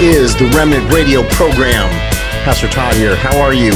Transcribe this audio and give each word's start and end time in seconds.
Is 0.00 0.36
the 0.36 0.44
Remnant 0.54 0.92
Radio 0.92 1.24
program. 1.30 1.90
Pastor 2.44 2.68
Todd 2.68 2.94
here. 2.94 3.16
How 3.16 3.40
are 3.40 3.52
you? 3.52 3.72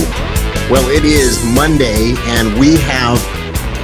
Well, 0.70 0.88
it 0.88 1.04
is 1.04 1.44
Monday, 1.52 2.14
and 2.16 2.56
we 2.60 2.76
have 2.76 3.18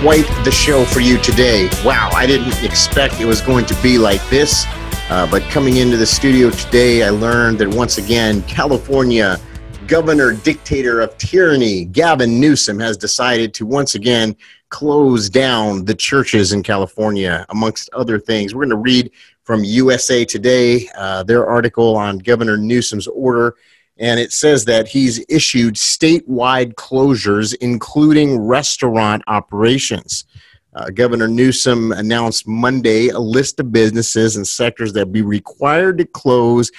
quite 0.01 0.25
the 0.45 0.53
show 0.53 0.85
for 0.85 1.01
you 1.01 1.19
today. 1.19 1.69
Wow, 1.85 2.11
I 2.15 2.29
didn't 2.29 2.63
expect 2.63 3.21
it 3.21 3.25
was 3.25 3.41
going 3.41 3.67
to 3.67 3.83
be 3.83 3.99
like 3.99 4.25
this. 4.31 4.67
Uh, 5.11 5.29
but 5.29 5.43
coming 5.51 5.79
into 5.79 5.97
the 5.97 6.07
studio 6.07 6.51
today, 6.51 7.03
I 7.03 7.11
learned 7.11 7.59
that 7.59 7.75
once 7.75 7.99
again, 7.99 8.43
California 8.43 9.41
governor 9.89 10.33
dictator 10.33 11.01
of 11.01 11.19
tyranny, 11.19 11.87
Gavin 11.87 12.39
Newsom, 12.39 12.79
has 12.79 12.97
decided 12.97 13.53
to 13.55 13.67
once 13.67 13.97
again 13.97 14.37
close 14.69 15.29
down 15.29 15.87
the 15.87 15.95
churches 15.95 16.53
in 16.53 16.63
California, 16.63 17.45
amongst 17.49 17.91
other 17.95 18.21
things. 18.21 18.55
We're 18.55 18.67
going 18.67 18.71
to 18.71 18.77
read 18.77 19.11
from 19.49 19.65
USA 19.65 20.27
Today, 20.27 20.91
uh, 20.95 21.23
their 21.23 21.47
article 21.47 21.97
on 21.97 22.19
Governor 22.19 22.59
Newsom's 22.59 23.07
order, 23.07 23.57
and 23.97 24.21
it 24.21 24.31
says 24.31 24.67
that 24.67 24.89
he's 24.89 25.25
issued 25.27 25.77
statewide 25.77 26.75
closures, 26.75 27.57
including 27.63 28.39
restaurant 28.39 29.23
operations. 29.27 30.27
Uh, 30.75 30.91
Governor 30.91 31.29
Newsom 31.29 31.93
announced 31.93 32.47
Monday 32.47 33.09
a 33.09 33.19
list 33.19 33.59
of 33.59 33.73
businesses 33.73 34.37
and 34.37 34.47
sectors 34.47 34.93
that 34.93 35.13
be 35.13 35.23
required 35.23 35.97
to 35.97 36.05
close 36.05 36.71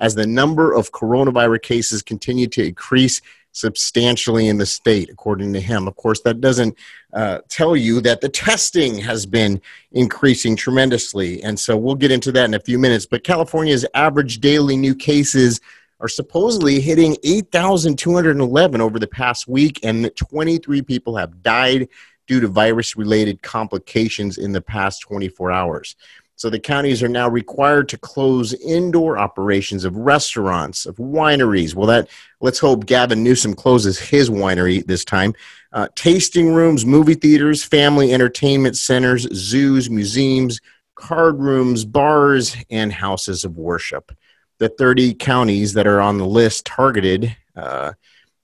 as 0.00 0.16
the 0.16 0.26
number 0.26 0.74
of 0.74 0.90
coronavirus 0.90 1.62
cases 1.62 2.02
continue 2.02 2.48
to 2.48 2.66
increase 2.66 3.22
substantially 3.58 4.48
in 4.48 4.58
the 4.58 4.66
state, 4.66 5.10
according 5.10 5.52
to 5.52 5.60
him. 5.60 5.88
Of 5.88 5.96
course, 5.96 6.20
that 6.22 6.40
doesn't 6.40 6.76
uh, 7.12 7.40
tell 7.48 7.76
you 7.76 8.00
that 8.02 8.20
the 8.20 8.28
testing 8.28 8.98
has 8.98 9.26
been 9.26 9.60
increasing 9.92 10.54
tremendously. 10.56 11.42
And 11.42 11.58
so 11.58 11.76
we'll 11.76 11.94
get 11.94 12.12
into 12.12 12.32
that 12.32 12.44
in 12.44 12.54
a 12.54 12.60
few 12.60 12.78
minutes. 12.78 13.06
But 13.06 13.24
California's 13.24 13.84
average 13.94 14.40
daily 14.40 14.76
new 14.76 14.94
cases 14.94 15.60
are 16.00 16.08
supposedly 16.08 16.80
hitting 16.80 17.16
8,211 17.24 18.80
over 18.80 18.98
the 18.98 19.08
past 19.08 19.48
week, 19.48 19.80
and 19.82 20.14
23 20.14 20.82
people 20.82 21.16
have 21.16 21.42
died 21.42 21.88
due 22.28 22.40
to 22.40 22.46
virus 22.46 22.96
related 22.96 23.42
complications 23.42 24.38
in 24.38 24.52
the 24.52 24.60
past 24.60 25.00
24 25.02 25.50
hours. 25.50 25.96
So 26.38 26.48
the 26.48 26.60
counties 26.60 27.02
are 27.02 27.08
now 27.08 27.28
required 27.28 27.88
to 27.88 27.98
close 27.98 28.54
indoor 28.54 29.18
operations 29.18 29.84
of 29.84 29.96
restaurants, 29.96 30.86
of 30.86 30.94
wineries. 30.94 31.74
Well, 31.74 31.88
that 31.88 32.08
let's 32.40 32.60
hope 32.60 32.86
Gavin 32.86 33.24
Newsom 33.24 33.54
closes 33.54 33.98
his 33.98 34.30
winery 34.30 34.86
this 34.86 35.04
time. 35.04 35.34
Uh, 35.72 35.88
tasting 35.96 36.54
rooms, 36.54 36.86
movie 36.86 37.16
theaters, 37.16 37.64
family 37.64 38.14
entertainment 38.14 38.76
centers, 38.76 39.26
zoos, 39.34 39.90
museums, 39.90 40.60
card 40.94 41.40
rooms, 41.40 41.84
bars, 41.84 42.56
and 42.70 42.92
houses 42.92 43.44
of 43.44 43.58
worship. 43.58 44.12
The 44.58 44.68
30 44.68 45.14
counties 45.14 45.72
that 45.72 45.88
are 45.88 46.00
on 46.00 46.18
the 46.18 46.26
list 46.26 46.64
targeted 46.64 47.36
uh, 47.56 47.94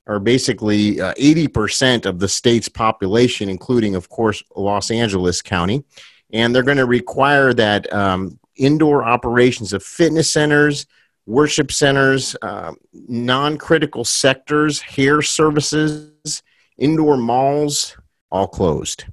are 0.08 0.18
basically 0.18 1.00
uh, 1.00 1.14
80% 1.14 2.06
of 2.06 2.18
the 2.18 2.28
state's 2.28 2.68
population, 2.68 3.48
including, 3.48 3.94
of 3.94 4.08
course, 4.08 4.42
Los 4.56 4.90
Angeles 4.90 5.42
County 5.42 5.84
and 6.34 6.54
they're 6.54 6.64
going 6.64 6.76
to 6.76 6.84
require 6.84 7.54
that 7.54 7.90
um, 7.92 8.38
indoor 8.56 9.04
operations 9.04 9.72
of 9.72 9.82
fitness 9.82 10.30
centers, 10.30 10.84
worship 11.26 11.72
centers, 11.72 12.36
uh, 12.42 12.72
non 12.92 13.56
critical 13.56 14.04
sectors, 14.04 14.80
hair 14.80 15.22
services, 15.22 16.42
indoor 16.76 17.16
malls, 17.16 17.96
all 18.32 18.48
closed. 18.48 19.04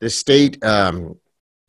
The 0.00 0.08
state 0.08 0.64
um, 0.64 1.20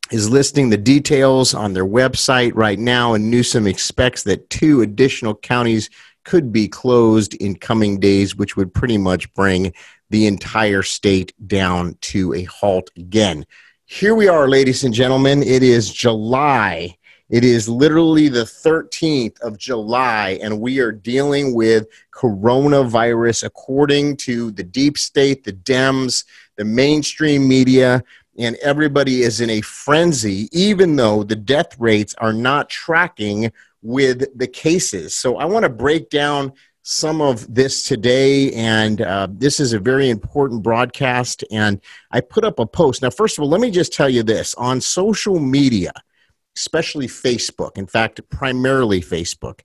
is 0.09 0.29
listing 0.29 0.69
the 0.69 0.77
details 0.77 1.53
on 1.53 1.73
their 1.73 1.85
website 1.85 2.53
right 2.55 2.79
now, 2.79 3.13
and 3.13 3.29
Newsom 3.29 3.67
expects 3.67 4.23
that 4.23 4.49
two 4.49 4.81
additional 4.81 5.35
counties 5.35 5.89
could 6.23 6.53
be 6.53 6.69
closed 6.69 7.33
in 7.35 7.57
coming 7.57 7.99
days, 7.99 8.37
which 8.37 8.55
would 8.55 8.73
pretty 8.73 8.97
much 8.97 9.31
bring 9.33 9.73
the 10.09 10.27
entire 10.27 10.81
state 10.81 11.33
down 11.45 11.97
to 11.99 12.33
a 12.33 12.43
halt 12.43 12.89
again. 12.95 13.45
Here 13.93 14.15
we 14.15 14.27
are, 14.27 14.49
ladies 14.49 14.83
and 14.83 14.91
gentlemen. 14.91 15.43
It 15.43 15.61
is 15.61 15.93
July. 15.93 16.97
It 17.29 17.43
is 17.43 17.69
literally 17.69 18.27
the 18.27 18.43
13th 18.43 19.39
of 19.41 19.59
July, 19.59 20.39
and 20.41 20.59
we 20.59 20.79
are 20.79 20.91
dealing 20.91 21.53
with 21.53 21.85
coronavirus 22.11 23.43
according 23.43 24.17
to 24.17 24.49
the 24.49 24.63
deep 24.63 24.97
state, 24.97 25.43
the 25.43 25.53
Dems, 25.53 26.25
the 26.57 26.65
mainstream 26.65 27.47
media, 27.47 28.03
and 28.39 28.55
everybody 28.63 29.21
is 29.21 29.41
in 29.41 29.51
a 29.51 29.61
frenzy, 29.61 30.49
even 30.51 30.95
though 30.95 31.21
the 31.21 31.35
death 31.35 31.79
rates 31.79 32.15
are 32.17 32.33
not 32.33 32.71
tracking 32.71 33.51
with 33.83 34.25
the 34.35 34.47
cases. 34.47 35.13
So 35.13 35.37
I 35.37 35.45
want 35.45 35.65
to 35.65 35.69
break 35.69 36.09
down 36.09 36.53
some 36.83 37.21
of 37.21 37.51
this 37.53 37.85
today, 37.85 38.51
and 38.51 39.01
uh, 39.01 39.27
this 39.31 39.61
is 39.61 39.71
a 39.71 39.79
very 39.79 40.09
important 40.09 40.61
broadcast. 40.61 41.43
And 41.49 41.81
I 42.11 42.19
put 42.19 42.43
up 42.43 42.59
a 42.59 42.65
post. 42.65 43.01
Now, 43.01 43.09
first 43.09 43.37
of 43.37 43.43
all, 43.43 43.49
let 43.49 43.61
me 43.61 43.71
just 43.71 43.93
tell 43.93 44.09
you 44.09 44.21
this 44.21 44.53
on 44.55 44.81
social 44.81 45.39
media, 45.39 45.93
especially 46.57 47.07
Facebook, 47.07 47.77
in 47.77 47.87
fact, 47.87 48.19
primarily 48.29 49.01
Facebook, 49.01 49.61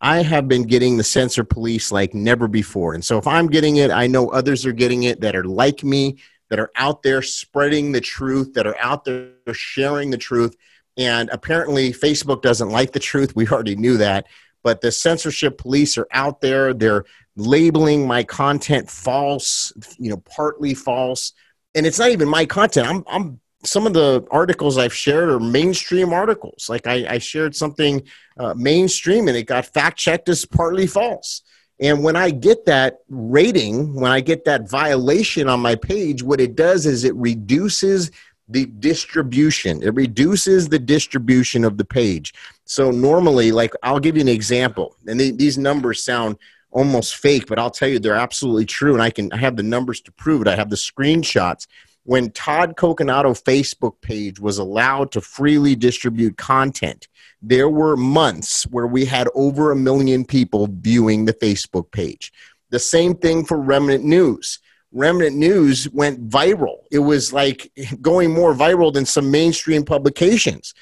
I 0.00 0.22
have 0.22 0.48
been 0.48 0.62
getting 0.62 0.96
the 0.96 1.04
censor 1.04 1.44
police 1.44 1.92
like 1.92 2.14
never 2.14 2.48
before. 2.48 2.94
And 2.94 3.04
so 3.04 3.18
if 3.18 3.26
I'm 3.26 3.46
getting 3.46 3.76
it, 3.76 3.90
I 3.90 4.08
know 4.08 4.30
others 4.30 4.66
are 4.66 4.72
getting 4.72 5.04
it 5.04 5.20
that 5.20 5.36
are 5.36 5.44
like 5.44 5.84
me, 5.84 6.16
that 6.48 6.58
are 6.58 6.72
out 6.74 7.02
there 7.02 7.22
spreading 7.22 7.92
the 7.92 8.00
truth, 8.00 8.54
that 8.54 8.66
are 8.66 8.76
out 8.78 9.04
there 9.04 9.30
sharing 9.52 10.10
the 10.10 10.18
truth. 10.18 10.56
And 10.96 11.30
apparently, 11.30 11.92
Facebook 11.92 12.42
doesn't 12.42 12.70
like 12.70 12.92
the 12.92 12.98
truth. 12.98 13.36
We 13.36 13.46
already 13.48 13.76
knew 13.76 13.98
that 13.98 14.26
but 14.62 14.80
the 14.80 14.92
censorship 14.92 15.58
police 15.58 15.98
are 15.98 16.08
out 16.12 16.40
there. 16.40 16.74
They're 16.74 17.04
labeling 17.36 18.06
my 18.06 18.22
content 18.22 18.90
false, 18.90 19.72
you 19.98 20.10
know, 20.10 20.18
partly 20.18 20.74
false. 20.74 21.32
And 21.74 21.86
it's 21.86 21.98
not 21.98 22.10
even 22.10 22.28
my 22.28 22.44
content. 22.44 22.88
I'm, 22.88 23.04
I'm 23.06 23.40
some 23.64 23.86
of 23.86 23.92
the 23.92 24.26
articles 24.30 24.76
I've 24.76 24.94
shared 24.94 25.28
are 25.28 25.40
mainstream 25.40 26.12
articles. 26.12 26.66
Like 26.68 26.86
I, 26.86 27.06
I 27.08 27.18
shared 27.18 27.54
something 27.54 28.02
uh, 28.38 28.54
mainstream 28.54 29.28
and 29.28 29.36
it 29.36 29.44
got 29.44 29.66
fact 29.66 29.98
checked 29.98 30.28
as 30.28 30.44
partly 30.44 30.86
false. 30.86 31.42
And 31.80 32.04
when 32.04 32.16
I 32.16 32.30
get 32.30 32.66
that 32.66 32.98
rating, 33.08 33.94
when 33.94 34.12
I 34.12 34.20
get 34.20 34.44
that 34.44 34.68
violation 34.68 35.48
on 35.48 35.60
my 35.60 35.74
page, 35.74 36.22
what 36.22 36.40
it 36.40 36.54
does 36.54 36.86
is 36.86 37.04
it 37.04 37.14
reduces 37.16 38.10
the 38.48 38.66
distribution. 38.66 39.82
It 39.82 39.94
reduces 39.94 40.68
the 40.68 40.78
distribution 40.78 41.64
of 41.64 41.78
the 41.78 41.84
page. 41.84 42.34
So 42.64 42.90
normally, 42.90 43.52
like 43.52 43.72
I'll 43.82 44.00
give 44.00 44.16
you 44.16 44.22
an 44.22 44.28
example, 44.28 44.96
and 45.06 45.18
these 45.18 45.58
numbers 45.58 46.04
sound 46.04 46.36
almost 46.70 47.16
fake, 47.16 47.46
but 47.46 47.58
I'll 47.58 47.70
tell 47.70 47.88
you 47.88 47.98
they're 47.98 48.14
absolutely 48.14 48.66
true, 48.66 48.94
and 48.94 49.02
I 49.02 49.10
can 49.10 49.32
I 49.32 49.36
have 49.36 49.56
the 49.56 49.62
numbers 49.62 50.00
to 50.02 50.12
prove 50.12 50.42
it. 50.42 50.48
I 50.48 50.56
have 50.56 50.70
the 50.70 50.76
screenshots. 50.76 51.66
When 52.04 52.32
Todd 52.32 52.74
Coconato 52.76 53.40
Facebook 53.40 54.00
page 54.00 54.40
was 54.40 54.58
allowed 54.58 55.12
to 55.12 55.20
freely 55.20 55.76
distribute 55.76 56.36
content, 56.36 57.06
there 57.40 57.68
were 57.68 57.96
months 57.96 58.64
where 58.64 58.88
we 58.88 59.04
had 59.04 59.28
over 59.34 59.70
a 59.70 59.76
million 59.76 60.24
people 60.24 60.68
viewing 60.68 61.24
the 61.24 61.34
Facebook 61.34 61.92
page. 61.92 62.32
The 62.70 62.80
same 62.80 63.14
thing 63.14 63.44
for 63.44 63.60
Remnant 63.60 64.02
News 64.02 64.58
Remnant 64.92 65.36
News 65.36 65.88
went 65.90 66.28
viral. 66.28 66.84
It 66.90 67.00
was 67.00 67.32
like 67.32 67.72
going 68.00 68.32
more 68.32 68.54
viral 68.54 68.92
than 68.92 69.06
some 69.06 69.30
mainstream 69.30 69.84
publications. 69.84 70.74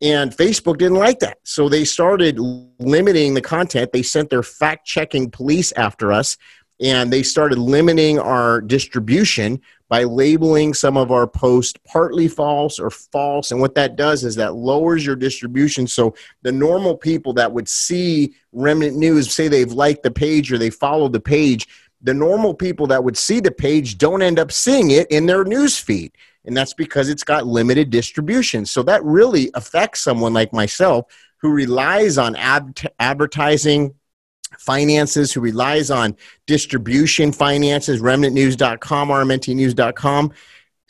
And 0.00 0.30
Facebook 0.30 0.78
didn't 0.78 0.98
like 0.98 1.18
that. 1.20 1.38
So 1.42 1.68
they 1.68 1.84
started 1.84 2.38
limiting 2.38 3.34
the 3.34 3.40
content. 3.40 3.92
They 3.92 4.02
sent 4.02 4.30
their 4.30 4.44
fact 4.44 4.86
checking 4.86 5.30
police 5.30 5.72
after 5.72 6.12
us 6.12 6.36
and 6.80 7.12
they 7.12 7.22
started 7.22 7.58
limiting 7.58 8.18
our 8.18 8.60
distribution 8.60 9.60
by 9.88 10.04
labeling 10.04 10.74
some 10.74 10.96
of 10.96 11.10
our 11.10 11.26
posts 11.26 11.78
partly 11.86 12.28
false 12.28 12.78
or 12.78 12.90
false. 12.90 13.50
And 13.50 13.60
what 13.60 13.74
that 13.74 13.96
does 13.96 14.22
is 14.22 14.36
that 14.36 14.54
lowers 14.54 15.04
your 15.04 15.16
distribution. 15.16 15.86
So 15.86 16.14
the 16.42 16.52
normal 16.52 16.96
people 16.96 17.32
that 17.34 17.52
would 17.52 17.68
see 17.68 18.34
Remnant 18.52 18.96
News 18.96 19.32
say 19.32 19.48
they've 19.48 19.72
liked 19.72 20.02
the 20.02 20.10
page 20.10 20.52
or 20.52 20.58
they 20.58 20.70
follow 20.70 21.08
the 21.08 21.20
page 21.20 21.66
the 22.00 22.14
normal 22.14 22.54
people 22.54 22.86
that 22.88 23.02
would 23.02 23.16
see 23.16 23.40
the 23.40 23.50
page 23.50 23.98
don't 23.98 24.22
end 24.22 24.38
up 24.38 24.52
seeing 24.52 24.92
it 24.92 25.10
in 25.10 25.26
their 25.26 25.44
news 25.44 25.78
feed. 25.78 26.12
And 26.44 26.56
that's 26.56 26.72
because 26.72 27.08
it's 27.08 27.24
got 27.24 27.46
limited 27.46 27.90
distribution. 27.90 28.64
So 28.64 28.82
that 28.84 29.04
really 29.04 29.50
affects 29.54 30.00
someone 30.00 30.32
like 30.32 30.52
myself 30.52 31.06
who 31.38 31.50
relies 31.50 32.18
on 32.18 32.36
ad- 32.36 32.92
advertising 32.98 33.94
finances, 34.58 35.32
who 35.32 35.40
relies 35.40 35.90
on 35.90 36.16
distribution 36.46 37.32
finances, 37.32 38.00
remnantnews.com, 38.00 39.08
rmntnews.com. 39.08 40.32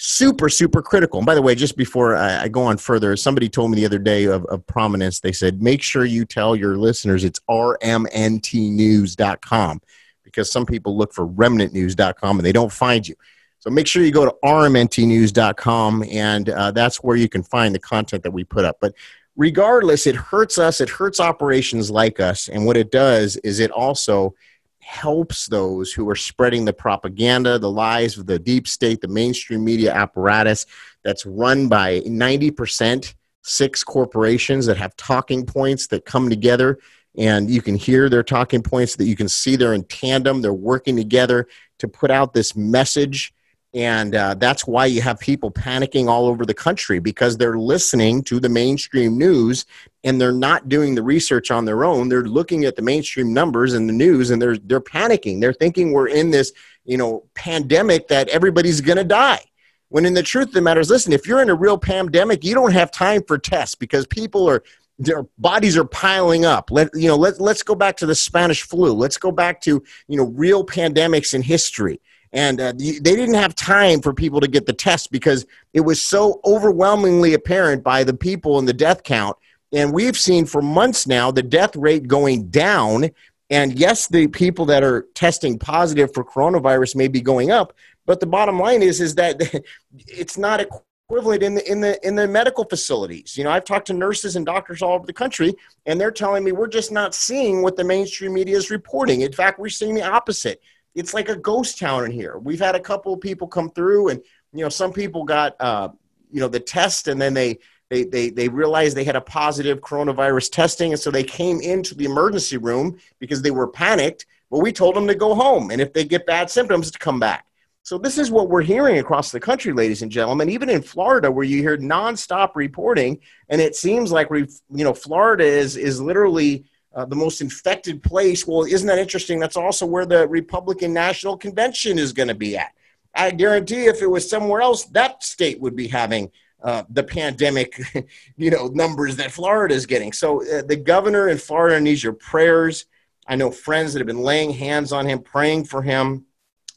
Super, 0.01 0.49
super 0.49 0.81
critical. 0.81 1.19
And 1.19 1.27
by 1.27 1.35
the 1.35 1.43
way, 1.43 1.57
just 1.57 1.77
before 1.77 2.15
I, 2.15 2.43
I 2.43 2.49
go 2.49 2.63
on 2.63 2.77
further, 2.77 3.17
somebody 3.17 3.49
told 3.49 3.73
me 3.73 3.79
the 3.79 3.87
other 3.87 3.99
day 3.99 4.27
of, 4.27 4.45
of 4.45 4.65
prominence, 4.69 5.19
they 5.19 5.33
said, 5.33 5.61
make 5.61 5.83
sure 5.83 6.05
you 6.05 6.25
tell 6.25 6.55
your 6.55 6.77
listeners 6.77 7.25
it's 7.25 7.41
rmntnews.com 7.51 9.81
because 10.29 10.51
some 10.51 10.67
people 10.67 10.97
look 10.97 11.13
for 11.13 11.27
remnantnews.com 11.27 12.39
and 12.39 12.47
they 12.47 12.53
don't 12.53 12.73
find 12.73 13.07
you. 13.07 13.15
So 13.61 13.71
make 13.71 13.87
sure 13.87 14.05
you 14.05 14.13
go 14.13 14.25
to 14.25 14.35
rmntnews.com 14.45 16.05
and 16.11 16.49
uh, 16.49 16.71
that's 16.71 16.99
where 16.99 17.17
you 17.17 17.29
can 17.29 17.43
find 17.43 17.75
the 17.75 17.81
content 17.81 18.23
that 18.23 18.31
we 18.31 18.45
put 18.45 18.65
up. 18.65 18.79
But 18.81 18.95
regardless, 19.37 20.07
it 20.07 20.15
hurts 20.15 20.59
us, 20.59 20.81
it 20.81 20.89
hurts 20.89 21.19
operations 21.19 21.91
like 21.91 22.21
us. 22.21 22.49
And 22.49 22.67
what 22.67 22.77
it 22.77 22.91
does 22.91 23.37
is 23.39 23.59
it 23.59 23.71
also 23.71 24.35
helps 24.81 25.47
those 25.47 25.93
who 25.93 26.09
are 26.09 26.17
spreading 26.17 26.65
the 26.65 26.73
propaganda, 26.73 27.59
the 27.59 27.71
lies 27.71 28.17
of 28.17 28.27
the 28.27 28.39
deep 28.39 28.69
state, 28.69 29.01
the 29.01 29.09
mainstream 29.09 29.65
media 29.65 29.93
apparatus 29.93 30.65
that's 31.03 31.27
run 31.27 31.69
by 31.69 32.01
90% 32.01 33.15
six 33.43 33.83
corporations 33.83 34.67
that 34.67 34.77
have 34.77 34.95
talking 34.97 35.45
points 35.45 35.87
that 35.89 36.05
come 36.05 36.29
together 36.29 36.79
and 37.19 37.51
you 37.51 37.61
can 37.61 37.75
hear 37.75 38.09
their 38.09 38.23
talking 38.23 38.63
points 38.63 38.97
that 38.97 39.07
you 39.07 39.17
can 39.17 39.29
see 39.29 39.57
they're 39.57 39.75
in 39.75 39.85
tandem 39.85 40.41
they're 40.41 40.53
working 40.53 40.97
together 40.97 41.49
to 41.79 41.89
put 41.89 42.11
out 42.11 42.33
this 42.33 42.57
message. 42.57 43.35
And 43.75 44.15
uh, 44.15 44.35
that's 44.35 44.67
why 44.67 44.87
you 44.87 45.03
have 45.03 45.21
people 45.21 45.51
panicking 45.51 46.09
all 46.09 46.27
over 46.27 46.47
the 46.47 46.55
country 46.55 47.01
because 47.01 47.37
they're 47.37 47.59
listening 47.59 48.23
to 48.25 48.41
the 48.41 48.49
mainstream 48.49 49.19
news 49.19 49.67
and 50.05 50.19
they're 50.19 50.33
not 50.33 50.69
doing 50.69 50.95
the 50.95 51.03
research 51.03 51.51
on 51.51 51.67
their 51.67 51.85
own. 51.85 52.09
They're 52.09 52.23
looking 52.23 52.65
at 52.65 52.77
the 52.77 52.83
mainstream 52.83 53.35
numbers 53.35 53.75
and 53.75 53.89
the 53.89 53.93
news 53.93 54.31
and 54.31 54.41
they're 54.41 54.57
they're 54.57 54.81
panicking. 54.81 55.41
They're 55.41 55.53
thinking 55.53 55.93
we're 55.93 56.09
in 56.09 56.31
this 56.31 56.53
you 56.85 56.97
know 56.97 57.25
pandemic 57.35 58.09
that 58.09 58.29
everybody's 58.29 58.81
going 58.81 58.97
to 58.97 59.05
die. 59.05 59.43
When 59.91 60.07
in 60.07 60.15
the 60.15 60.23
truth 60.23 60.49
of 60.49 60.55
the 60.55 60.63
matter 60.63 60.81
is 60.81 60.91
listen 60.91 61.13
if 61.13 61.27
you're 61.27 61.43
in 61.43 61.51
a 61.51 61.55
real 61.55 61.79
pandemic 61.79 62.45
you 62.45 62.55
don't 62.55 62.73
have 62.73 62.91
time 62.91 63.23
for 63.27 63.39
tests 63.39 63.75
because 63.75 64.07
people 64.07 64.49
are 64.49 64.63
their 64.99 65.25
bodies 65.39 65.77
are 65.77 65.85
piling 65.85 66.45
up. 66.45 66.71
Let 66.71 66.91
you 66.95 67.09
know 67.09 67.17
let, 67.17 67.41
let's 67.41 67.63
go 67.63 67.75
back 67.75 67.97
to 67.99 68.07
the 68.07 68.15
spanish 68.15 68.63
flu. 68.63 68.93
Let's 68.93 69.17
go 69.17 69.31
back 69.31 69.61
to 69.63 69.83
you 70.09 70.17
know 70.17 70.25
real 70.25 70.65
pandemics 70.65 71.35
in 71.35 71.43
history. 71.43 72.01
And 72.33 72.61
uh, 72.61 72.73
they 72.73 73.01
didn't 73.01 73.35
have 73.35 73.55
time 73.55 74.03
for 74.03 74.13
people 74.13 74.41
to 74.41 74.49
get 74.49 74.67
the 74.67 74.75
test 74.75 75.11
because 75.11 75.47
it 75.73 75.81
was 75.81 76.03
so 76.03 76.43
overwhelmingly 76.45 77.33
apparent 77.33 77.83
by 77.83 78.05
the 78.05 78.13
people 78.13 78.59
and 78.59 78.69
the 78.69 78.75
death 78.75 79.03
count. 79.03 79.39
And 79.73 79.95
we've 79.95 80.17
seen 80.17 80.45
for 80.45 80.61
months 80.61 81.07
now 81.07 81.31
the 81.31 81.43
death 81.43 81.75
rate 81.75 82.07
going 82.07 82.49
down. 82.49 83.11
And 83.49 83.79
yes 83.79 84.09
the 84.09 84.27
people 84.27 84.67
that 84.67 84.83
are 84.83 85.07
testing 85.15 85.59
positive 85.59 86.13
for 86.13 86.23
coronavirus 86.23 86.97
may 86.97 87.09
be 87.09 87.23
going 87.23 87.51
up 87.51 87.73
but 88.09 88.21
the 88.21 88.27
bottom 88.27 88.59
line 88.59 88.83
is 88.83 89.01
is 89.01 89.15
that 89.17 89.39
it's 89.93 90.39
not 90.39 90.67
equivalent 91.11 91.43
in 91.43 91.55
the 91.55 91.71
in 91.71 91.81
the 91.81 92.07
in 92.07 92.15
the 92.15 92.29
medical 92.29 92.65
facilities 92.65 93.35
you 93.35 93.43
know 93.43 93.51
i've 93.51 93.65
talked 93.65 93.87
to 93.87 93.95
nurses 93.95 94.37
and 94.37 94.45
doctors 94.45 94.83
all 94.83 94.93
over 94.93 95.07
the 95.07 95.13
country 95.13 95.55
and 95.87 95.99
they're 95.99 96.11
telling 96.11 96.45
me 96.45 96.53
we're 96.53 96.67
just 96.67 96.93
not 96.93 97.15
seeing 97.15 97.63
what 97.63 97.77
the 97.77 97.85
mainstream 97.85 98.35
media 98.35 98.55
is 98.55 98.69
reporting 98.71 99.23
in 99.23 99.33
fact 99.33 99.59
we're 99.59 99.71
seeing 99.71 99.95
the 99.95 100.03
opposite 100.03 100.61
it's 100.99 101.15
like 101.15 101.29
a 101.29 101.37
ghost 101.37 101.79
town 101.79 102.05
in 102.05 102.11
here. 102.11 102.39
We've 102.39 102.59
had 102.59 102.75
a 102.75 102.81
couple 102.81 103.15
of 103.15 103.21
people 103.21 103.47
come 103.47 103.71
through, 103.71 104.09
and 104.09 104.21
you 104.53 104.65
know, 104.65 104.69
some 104.69 104.93
people 104.93 105.25
got 105.25 105.55
uh, 105.61 105.91
you 106.31 106.41
know 106.41 106.49
the 106.49 106.61
test, 106.61 107.07
and 107.07 107.21
then 107.21 107.35
they 107.35 107.59
they 107.89 108.05
they 108.05 108.31
they 108.31 108.49
realized 108.49 108.97
they 108.97 109.05
had 109.05 109.17
a 109.17 109.21
positive 109.21 109.81
coronavirus 109.81 110.51
testing, 110.51 110.93
and 110.93 111.01
so 111.01 111.13
they 111.13 111.23
came 111.23 111.61
into 111.61 111.95
the 111.95 112.05
emergency 112.05 112.57
room 112.57 112.99
because 113.21 113.43
they 113.43 113.53
were 113.53 113.69
panicked. 113.69 114.27
But 114.51 114.59
we 114.59 114.73
told 114.73 114.97
them 114.97 115.07
to 115.07 115.15
go 115.15 115.35
home, 115.35 115.71
and 115.71 115.81
if 115.81 115.93
they 115.93 116.05
get 116.05 116.27
bad 116.27 116.51
symptoms, 116.51 116.91
to 116.91 116.99
come 116.99 117.21
back. 117.21 117.45
So 117.89 117.97
this 117.97 118.19
is 118.19 118.31
what 118.31 118.51
we're 118.51 118.61
hearing 118.61 118.99
across 118.99 119.33
the 119.33 119.41
country, 119.41 119.73
ladies 119.73 120.03
and 120.03 120.13
gentlemen. 120.13 120.51
Even 120.51 120.69
in 120.69 120.83
Florida, 120.83 121.33
where 121.33 121.47
you 121.47 121.63
hear 121.63 121.79
nonstop 121.79 122.51
reporting, 122.55 123.19
and 123.49 123.63
it 123.63 123.77
seems 123.77 124.13
like 124.13 124.29
we, 124.29 124.41
you 124.71 124.85
know, 124.85 124.93
Florida 124.93 125.45
is 125.45 125.75
is 125.75 125.99
literally 125.99 126.67
uh, 126.95 127.07
the 127.07 127.17
most 127.17 127.41
infected 127.41 128.03
place. 128.03 128.47
Well, 128.47 128.65
isn't 128.65 128.87
that 128.89 128.99
interesting? 128.99 129.41
That's 129.41 129.57
also 129.57 129.87
where 129.87 130.05
the 130.05 130.29
Republican 130.29 130.93
National 130.93 131.35
Convention 131.39 131.99
is 131.99 132.13
going 132.13 132.29
to 132.29 132.35
be 132.35 132.59
at. 132.59 132.75
I 133.15 133.31
guarantee 133.31 133.87
if 133.87 134.03
it 134.03 134.11
was 134.11 134.29
somewhere 134.29 134.61
else, 134.61 134.85
that 134.89 135.23
state 135.23 135.59
would 135.59 135.75
be 135.75 135.89
having 135.89 136.31
uh, 136.63 136.83
the 136.91 137.05
pandemic, 137.05 137.81
you 138.37 138.51
know, 138.51 138.67
numbers 138.67 139.17
that 139.17 139.33
Florida 139.33 139.75
is 139.75 139.87
getting. 139.87 140.13
So 140.13 140.43
uh, 140.43 140.61
the 140.61 140.77
governor 140.77 141.31
in 141.31 141.39
Florida 141.39 141.81
needs 141.81 142.05
your 142.05 142.13
prayers. 142.13 142.85
I 143.27 143.37
know 143.37 143.51
friends 143.51 143.95
that 143.95 144.01
have 144.01 144.07
been 144.07 144.21
laying 144.21 144.51
hands 144.51 144.93
on 144.93 145.07
him, 145.07 145.21
praying 145.21 145.65
for 145.65 145.81
him. 145.81 146.27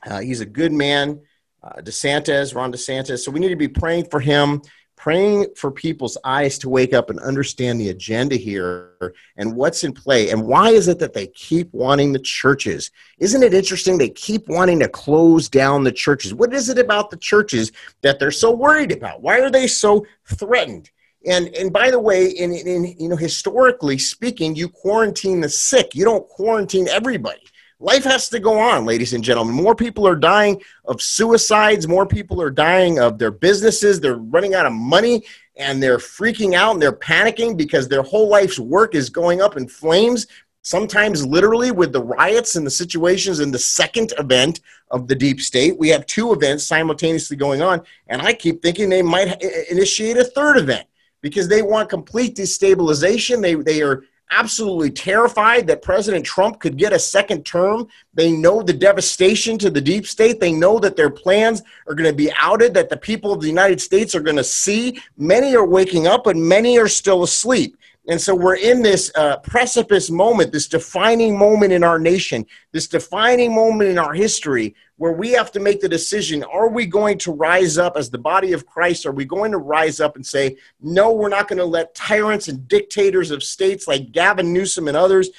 Uh, 0.05 0.19
he's 0.19 0.41
a 0.41 0.45
good 0.45 0.71
man. 0.71 1.21
Uh, 1.63 1.81
DeSantis, 1.81 2.55
Ron 2.55 2.71
DeSantis. 2.71 3.19
So 3.19 3.31
we 3.31 3.39
need 3.39 3.49
to 3.49 3.55
be 3.55 3.67
praying 3.67 4.05
for 4.05 4.19
him 4.19 4.61
praying 5.01 5.47
for 5.55 5.71
people's 5.71 6.15
eyes 6.23 6.59
to 6.59 6.69
wake 6.69 6.93
up 6.93 7.09
and 7.09 7.19
understand 7.21 7.81
the 7.81 7.89
agenda 7.89 8.35
here 8.35 9.15
and 9.35 9.55
what's 9.55 9.83
in 9.83 9.91
play. 9.91 10.29
And 10.29 10.45
why 10.45 10.69
is 10.69 10.87
it 10.87 10.99
that 10.99 11.15
they 11.15 11.25
keep 11.25 11.73
wanting 11.73 12.13
the 12.13 12.19
churches? 12.19 12.91
Isn't 13.17 13.41
it 13.41 13.51
interesting 13.51 13.97
they 13.97 14.09
keep 14.09 14.47
wanting 14.47 14.77
to 14.77 14.87
close 14.87 15.49
down 15.49 15.83
the 15.83 15.91
churches? 15.91 16.35
What 16.35 16.53
is 16.53 16.69
it 16.69 16.77
about 16.77 17.09
the 17.09 17.17
churches 17.17 17.71
that 18.03 18.19
they're 18.19 18.29
so 18.29 18.51
worried 18.51 18.91
about? 18.91 19.23
Why 19.23 19.39
are 19.39 19.49
they 19.49 19.65
so 19.65 20.05
threatened? 20.25 20.91
And 21.25 21.47
and 21.55 21.73
by 21.73 21.89
the 21.89 21.99
way 21.99 22.27
in, 22.27 22.53
in 22.53 22.95
you 22.99 23.09
know 23.09 23.15
historically 23.15 23.97
speaking 23.97 24.55
you 24.55 24.69
quarantine 24.69 25.41
the 25.41 25.49
sick. 25.49 25.95
You 25.95 26.05
don't 26.05 26.27
quarantine 26.29 26.87
everybody 26.87 27.41
life 27.81 28.03
has 28.03 28.29
to 28.29 28.39
go 28.39 28.59
on, 28.59 28.85
ladies 28.85 29.13
and 29.13 29.23
gentlemen. 29.23 29.55
More 29.55 29.75
people 29.75 30.07
are 30.07 30.15
dying 30.15 30.61
of 30.85 31.01
suicides. 31.01 31.87
More 31.87 32.05
people 32.05 32.41
are 32.41 32.51
dying 32.51 32.99
of 32.99 33.17
their 33.17 33.31
businesses. 33.31 33.99
They're 33.99 34.15
running 34.15 34.53
out 34.53 34.67
of 34.67 34.73
money 34.73 35.23
and 35.55 35.81
they're 35.81 35.97
freaking 35.97 36.53
out 36.53 36.73
and 36.73 36.81
they're 36.81 36.91
panicking 36.93 37.57
because 37.57 37.87
their 37.87 38.03
whole 38.03 38.29
life's 38.29 38.59
work 38.59 38.95
is 38.95 39.09
going 39.09 39.41
up 39.41 39.57
in 39.57 39.67
flames. 39.67 40.27
Sometimes, 40.63 41.25
literally, 41.25 41.71
with 41.71 41.91
the 41.91 42.03
riots 42.03 42.55
and 42.55 42.65
the 42.65 42.71
situations 42.71 43.39
in 43.39 43.51
the 43.51 43.57
second 43.57 44.13
event 44.19 44.61
of 44.91 45.07
the 45.07 45.15
deep 45.15 45.41
state, 45.41 45.77
we 45.79 45.89
have 45.89 46.05
two 46.05 46.33
events 46.33 46.65
simultaneously 46.65 47.35
going 47.35 47.63
on. 47.63 47.81
And 48.07 48.21
I 48.21 48.33
keep 48.33 48.61
thinking 48.61 48.87
they 48.87 49.01
might 49.01 49.41
initiate 49.71 50.17
a 50.17 50.23
third 50.23 50.57
event 50.57 50.87
because 51.21 51.47
they 51.47 51.63
want 51.63 51.89
complete 51.89 52.35
destabilization. 52.35 53.41
They, 53.41 53.55
they 53.55 53.81
are 53.81 54.03
absolutely 54.31 54.89
terrified 54.89 55.67
that 55.67 55.81
President 55.81 56.25
Trump 56.25 56.59
could 56.59 56.77
get 56.77 56.93
a 56.93 56.99
second 56.99 57.45
term. 57.45 57.87
They 58.13 58.31
know 58.31 58.63
the 58.63 58.73
devastation 58.73 59.57
to 59.59 59.69
the 59.69 59.81
deep 59.81 60.07
state. 60.07 60.39
They 60.39 60.53
know 60.53 60.79
that 60.79 60.95
their 60.95 61.09
plans 61.09 61.61
are 61.87 61.93
going 61.93 62.09
to 62.09 62.15
be 62.15 62.31
outed, 62.41 62.73
that 62.73 62.89
the 62.89 62.97
people 62.97 63.33
of 63.33 63.41
the 63.41 63.47
United 63.47 63.81
States 63.81 64.15
are 64.15 64.21
going 64.21 64.37
to 64.37 64.43
see. 64.43 64.99
Many 65.17 65.55
are 65.55 65.65
waking 65.65 66.07
up, 66.07 66.23
but 66.23 66.37
many 66.37 66.79
are 66.79 66.87
still 66.87 67.23
asleep. 67.23 67.77
And 68.07 68.19
so 68.19 68.33
we're 68.33 68.55
in 68.55 68.81
this 68.81 69.11
uh, 69.13 69.37
precipice 69.37 70.09
moment, 70.09 70.51
this 70.51 70.67
defining 70.67 71.37
moment 71.37 71.71
in 71.71 71.83
our 71.83 71.99
nation, 71.99 72.47
this 72.71 72.87
defining 72.87 73.53
moment 73.53 73.91
in 73.91 73.99
our 73.99 74.13
history 74.13 74.75
where 74.97 75.11
we 75.11 75.31
have 75.31 75.51
to 75.51 75.59
make 75.59 75.81
the 75.81 75.89
decision 75.89 76.43
are 76.43 76.69
we 76.69 76.87
going 76.87 77.19
to 77.19 77.31
rise 77.31 77.77
up 77.77 77.97
as 77.97 78.09
the 78.09 78.17
body 78.17 78.53
of 78.53 78.65
Christ? 78.65 79.05
Are 79.05 79.11
we 79.11 79.25
going 79.25 79.51
to 79.51 79.59
rise 79.59 79.99
up 79.99 80.15
and 80.15 80.25
say, 80.25 80.57
no, 80.81 81.11
we're 81.11 81.29
not 81.29 81.47
going 81.47 81.59
to 81.59 81.65
let 81.65 81.93
tyrants 81.93 82.47
and 82.47 82.67
dictators 82.67 83.29
of 83.29 83.43
states 83.43 83.87
like 83.87 84.11
Gavin 84.11 84.51
Newsom 84.51 84.87
and 84.87 84.97
others, 84.97 85.29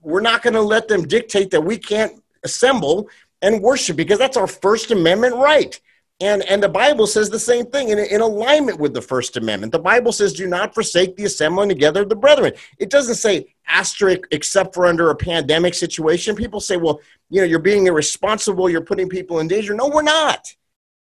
we're 0.00 0.20
not 0.20 0.42
going 0.42 0.54
to 0.54 0.60
let 0.60 0.86
them 0.86 1.08
dictate 1.08 1.50
that 1.50 1.64
we 1.64 1.78
can't 1.78 2.22
assemble 2.44 3.08
and 3.42 3.60
worship 3.60 3.96
because 3.96 4.18
that's 4.18 4.36
our 4.36 4.46
First 4.46 4.90
Amendment 4.92 5.34
right. 5.34 5.80
And, 6.20 6.42
and 6.44 6.62
the 6.62 6.68
Bible 6.68 7.08
says 7.08 7.28
the 7.28 7.40
same 7.40 7.66
thing 7.66 7.88
in, 7.88 7.98
in 7.98 8.20
alignment 8.20 8.78
with 8.78 8.94
the 8.94 9.02
First 9.02 9.36
Amendment. 9.36 9.72
The 9.72 9.80
Bible 9.80 10.12
says, 10.12 10.32
do 10.32 10.46
not 10.46 10.72
forsake 10.72 11.16
the 11.16 11.24
assembling 11.24 11.68
together 11.68 12.02
of 12.02 12.08
the 12.08 12.16
brethren. 12.16 12.52
It 12.78 12.88
doesn't 12.88 13.16
say 13.16 13.54
asterisk 13.66 14.20
except 14.30 14.74
for 14.74 14.86
under 14.86 15.10
a 15.10 15.16
pandemic 15.16 15.74
situation. 15.74 16.36
People 16.36 16.60
say, 16.60 16.76
well, 16.76 17.00
you 17.30 17.40
know, 17.40 17.46
you're 17.46 17.58
being 17.58 17.88
irresponsible, 17.88 18.70
you're 18.70 18.80
putting 18.80 19.08
people 19.08 19.40
in 19.40 19.48
danger. 19.48 19.74
No, 19.74 19.88
we're 19.88 20.02
not. 20.02 20.54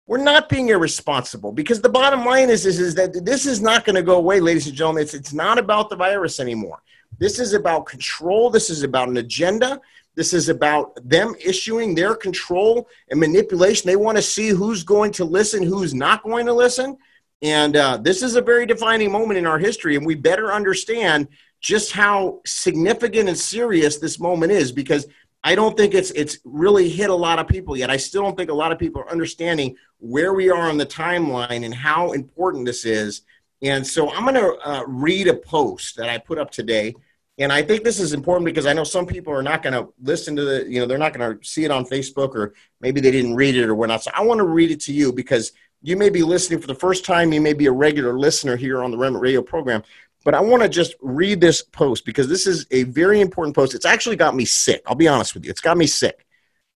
We're 0.07 0.19
not 0.19 0.49
being 0.49 0.69
irresponsible 0.69 1.53
because 1.53 1.81
the 1.81 1.89
bottom 1.89 2.25
line 2.25 2.51
is, 2.51 2.65
is, 2.67 2.79
is 2.79 2.95
that 2.95 3.25
this 3.25 3.47
is 3.47 3.61
not 3.61 3.85
going 3.85 3.97
to 3.97 4.03
go 4.03 4.17
away, 4.17 4.41
ladies 4.41 4.67
and 4.67 4.77
gentlemen. 4.77 5.03
It's, 5.03 5.15
it's 5.15 5.33
not 5.35 5.59
about 5.59 5.91
the 5.91 5.97
virus 5.97 6.39
anymore. 6.39 6.83
This 7.19 7.39
is 7.39 7.55
about 7.55 7.87
control. 7.87 8.51
This 8.51 8.71
is 8.71 8.83
about 8.83 9.09
an 9.09 9.17
agenda. 9.17 9.81
This 10.19 10.33
is 10.33 10.49
about 10.49 10.99
them 11.09 11.37
issuing 11.39 11.95
their 11.95 12.17
control 12.17 12.89
and 13.09 13.21
manipulation. 13.21 13.87
They 13.87 13.95
want 13.95 14.19
to 14.19 14.23
see 14.23 14.49
who's 14.49 14.83
going 14.83 15.13
to 15.13 15.25
listen, 15.25 15.63
who's 15.63 15.95
not 15.95 16.25
going 16.25 16.45
to 16.47 16.53
listen. 16.53 16.97
And 17.41 17.77
uh, 17.77 17.99
this 17.99 18.25
is 18.25 18.35
a 18.35 18.43
very 18.43 18.67
defining 18.67 19.13
moment 19.13 19.39
in 19.39 19.47
our 19.47 19.61
history, 19.61 19.95
and 19.95 20.05
we 20.05 20.17
better 20.17 20.53
understand 20.53 21.29
just 21.61 21.93
how 21.93 22.41
significant 22.45 23.29
and 23.29 23.39
serious 23.39 23.99
this 23.99 24.19
moment 24.19 24.51
is 24.51 24.73
because 24.73 25.07
I 25.45 25.55
don't 25.55 25.77
think 25.77 25.95
it's 25.95 26.11
it's 26.11 26.39
really 26.43 26.89
hit 26.89 27.11
a 27.11 27.15
lot 27.15 27.39
of 27.39 27.47
people 27.47 27.77
yet. 27.77 27.89
I 27.89 27.97
still 27.97 28.23
don't 28.23 28.37
think 28.37 28.51
a 28.51 28.55
lot 28.55 28.73
of 28.73 28.79
people 28.81 29.01
are 29.03 29.13
understanding 29.13 29.77
where 29.99 30.35
we 30.35 30.51
are 30.51 30.69
on 30.69 30.79
the 30.79 30.87
timeline 30.87 31.65
and 31.65 31.73
how 31.73 32.11
important 32.11 32.67
this 32.67 32.85
is. 32.85 33.23
And 33.63 33.87
so 33.87 34.11
I'm 34.11 34.25
going 34.25 34.35
to 34.35 34.69
uh, 34.69 34.83
read 34.89 35.29
a 35.29 35.35
post 35.35 35.97
that 35.97 36.09
I 36.09 36.19
put 36.19 36.39
up 36.39 36.51
today 36.51 36.97
and 37.39 37.53
I 37.53 37.63
think 37.63 37.85
this 37.85 38.01
is 38.01 38.13
important 38.13 38.47
because 38.47 38.67
I 38.67 38.73
know 38.73 38.85
some 38.85 39.07
people 39.07 39.33
are 39.33 39.43
not 39.43 39.63
going 39.63 39.73
to 39.73 39.93
listen 40.03 40.35
to 40.37 40.45
the, 40.45 40.69
you 40.69 40.81
know, 40.81 40.87
they're 40.87 40.99
not 40.99 41.15
going 41.15 41.39
to 41.39 41.47
see 41.47 41.65
it 41.65 41.71
on 41.71 41.85
Facebook 41.85 42.35
or 42.35 42.55
maybe 42.81 43.01
they 43.01 43.13
didn't 43.13 43.37
read 43.37 43.57
it 43.57 43.69
or 43.69 43.77
whatnot. 43.77 44.03
So 44.03 44.11
I 44.13 44.23
want 44.23 44.39
to 44.39 44.47
read 44.47 44.73
it 44.73 44.81
to 44.83 44.93
you 44.93 45.13
because 45.13 45.53
you 45.81 45.97
may 45.97 46.11
be 46.11 46.25
listening 46.25 46.61
for 46.61 46.67
the 46.67 46.75
first 46.75 47.05
time. 47.05 47.33
You 47.33 47.41
may 47.41 47.53
be 47.53 47.67
a 47.67 47.73
regular 47.73 48.19
listener 48.19 48.57
here 48.57 48.83
on 48.83 48.91
the 48.91 48.99
Remnant 48.99 49.23
Radio 49.23 49.41
program. 49.41 49.85
But 50.25 50.35
I 50.35 50.41
want 50.41 50.65
to 50.65 50.69
just 50.69 50.97
read 51.01 51.41
this 51.41 51.63
post 51.63 52.05
because 52.05 52.29
this 52.29 52.47
is 52.47 52.67
a 52.73 52.83
very 52.83 53.21
important 53.21 53.55
post. 53.55 53.73
It's 53.73 53.87
actually 53.87 54.17
got 54.17 54.35
me 54.35 54.45
sick. 54.45 54.83
I'll 54.87 54.97
be 54.97 55.07
honest 55.07 55.35
with 55.35 55.45
you. 55.45 55.51
It's 55.51 55.61
got 55.61 55.77
me 55.77 55.87
sick. 55.87 56.27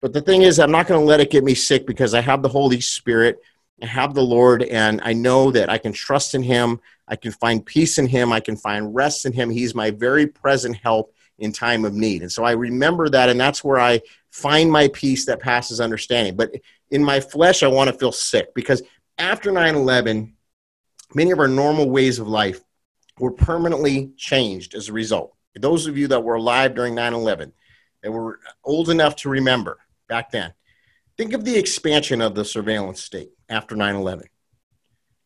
But 0.00 0.12
the 0.12 0.20
thing 0.20 0.42
is, 0.42 0.60
I'm 0.60 0.70
not 0.70 0.86
going 0.86 1.00
to 1.00 1.04
let 1.04 1.20
it 1.20 1.30
get 1.30 1.42
me 1.42 1.54
sick 1.54 1.86
because 1.86 2.14
I 2.14 2.20
have 2.20 2.40
the 2.40 2.48
Holy 2.48 2.80
Spirit 2.80 3.40
I 3.80 3.86
have 3.86 4.14
the 4.14 4.22
Lord, 4.22 4.62
and 4.62 5.00
I 5.02 5.12
know 5.12 5.50
that 5.50 5.68
I 5.68 5.78
can 5.78 5.92
trust 5.92 6.34
in 6.34 6.42
Him. 6.42 6.80
I 7.08 7.16
can 7.16 7.32
find 7.32 7.64
peace 7.64 7.98
in 7.98 8.06
Him. 8.06 8.32
I 8.32 8.40
can 8.40 8.56
find 8.56 8.94
rest 8.94 9.26
in 9.26 9.32
Him. 9.32 9.50
He's 9.50 9.74
my 9.74 9.90
very 9.90 10.26
present 10.26 10.76
help 10.76 11.14
in 11.38 11.52
time 11.52 11.84
of 11.84 11.94
need. 11.94 12.22
And 12.22 12.30
so 12.30 12.44
I 12.44 12.52
remember 12.52 13.08
that, 13.08 13.28
and 13.28 13.40
that's 13.40 13.64
where 13.64 13.80
I 13.80 14.00
find 14.30 14.70
my 14.70 14.88
peace 14.88 15.26
that 15.26 15.40
passes 15.40 15.80
understanding. 15.80 16.36
But 16.36 16.52
in 16.90 17.02
my 17.02 17.20
flesh, 17.20 17.62
I 17.62 17.68
want 17.68 17.90
to 17.90 17.98
feel 17.98 18.12
sick 18.12 18.54
because 18.54 18.82
after 19.18 19.50
9 19.50 19.74
11, 19.74 20.34
many 21.14 21.30
of 21.30 21.38
our 21.38 21.48
normal 21.48 21.90
ways 21.90 22.18
of 22.18 22.28
life 22.28 22.60
were 23.18 23.32
permanently 23.32 24.12
changed 24.16 24.74
as 24.74 24.88
a 24.88 24.92
result. 24.92 25.34
Those 25.54 25.86
of 25.86 25.98
you 25.98 26.08
that 26.08 26.24
were 26.24 26.34
alive 26.34 26.74
during 26.74 26.94
9 26.94 27.12
11, 27.12 27.52
that 28.02 28.12
were 28.12 28.40
old 28.64 28.90
enough 28.90 29.16
to 29.16 29.28
remember 29.28 29.78
back 30.08 30.30
then, 30.30 30.54
think 31.16 31.32
of 31.32 31.44
the 31.44 31.56
expansion 31.56 32.20
of 32.20 32.34
the 32.34 32.44
surveillance 32.44 33.02
state 33.02 33.30
after 33.52 33.76
9 33.76 33.94
11. 33.94 34.26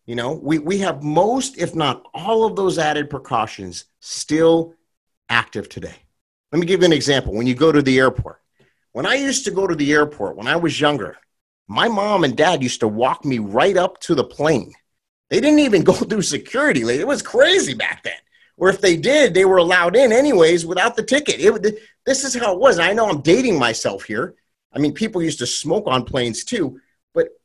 You 0.05 0.15
know, 0.15 0.33
we, 0.35 0.59
we 0.59 0.79
have 0.79 1.03
most, 1.03 1.59
if 1.59 1.75
not 1.75 2.07
all 2.15 2.45
of 2.45 2.55
those 2.55 2.79
added 2.79 3.11
precautions 3.11 3.87
still 4.01 4.75
active 5.29 5.69
today. 5.69 5.97
Let 6.53 6.61
me 6.61 6.67
give 6.67 6.81
you 6.81 6.87
an 6.87 6.93
example. 6.93 7.35
When 7.35 7.47
you 7.47 7.55
go 7.55 7.73
to 7.73 7.83
the 7.83 7.99
airport, 7.99 8.41
when 8.93 9.07
I 9.07 9.15
used 9.15 9.45
to 9.45 9.51
go 9.51 9.67
to 9.67 9.75
the 9.75 9.93
airport 9.93 10.37
when 10.37 10.47
I 10.47 10.57
was 10.57 10.81
younger, 10.81 11.17
my 11.69 11.89
mom 11.89 12.25
and 12.25 12.37
dad 12.37 12.63
used 12.63 12.81
to 12.81 12.89
walk 12.89 13.25
me 13.25 13.39
right 13.39 13.77
up 13.77 13.99
to 14.03 14.15
the 14.15 14.25
plane. 14.25 14.73
They 15.29 15.41
didn't 15.41 15.59
even 15.59 15.83
go 15.83 15.93
through 15.93 16.23
security. 16.23 16.83
It 16.83 17.07
was 17.07 17.23
crazy 17.23 17.75
back 17.75 18.03
then. 18.05 18.15
Or 18.57 18.71
if 18.71 18.81
they 18.81 18.97
did, 18.97 19.35
they 19.35 19.45
were 19.45 19.59
allowed 19.59 19.97
in 19.97 20.13
anyways 20.13 20.65
without 20.65 20.97
the 20.97 21.03
ticket. 21.03 21.41
It, 21.41 21.79
this 22.07 22.25
is 22.25 22.35
how 22.35 22.55
it 22.55 22.61
was. 22.61 22.79
I 22.79 22.93
know 22.93 23.09
I'm 23.09 23.21
dating 23.21 23.59
myself 23.59 24.05
here. 24.05 24.35
I 24.73 24.79
mean, 24.79 24.93
people 24.93 25.23
used 25.23 25.41
to 25.41 25.47
smoke 25.47 25.85
on 25.87 26.05
planes 26.05 26.45
too. 26.45 26.81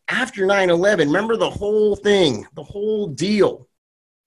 After 0.09 0.45
9 0.45 0.69
11, 0.69 1.07
remember 1.07 1.37
the 1.37 1.49
whole 1.49 1.95
thing, 1.95 2.45
the 2.53 2.63
whole 2.63 3.07
deal 3.07 3.67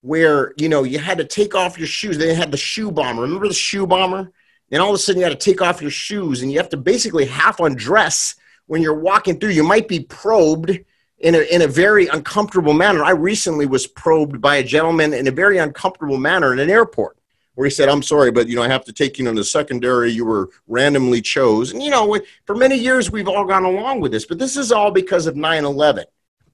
where, 0.01 0.53
you 0.57 0.69
know, 0.69 0.83
you 0.83 0.99
had 0.99 1.17
to 1.17 1.25
take 1.25 1.55
off 1.55 1.77
your 1.77 1.87
shoes. 1.87 2.17
They 2.17 2.33
had 2.33 2.51
the 2.51 2.57
shoe 2.57 2.91
bomber. 2.91 3.23
Remember 3.23 3.47
the 3.47 3.53
shoe 3.53 3.87
bomber? 3.87 4.31
And 4.71 4.81
all 4.81 4.89
of 4.89 4.95
a 4.95 4.97
sudden 4.97 5.19
you 5.19 5.27
had 5.27 5.39
to 5.39 5.51
take 5.51 5.61
off 5.61 5.81
your 5.81 5.91
shoes 5.91 6.41
and 6.41 6.51
you 6.51 6.57
have 6.59 6.69
to 6.69 6.77
basically 6.77 7.25
half 7.25 7.59
undress 7.59 8.35
when 8.67 8.81
you're 8.81 8.99
walking 8.99 9.39
through. 9.39 9.51
You 9.51 9.63
might 9.63 9.87
be 9.87 10.01
probed 10.01 10.79
in 11.17 11.35
a, 11.35 11.39
in 11.39 11.61
a 11.61 11.67
very 11.67 12.07
uncomfortable 12.07 12.73
manner. 12.73 13.03
I 13.03 13.11
recently 13.11 13.65
was 13.65 13.87
probed 13.87 14.41
by 14.41 14.57
a 14.57 14.63
gentleman 14.63 15.13
in 15.13 15.27
a 15.27 15.31
very 15.31 15.57
uncomfortable 15.57 16.17
manner 16.17 16.53
in 16.53 16.59
an 16.59 16.69
airport 16.69 17.17
where 17.55 17.65
he 17.65 17.71
said, 17.71 17.89
I'm 17.89 18.03
sorry, 18.03 18.31
but 18.31 18.47
you 18.47 18.55
know, 18.55 18.63
I 18.63 18.67
have 18.67 18.85
to 18.85 18.93
take 18.93 19.17
you 19.17 19.27
into 19.27 19.41
the 19.41 19.45
secondary 19.45 20.11
you 20.11 20.25
were 20.25 20.49
randomly 20.67 21.21
chose. 21.21 21.71
And 21.71 21.81
you 21.81 21.89
know, 21.89 22.19
for 22.45 22.55
many 22.55 22.77
years 22.77 23.11
we've 23.11 23.27
all 23.27 23.45
gone 23.45 23.65
along 23.65 24.01
with 24.01 24.11
this, 24.11 24.25
but 24.25 24.37
this 24.37 24.57
is 24.57 24.71
all 24.71 24.91
because 24.91 25.25
of 25.25 25.35
9-11, 25.35 26.05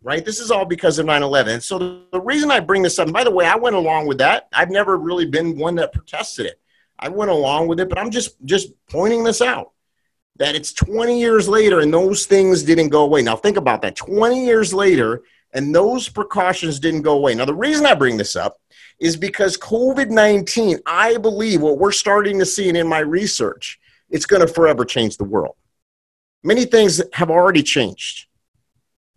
right? 0.02 0.24
This 0.24 0.40
is 0.40 0.52
all 0.52 0.66
because 0.66 1.00
of 1.00 1.06
9-11. 1.06 1.62
So 1.64 1.78
the, 1.78 2.04
the 2.14 2.22
reason 2.22 2.52
I 2.52 2.60
bring 2.60 2.84
this 2.84 2.98
up, 3.00 3.08
and 3.08 3.14
by 3.14 3.24
the 3.24 3.32
way, 3.32 3.46
I 3.46 3.56
went 3.56 3.76
along 3.76 4.08
with 4.08 4.20
that. 4.20 4.48
I've 4.54 4.70
never 4.70 4.98
really 4.98 5.26
been 5.26 5.58
one 5.58 5.76
that 5.76 5.92
protested 5.92 6.46
it. 6.46 6.60
I 6.98 7.10
went 7.10 7.32
along 7.32 7.68
with 7.68 7.80
it, 7.80 7.90
but 7.90 7.98
I'm 7.98 8.12
just 8.12 8.36
just 8.46 8.72
pointing 8.88 9.24
this 9.24 9.42
out 9.42 9.72
that 10.38 10.56
it's 10.56 10.74
20 10.74 11.20
years 11.20 11.48
later 11.50 11.82
and 11.82 11.94
those 11.94 12.26
things 12.26 12.64
didn't 12.64 12.90
go 12.90 13.04
away. 13.04 13.22
Now 13.22 13.36
think 13.36 13.58
about 13.58 13.82
that. 13.82 13.96
20 13.96 14.46
years 14.46 14.74
later 14.74 15.24
and 15.54 15.74
those 15.74 16.10
precautions 16.10 16.80
didn't 16.80 17.02
go 17.02 17.14
away. 17.14 17.36
Now 17.36 17.46
the 17.46 17.54
reason 17.54 17.86
I 17.86 17.96
bring 17.96 18.18
this 18.18 18.36
up 18.36 18.58
is 19.00 19.18
because 19.18 19.58
COVID-19, 19.58 20.80
I 20.86 21.18
believe 21.18 21.62
what 21.62 21.78
we're 21.78 21.92
starting 21.92 22.40
to 22.40 22.46
see 22.46 22.70
in 22.70 22.88
my 22.88 23.00
research, 23.00 23.80
it's 24.10 24.26
going 24.26 24.46
to 24.46 24.54
forever 24.54 24.86
change 24.86 25.18
the 25.18 25.24
world. 25.24 25.56
Many 26.44 26.66
things 26.66 27.02
have 27.14 27.30
already 27.30 27.64
changed. 27.64 28.28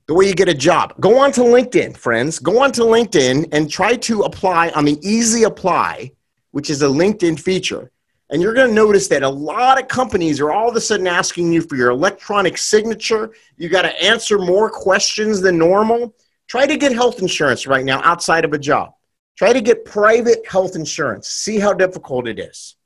The 0.06 0.14
way 0.14 0.26
you 0.26 0.34
get 0.34 0.48
a 0.48 0.54
job. 0.54 0.94
Go 1.00 1.18
on 1.18 1.32
to 1.32 1.40
LinkedIn, 1.40 1.96
friends. 1.96 2.38
Go 2.38 2.62
on 2.62 2.72
to 2.72 2.82
LinkedIn 2.82 3.48
and 3.52 3.70
try 3.70 3.96
to 3.96 4.20
apply 4.22 4.68
on 4.70 4.84
the 4.84 4.98
easy 5.02 5.44
apply 5.44 6.12
which 6.54 6.70
is 6.70 6.82
a 6.82 6.86
LinkedIn 6.86 7.38
feature. 7.38 7.90
And 8.30 8.40
you're 8.40 8.54
going 8.54 8.68
to 8.68 8.74
notice 8.74 9.08
that 9.08 9.24
a 9.24 9.28
lot 9.28 9.76
of 9.76 9.88
companies 9.88 10.40
are 10.40 10.52
all 10.52 10.68
of 10.68 10.76
a 10.76 10.80
sudden 10.80 11.08
asking 11.08 11.52
you 11.52 11.62
for 11.62 11.74
your 11.74 11.90
electronic 11.90 12.58
signature. 12.58 13.32
You 13.56 13.68
got 13.68 13.82
to 13.82 14.02
answer 14.02 14.38
more 14.38 14.70
questions 14.70 15.40
than 15.40 15.58
normal. 15.58 16.14
Try 16.48 16.66
to 16.66 16.76
get 16.76 16.92
health 16.92 17.20
insurance 17.20 17.66
right 17.66 17.84
now 17.84 18.00
outside 18.02 18.44
of 18.44 18.52
a 18.52 18.58
job. 18.58 18.94
Try 19.36 19.52
to 19.52 19.60
get 19.60 19.84
private 19.84 20.46
health 20.46 20.76
insurance. 20.76 21.28
See 21.28 21.58
how 21.58 21.72
difficult 21.72 22.28
it 22.28 22.38
is. 22.38 22.76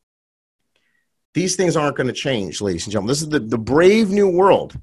These 1.35 1.57
things 1.57 1.77
aren't 1.77 1.97
going 1.97 2.07
to 2.07 2.13
change, 2.13 2.61
ladies 2.61 2.87
and 2.87 2.93
gentlemen. 2.93 3.09
This 3.09 3.23
is 3.23 3.29
the, 3.29 3.41
the 3.41 3.59
brave 3.59 4.11
new 4.11 4.29
world 4.29 4.79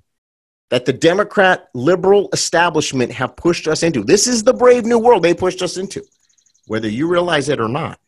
that 0.69 0.85
the 0.85 0.93
Democrat 0.93 1.67
liberal 1.73 2.29
establishment 2.33 3.11
have 3.11 3.35
pushed 3.35 3.67
us 3.67 3.83
into. 3.83 4.03
This 4.03 4.27
is 4.27 4.43
the 4.43 4.53
brave 4.53 4.85
new 4.85 4.99
world 4.99 5.23
they 5.23 5.33
pushed 5.33 5.61
us 5.61 5.77
into, 5.77 6.03
whether 6.67 6.87
you 6.87 7.07
realize 7.07 7.49
it 7.49 7.59
or 7.59 7.67
not. 7.67 7.99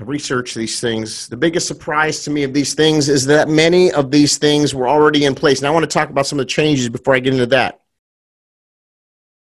I've 0.00 0.06
these 0.54 0.80
things. 0.80 1.26
The 1.26 1.36
biggest 1.36 1.66
surprise 1.66 2.22
to 2.22 2.30
me 2.30 2.44
of 2.44 2.52
these 2.52 2.74
things 2.74 3.08
is 3.08 3.26
that 3.26 3.48
many 3.48 3.90
of 3.92 4.12
these 4.12 4.38
things 4.38 4.72
were 4.72 4.88
already 4.88 5.24
in 5.24 5.34
place. 5.34 5.58
And 5.58 5.66
I 5.66 5.70
want 5.70 5.82
to 5.82 5.88
talk 5.88 6.08
about 6.08 6.26
some 6.26 6.38
of 6.38 6.46
the 6.46 6.50
changes 6.50 6.88
before 6.88 7.14
I 7.14 7.18
get 7.18 7.32
into 7.32 7.46
that. 7.46 7.80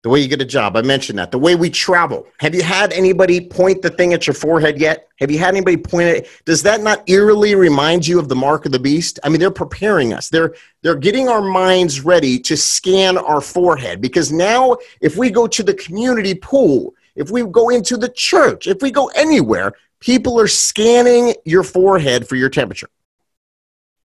The 0.04 0.10
way 0.10 0.20
you 0.20 0.28
get 0.28 0.40
a 0.40 0.44
job, 0.44 0.76
I 0.76 0.82
mentioned 0.82 1.18
that. 1.18 1.32
The 1.32 1.38
way 1.38 1.56
we 1.56 1.68
travel. 1.68 2.28
Have 2.38 2.54
you 2.54 2.62
had 2.62 2.92
anybody 2.92 3.40
point 3.40 3.82
the 3.82 3.90
thing 3.90 4.12
at 4.12 4.28
your 4.28 4.34
forehead 4.34 4.78
yet? 4.78 5.08
Have 5.18 5.32
you 5.32 5.38
had 5.38 5.48
anybody 5.48 5.76
point 5.76 6.06
it? 6.06 6.28
Does 6.44 6.62
that 6.62 6.80
not 6.80 7.02
eerily 7.08 7.56
remind 7.56 8.06
you 8.06 8.20
of 8.20 8.28
the 8.28 8.36
mark 8.36 8.66
of 8.66 8.72
the 8.72 8.78
beast? 8.78 9.18
I 9.24 9.28
mean, 9.30 9.40
they're 9.40 9.50
preparing 9.50 10.12
us. 10.12 10.28
They're 10.28 10.54
they're 10.82 10.94
getting 10.94 11.28
our 11.28 11.42
minds 11.42 12.02
ready 12.02 12.38
to 12.40 12.56
scan 12.56 13.18
our 13.18 13.40
forehead 13.40 14.00
because 14.00 14.30
now 14.30 14.76
if 15.00 15.16
we 15.16 15.28
go 15.28 15.48
to 15.48 15.62
the 15.64 15.74
community 15.74 16.36
pool, 16.36 16.94
if 17.16 17.30
we 17.30 17.42
go 17.42 17.70
into 17.70 17.96
the 17.96 18.10
church, 18.10 18.68
if 18.68 18.82
we 18.82 18.92
go 18.92 19.08
anywhere, 19.08 19.72
People 20.00 20.38
are 20.38 20.46
scanning 20.46 21.34
your 21.44 21.62
forehead 21.62 22.28
for 22.28 22.36
your 22.36 22.48
temperature. 22.50 22.88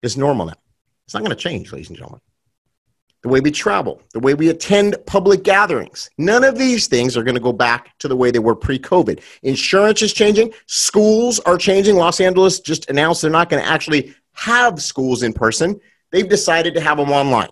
It's 0.01 0.17
normal 0.17 0.47
now. 0.47 0.53
It's 1.05 1.13
not 1.13 1.21
going 1.21 1.35
to 1.35 1.41
change, 1.41 1.71
ladies 1.71 1.89
and 1.89 1.97
gentlemen. 1.97 2.21
The 3.21 3.29
way 3.29 3.39
we 3.39 3.51
travel, 3.51 4.01
the 4.11 4.19
way 4.19 4.33
we 4.33 4.49
attend 4.49 4.97
public 5.05 5.43
gatherings, 5.43 6.09
none 6.17 6.43
of 6.43 6.57
these 6.57 6.87
things 6.87 7.15
are 7.15 7.23
going 7.23 7.35
to 7.35 7.41
go 7.41 7.53
back 7.53 7.97
to 7.99 8.09
the 8.09 8.15
way 8.17 8.31
they 8.31 8.39
were 8.39 8.55
pre 8.55 8.77
COVID. 8.77 9.21
Insurance 9.43 10.01
is 10.01 10.11
changing, 10.11 10.53
schools 10.67 11.39
are 11.41 11.57
changing. 11.57 11.95
Los 11.95 12.19
Angeles 12.19 12.59
just 12.59 12.89
announced 12.89 13.21
they're 13.21 13.31
not 13.31 13.49
going 13.49 13.63
to 13.63 13.69
actually 13.69 14.13
have 14.33 14.81
schools 14.81 15.23
in 15.23 15.31
person, 15.31 15.79
they've 16.11 16.27
decided 16.27 16.73
to 16.73 16.81
have 16.81 16.97
them 16.97 17.11
online. 17.11 17.49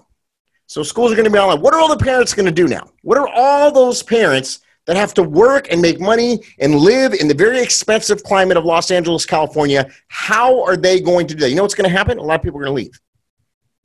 So 0.67 0.83
schools 0.83 1.11
are 1.11 1.15
going 1.15 1.25
to 1.25 1.31
be 1.31 1.37
online. 1.37 1.61
What 1.61 1.73
are 1.73 1.79
all 1.79 1.89
the 1.89 2.03
parents 2.03 2.33
going 2.33 2.45
to 2.45 2.51
do 2.51 2.67
now? 2.67 2.89
What 3.03 3.17
are 3.17 3.27
all 3.27 3.71
those 3.71 4.03
parents 4.03 4.59
that 4.87 4.97
have 4.97 5.13
to 5.13 5.23
work 5.23 5.67
and 5.71 5.81
make 5.81 5.99
money 5.99 6.39
and 6.59 6.75
live 6.75 7.13
in 7.13 7.27
the 7.27 7.33
very 7.33 7.61
expensive 7.61 8.23
climate 8.23 8.57
of 8.57 8.65
Los 8.65 8.91
Angeles, 8.91 9.25
California, 9.25 9.89
how 10.07 10.63
are 10.63 10.75
they 10.75 10.99
going 10.99 11.27
to 11.27 11.35
do 11.35 11.41
that? 11.41 11.49
You 11.49 11.55
know 11.55 11.61
what's 11.61 11.75
going 11.75 11.89
to 11.89 11.95
happen? 11.95 12.17
A 12.17 12.23
lot 12.23 12.35
of 12.35 12.41
people 12.41 12.59
are 12.59 12.63
going 12.63 12.75
to 12.75 12.83
leave. 12.83 12.99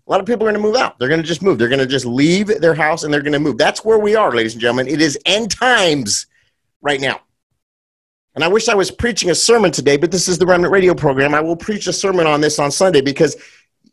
A 0.06 0.10
lot 0.10 0.20
of 0.20 0.26
people 0.26 0.46
are 0.46 0.52
going 0.52 0.62
to 0.62 0.66
move 0.66 0.76
out. 0.76 0.98
They're 0.98 1.08
going 1.08 1.20
to 1.20 1.26
just 1.26 1.42
move. 1.42 1.58
They're 1.58 1.68
going 1.68 1.80
to 1.80 1.86
just 1.86 2.06
leave 2.06 2.46
their 2.60 2.74
house 2.74 3.02
and 3.02 3.12
they're 3.12 3.22
going 3.22 3.32
to 3.32 3.40
move. 3.40 3.58
That's 3.58 3.84
where 3.84 3.98
we 3.98 4.14
are, 4.14 4.32
ladies 4.32 4.52
and 4.52 4.60
gentlemen. 4.60 4.86
It 4.86 5.00
is 5.00 5.18
end 5.26 5.50
times 5.50 6.26
right 6.80 7.00
now. 7.00 7.20
And 8.36 8.44
I 8.44 8.48
wish 8.48 8.68
I 8.68 8.74
was 8.74 8.90
preaching 8.90 9.30
a 9.30 9.34
sermon 9.34 9.72
today, 9.72 9.96
but 9.96 10.10
this 10.10 10.28
is 10.28 10.38
the 10.38 10.46
Remnant 10.46 10.72
Radio 10.72 10.94
program. 10.94 11.34
I 11.34 11.40
will 11.40 11.56
preach 11.56 11.86
a 11.86 11.92
sermon 11.92 12.26
on 12.26 12.40
this 12.40 12.58
on 12.58 12.70
Sunday 12.70 13.00
because 13.00 13.36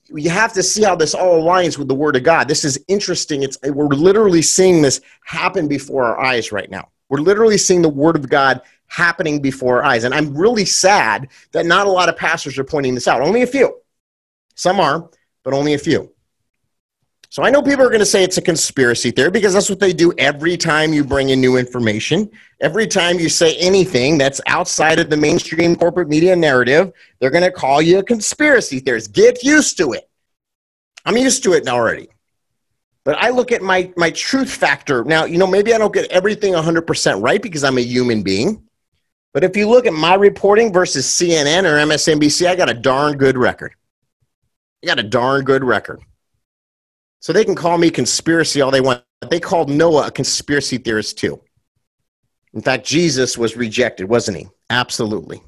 you 0.10 0.30
have 0.30 0.54
to 0.54 0.62
see 0.62 0.84
how 0.84 0.96
this 0.96 1.16
all 1.16 1.42
aligns 1.42 1.78
with 1.78 1.88
the 1.88 1.96
Word 1.96 2.16
of 2.16 2.24
God. 2.24 2.48
This 2.48 2.66
is 2.66 2.78
interesting. 2.88 3.42
It's, 3.42 3.58
we're 3.64 3.88
literally 3.88 4.42
seeing 4.42 4.82
this 4.82 5.02
happen 5.26 5.68
before 5.68 6.04
our 6.04 6.20
eyes 6.20 6.52
right 6.52 6.70
now. 6.70 6.90
We're 7.14 7.20
literally 7.20 7.60
seeing 7.60 7.84
the 7.84 7.90
word 7.90 8.16
of 8.16 8.28
God 8.28 8.62
happening 8.88 9.40
before 9.40 9.78
our 9.78 9.84
eyes. 9.84 10.04
And 10.04 10.16
I'm 10.16 10.36
really 10.36 10.66
sad 10.66 11.28
that 11.52 11.68
not 11.68 11.86
a 11.86 11.92
lot 11.92 12.10
of 12.10 12.18
pastors 12.18 12.58
are 12.58 12.64
pointing 12.64 12.96
this 12.96 13.08
out. 13.08 13.22
Only 13.22 13.44
a 13.44 13.46
few. 13.46 13.82
Some 14.56 14.80
are, 14.80 15.12
but 15.44 15.54
only 15.54 15.76
a 15.76 15.78
few. 15.78 16.12
So 17.30 17.44
I 17.44 17.52
know 17.52 17.62
people 17.62 17.86
are 17.86 17.90
going 17.90 18.00
to 18.00 18.06
say 18.08 18.24
it's 18.24 18.40
a 18.40 18.42
conspiracy 18.42 19.12
theory 19.12 19.30
because 19.30 19.54
that's 19.54 19.70
what 19.70 19.80
they 19.80 19.94
do 19.94 20.12
every 20.18 20.58
time 20.58 20.92
you 20.92 21.04
bring 21.04 21.30
in 21.30 21.40
new 21.40 21.58
information. 21.58 22.32
Every 22.62 22.88
time 22.88 23.20
you 23.20 23.30
say 23.30 23.58
anything 23.58 24.18
that's 24.18 24.42
outside 24.48 24.98
of 24.98 25.12
the 25.12 25.18
mainstream 25.18 25.76
corporate 25.76 26.10
media 26.10 26.36
narrative, 26.36 26.94
they're 27.20 27.30
going 27.30 27.44
to 27.44 27.52
call 27.52 27.80
you 27.80 28.00
a 28.00 28.04
conspiracy 28.04 28.80
theorist. 28.80 29.14
Get 29.14 29.44
used 29.44 29.78
to 29.78 29.94
it. 29.94 30.10
I'm 31.06 31.16
used 31.16 31.44
to 31.44 31.54
it 31.54 31.68
already. 31.68 32.08
But 33.06 33.18
I 33.18 33.30
look 33.30 33.52
at 33.52 33.62
my, 33.62 33.92
my 33.98 34.12
truth 34.12 34.52
factor. 34.52 35.04
Now, 35.04 35.26
you 35.26 35.38
know, 35.38 35.48
maybe 35.48 35.74
I 35.74 35.78
don't 35.78 35.94
get 35.94 36.10
everything 36.10 36.54
100% 36.54 37.22
right 37.22 37.42
because 37.42 37.64
I'm 37.64 37.78
a 37.78 37.82
human 37.82 38.24
being. 38.24 38.64
But 39.34 39.44
if 39.44 39.58
you 39.58 39.68
look 39.68 39.86
at 39.86 39.94
my 39.94 40.14
reporting 40.16 40.72
versus 40.72 41.06
CNN 41.06 41.64
or 41.64 41.78
MSNBC, 41.86 42.48
I 42.48 42.56
got 42.56 42.70
a 42.70 42.74
darn 42.74 43.18
good 43.18 43.38
record. 43.38 43.74
I 44.84 44.88
got 44.88 45.00
a 45.00 45.04
darn 45.04 45.44
good 45.44 45.64
record. 45.64 46.02
So 47.20 47.34
they 47.34 47.44
can 47.44 47.56
call 47.56 47.78
me 47.78 47.90
conspiracy 47.90 48.62
all 48.62 48.72
they 48.72 48.82
want. 48.82 49.04
They 49.30 49.40
called 49.40 49.70
Noah 49.70 50.08
a 50.08 50.12
conspiracy 50.12 50.78
theorist 50.78 51.18
too. 51.18 51.42
In 52.54 52.62
fact, 52.62 52.86
Jesus 52.86 53.38
was 53.38 53.58
rejected, 53.58 54.08
wasn't 54.08 54.38
he? 54.38 54.48
Absolutely. 54.70 55.42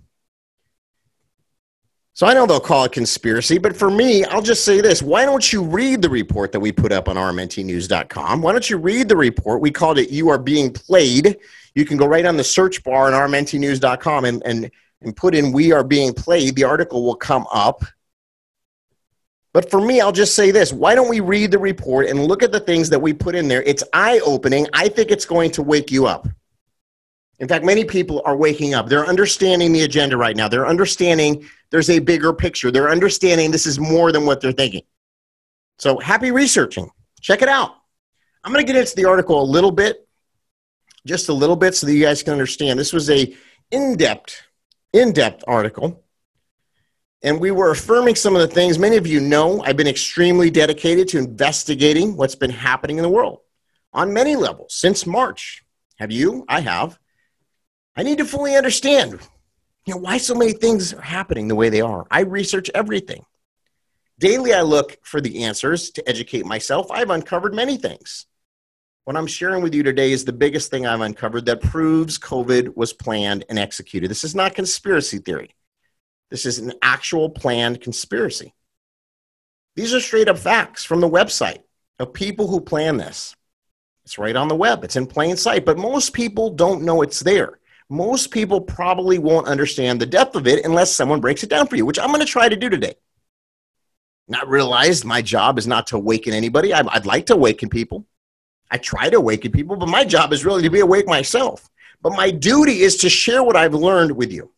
So 2.16 2.26
I 2.26 2.34
know 2.34 2.46
they'll 2.46 2.62
call 2.62 2.86
it 2.86 2.94
conspiracy, 2.94 3.58
but 3.58 3.76
for 3.76 3.92
me, 3.92 4.24
I'll 4.24 4.42
just 4.42 4.64
say 4.64 4.80
this. 4.80 5.02
Why 5.02 5.26
don't 5.26 5.52
you 5.52 5.62
read 5.62 6.02
the 6.02 6.10
report 6.10 6.54
that 6.54 6.62
we 6.62 6.72
put 6.72 6.94
up 6.94 7.10
on 7.10 7.18
rmntnews.com? 7.18 8.42
Why 8.42 8.54
don't 8.54 8.70
you 8.70 8.78
read 8.78 9.10
the 9.10 9.18
report? 9.18 9.60
We 9.60 9.70
called 9.70 10.00
it 10.00 10.10
You 10.10 10.30
Are 10.30 10.38
Being 10.38 10.72
Played. 10.72 11.36
You 11.74 11.84
can 11.84 11.98
go 11.98 12.08
right 12.08 12.26
on 12.26 12.38
the 12.38 12.44
search 12.44 12.82
bar 12.86 13.14
on 13.14 13.30
rmntnews.com 13.30 14.24
and, 14.24 14.42
and, 14.46 14.72
and 15.02 15.14
put 15.14 15.36
in 15.36 15.52
We 15.52 15.74
Are 15.74 15.84
Being 15.84 16.14
Played. 16.14 16.56
The 16.56 16.64
article 16.64 17.04
will 17.04 17.18
come 17.18 17.48
up. 17.52 17.84
But 19.52 19.70
for 19.70 19.82
me, 19.82 20.00
I'll 20.00 20.14
just 20.14 20.36
say 20.36 20.52
this. 20.52 20.72
Why 20.72 20.96
don't 20.96 21.10
we 21.10 21.20
read 21.20 21.52
the 21.52 21.60
report 21.60 22.08
and 22.08 22.28
look 22.28 22.44
at 22.44 22.54
the 22.54 22.62
things 22.62 22.90
that 22.92 23.00
we 23.00 23.12
put 23.12 23.36
in 23.36 23.50
there? 23.50 23.64
It's 23.64 23.84
eye 23.92 24.22
opening. 24.26 24.68
I 24.72 24.88
think 24.88 25.12
it's 25.12 25.26
going 25.26 25.52
to 25.52 25.62
wake 25.62 25.92
you 25.92 26.08
up. 26.08 26.30
In 27.40 27.50
fact, 27.50 27.66
many 27.66 27.84
people 27.84 28.22
are 28.24 28.38
waking 28.38 28.74
up. 28.74 28.88
They're 28.88 29.06
understanding 29.06 29.74
the 29.74 29.82
agenda 29.82 30.16
right 30.16 30.38
now. 30.38 30.48
They're 30.48 30.68
understanding 30.68 31.46
there's 31.76 31.90
a 31.90 32.00
bigger 32.00 32.32
picture. 32.32 32.72
They're 32.72 32.90
understanding 32.90 33.52
this 33.52 33.66
is 33.66 33.78
more 33.78 34.14
than 34.14 34.26
what 34.26 34.40
they're 34.40 34.54
thinking. 34.54 34.84
So 35.78 36.00
happy 36.00 36.32
researching. 36.32 36.90
Check 37.20 37.42
it 37.42 37.50
out. 37.50 37.72
I'm 38.46 38.54
going 38.54 38.66
to 38.66 38.72
get 38.72 38.80
into 38.80 38.96
the 38.96 39.04
article 39.04 39.42
a 39.42 39.44
little 39.44 39.72
bit, 39.72 40.08
just 41.06 41.28
a 41.28 41.34
little 41.34 41.58
bit, 41.58 41.76
so 41.76 41.86
that 41.86 41.94
you 41.94 42.02
guys 42.02 42.24
can 42.24 42.32
understand. 42.32 42.80
This 42.80 42.94
was 42.94 43.10
a 43.10 43.36
in-depth, 43.72 44.42
in-depth 44.94 45.44
article, 45.50 46.02
and 47.22 47.42
we 47.42 47.52
were 47.52 47.72
affirming 47.72 48.16
some 48.16 48.38
of 48.38 48.42
the 48.42 48.48
things. 48.56 48.80
Many 48.80 48.96
of 48.96 49.06
you 49.06 49.20
know 49.20 49.62
I've 49.62 49.76
been 49.76 49.86
extremely 49.86 50.50
dedicated 50.50 51.10
to 51.10 51.18
investigating 51.18 52.16
what's 52.16 52.36
been 52.36 52.52
happening 52.52 53.00
in 53.00 53.04
the 53.04 53.10
world 53.10 53.40
on 53.92 54.14
many 54.14 54.38
levels 54.38 54.74
since 54.74 55.06
March. 55.06 55.66
Have 55.98 56.14
you? 56.14 56.46
I 56.48 56.62
have. 56.62 56.98
I 57.98 58.04
need 58.04 58.20
to 58.20 58.26
fully 58.26 58.56
understand 58.56 59.20
you 59.86 59.94
know, 59.94 60.00
why 60.00 60.18
so 60.18 60.34
many 60.34 60.54
things 60.54 60.94
are 60.94 61.02
happening 61.02 61.48
the 61.48 61.56
way 61.56 61.70
they 61.70 61.82
are. 61.82 62.06
I 62.10 62.22
research 62.22 62.70
everything. 62.74 63.26
Daily, 64.18 64.54
I 64.54 64.62
look 64.62 64.98
for 65.04 65.22
the 65.22 65.44
answers 65.44 65.92
to 65.92 66.10
educate 66.10 66.46
myself. 66.46 66.90
I've 66.90 67.10
uncovered 67.10 67.54
many 67.54 67.78
things. 67.78 68.26
What 69.04 69.18
I'm 69.18 69.28
sharing 69.28 69.62
with 69.62 69.76
you 69.76 69.84
today 69.84 70.12
is 70.12 70.26
the 70.26 70.34
biggest 70.34 70.72
thing 70.72 70.88
I've 70.88 71.02
uncovered 71.02 71.46
that 71.46 71.62
proves 71.62 72.18
COVID 72.18 72.76
was 72.76 72.94
planned 72.94 73.46
and 73.50 73.60
executed. 73.60 74.10
This 74.10 74.24
is 74.24 74.34
not 74.34 74.56
conspiracy 74.56 75.20
theory. 75.20 75.52
This 76.32 76.46
is 76.46 76.58
an 76.58 76.74
actual 76.82 77.30
planned 77.30 77.82
conspiracy. 77.82 78.56
These 79.76 79.94
are 79.94 80.00
straight 80.00 80.30
up 80.30 80.40
facts 80.40 80.84
from 80.84 81.02
the 81.02 81.10
website 81.10 81.60
of 82.00 82.14
people 82.14 82.48
who 82.48 82.62
plan 82.62 82.98
this. 82.98 83.36
It's 84.06 84.18
right 84.18 84.36
on 84.36 84.48
the 84.48 84.56
web, 84.56 84.84
it's 84.84 84.96
in 84.96 85.06
plain 85.06 85.36
sight, 85.36 85.66
but 85.66 85.78
most 85.78 86.14
people 86.14 86.52
don't 86.52 86.84
know 86.84 87.02
it's 87.02 87.20
there 87.20 87.60
most 87.90 88.32
people 88.32 88.62
probably 88.62 89.20
won't 89.20 89.48
understand 89.48 90.00
the 90.00 90.06
depth 90.06 90.36
of 90.36 90.48
it 90.48 90.66
unless 90.66 90.96
someone 90.96 91.22
breaks 91.22 91.44
it 91.44 91.50
down 91.50 91.68
for 91.68 91.76
you, 91.76 91.86
which 91.86 92.00
I'm 92.00 92.08
going 92.08 92.20
to 92.20 92.26
try 92.26 92.50
to 92.50 92.56
do 92.56 92.70
today. 92.70 92.96
Not 94.28 94.48
realized 94.48 95.06
my 95.06 95.22
job 95.22 95.60
is 95.60 95.68
not 95.68 95.88
to 95.88 95.98
awaken 95.98 96.34
anybody. 96.34 96.74
I'd 96.74 97.06
like 97.06 97.28
to 97.28 97.34
awaken 97.34 97.70
people. 97.70 98.08
I 98.72 98.78
try 98.78 99.10
to 99.10 99.18
awaken 99.18 99.52
people, 99.52 99.76
but 99.76 99.88
my 99.88 100.04
job 100.04 100.34
is 100.34 100.44
really 100.44 100.64
to 100.64 100.70
be 100.72 100.80
awake 100.80 101.08
myself. 101.08 101.70
But 102.02 102.14
my 102.14 102.32
duty 102.32 102.82
is 102.82 102.98
to 102.98 103.10
share 103.10 103.44
what 103.44 103.56
I've 103.56 103.76
learned 103.76 104.12
with 104.12 104.32
you. 104.32 104.52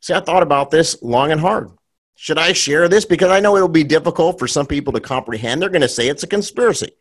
See, 0.00 0.12
I 0.12 0.20
thought 0.20 0.42
about 0.42 0.70
this 0.70 1.02
long 1.02 1.32
and 1.32 1.40
hard. 1.40 1.70
Should 2.14 2.38
I 2.38 2.52
share 2.52 2.88
this? 2.88 3.04
Because 3.04 3.30
I 3.30 3.40
know 3.40 3.56
it'll 3.56 3.68
be 3.68 3.84
difficult 3.84 4.38
for 4.38 4.46
some 4.46 4.66
people 4.66 4.92
to 4.92 5.00
comprehend. 5.00 5.60
They're 5.60 5.70
going 5.70 5.80
to 5.80 5.88
say 5.88 6.08
it's 6.08 6.22
a 6.22 6.26
conspiracy. 6.26 6.92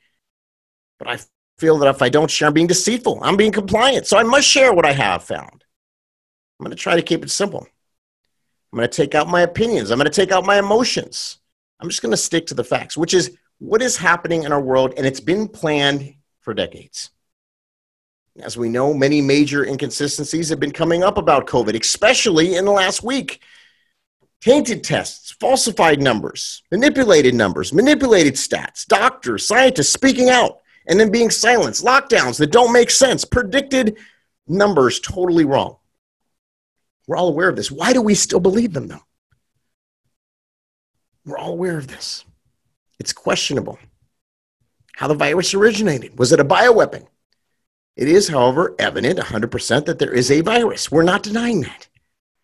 But 0.97 1.09
I 1.09 1.19
feel 1.57 1.77
that 1.79 1.89
if 1.89 2.01
I 2.01 2.09
don't 2.09 2.29
share, 2.29 2.47
I'm 2.47 2.53
being 2.53 2.67
deceitful. 2.67 3.19
I'm 3.21 3.37
being 3.37 3.51
compliant. 3.51 4.07
So 4.07 4.17
I 4.17 4.23
must 4.23 4.47
share 4.47 4.73
what 4.73 4.85
I 4.85 4.91
have 4.91 5.23
found. 5.23 5.63
I'm 6.59 6.63
going 6.63 6.75
to 6.75 6.81
try 6.81 6.95
to 6.95 7.01
keep 7.01 7.23
it 7.23 7.31
simple. 7.31 7.67
I'm 8.71 8.77
going 8.77 8.89
to 8.89 8.95
take 8.95 9.15
out 9.15 9.27
my 9.27 9.41
opinions. 9.41 9.91
I'm 9.91 9.97
going 9.97 10.09
to 10.09 10.11
take 10.11 10.31
out 10.31 10.45
my 10.45 10.59
emotions. 10.59 11.37
I'm 11.79 11.89
just 11.89 12.01
going 12.01 12.11
to 12.11 12.17
stick 12.17 12.47
to 12.47 12.53
the 12.53 12.63
facts, 12.63 12.97
which 12.97 13.13
is 13.13 13.37
what 13.59 13.81
is 13.81 13.97
happening 13.97 14.43
in 14.43 14.51
our 14.51 14.61
world, 14.61 14.93
and 14.97 15.05
it's 15.05 15.19
been 15.19 15.47
planned 15.47 16.15
for 16.41 16.53
decades. 16.53 17.09
As 18.39 18.57
we 18.57 18.67
know, 18.67 18.93
many 18.93 19.21
major 19.21 19.65
inconsistencies 19.65 20.49
have 20.49 20.59
been 20.59 20.71
coming 20.71 21.03
up 21.03 21.17
about 21.17 21.47
COVID, 21.47 21.79
especially 21.79 22.55
in 22.55 22.65
the 22.65 22.71
last 22.71 23.01
week. 23.01 23.41
Tainted 24.41 24.83
tests, 24.83 25.31
falsified 25.39 26.01
numbers, 26.01 26.61
manipulated 26.69 27.33
numbers, 27.33 27.71
manipulated 27.71 28.33
stats, 28.33 28.85
doctors, 28.85 29.47
scientists 29.47 29.93
speaking 29.93 30.29
out 30.29 30.59
and 30.87 30.99
then 30.99 31.11
being 31.11 31.29
silenced, 31.29 31.83
lockdowns 31.83 32.37
that 32.37 32.51
don't 32.51 32.73
make 32.73 32.89
sense, 32.89 33.25
predicted 33.25 33.97
numbers 34.47 34.99
totally 34.99 35.45
wrong. 35.45 35.77
We're 37.07 37.17
all 37.17 37.29
aware 37.29 37.49
of 37.49 37.55
this. 37.55 37.71
Why 37.71 37.93
do 37.93 38.01
we 38.01 38.15
still 38.15 38.39
believe 38.39 38.73
them, 38.73 38.87
though? 38.87 39.03
We're 41.25 41.37
all 41.37 41.53
aware 41.53 41.77
of 41.77 41.87
this. 41.87 42.23
It's 42.99 43.13
questionable 43.13 43.79
how 44.95 45.07
the 45.07 45.13
virus 45.13 45.53
originated. 45.53 46.17
Was 46.17 46.31
it 46.31 46.39
a 46.39 46.45
bioweapon? 46.45 47.05
It 47.95 48.07
is, 48.07 48.27
however, 48.27 48.75
evident 48.79 49.19
100% 49.19 49.85
that 49.85 49.99
there 49.99 50.13
is 50.13 50.31
a 50.31 50.41
virus. 50.41 50.91
We're 50.91 51.03
not 51.03 51.23
denying 51.23 51.61
that. 51.61 51.87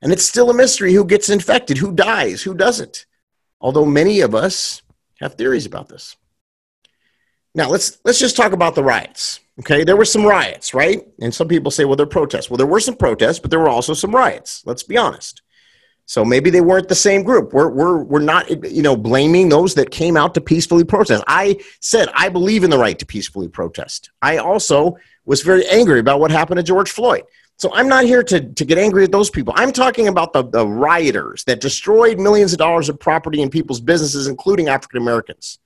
And 0.02 0.12
it's 0.12 0.26
still 0.26 0.50
a 0.50 0.54
mystery 0.54 0.94
who 0.94 1.06
gets 1.06 1.30
infected, 1.30 1.78
who 1.78 1.94
dies, 1.94 2.42
who 2.42 2.54
doesn't. 2.54 3.06
Although 3.60 3.86
many 3.86 4.22
of 4.22 4.34
us 4.34 4.82
have 5.20 5.36
theories 5.36 5.66
about 5.66 5.90
this. 5.90 6.18
Now 7.54 7.70
let's 7.70 8.00
let's 8.06 8.20
just 8.20 8.38
talk 8.38 8.54
about 8.54 8.76
the 8.76 8.84
riots. 8.84 9.40
Okay, 9.60 9.84
there 9.84 9.98
were 9.98 10.06
some 10.06 10.26
riots, 10.26 10.74
right? 10.74 11.06
And 11.20 11.34
some 11.34 11.48
people 11.48 11.70
say, 11.70 11.86
well, 11.86 11.96
they're 11.96 12.06
protests. 12.06 12.50
Well, 12.50 12.58
there 12.58 12.66
were 12.66 12.80
some 12.80 12.96
protests, 12.96 13.40
but 13.40 13.52
there 13.52 13.60
were 13.60 13.70
also 13.70 13.94
some 13.94 14.16
riots. 14.16 14.64
Let's 14.66 14.84
be 14.84 14.98
honest. 14.98 15.42
So 16.06 16.26
maybe 16.26 16.50
they 16.50 16.62
weren't 16.62 16.90
the 16.90 16.96
same 16.96 17.24
group. 17.24 17.54
We're, 17.54 17.70
we're, 17.70 18.04
we're 18.04 18.20
not, 18.20 18.50
you 18.70 18.82
know, 18.82 18.98
blaming 18.98 19.50
those 19.50 19.76
that 19.76 19.92
came 19.92 20.18
out 20.18 20.34
to 20.34 20.42
peacefully 20.42 20.84
protest. 20.84 21.24
I 21.28 21.62
said 21.80 22.10
I 22.14 22.30
believe 22.30 22.64
in 22.64 22.70
the 22.70 22.78
right 22.78 22.98
to 23.00 23.06
peacefully 23.06 23.48
protest. 23.48 24.10
I 24.22 24.38
also 24.38 24.98
was 25.26 25.42
very 25.42 25.66
angry 25.68 26.00
about 26.00 26.20
what 26.20 26.32
happened 26.32 26.58
to 26.58 26.64
George 26.64 26.92
Floyd. 26.92 27.24
So 27.58 27.72
I'm 27.74 27.88
not 27.88 28.06
here 28.06 28.24
to, 28.24 28.42
to 28.42 28.66
get 28.66 28.78
angry 28.78 29.04
at 29.04 29.12
those 29.12 29.30
people. 29.30 29.54
I'm 29.56 29.72
talking 29.72 30.08
about 30.08 30.34
the, 30.34 30.44
the 30.44 30.68
rioters 30.68 31.44
that 31.44 31.62
destroyed 31.62 32.20
millions 32.20 32.54
of 32.54 32.60
dollars 32.60 32.90
of 32.90 33.00
property 33.00 33.42
in 33.42 33.50
people's 33.50 33.80
businesses, 33.80 34.28
including 34.28 34.68
African 34.68 35.02
Americans. 35.02 35.60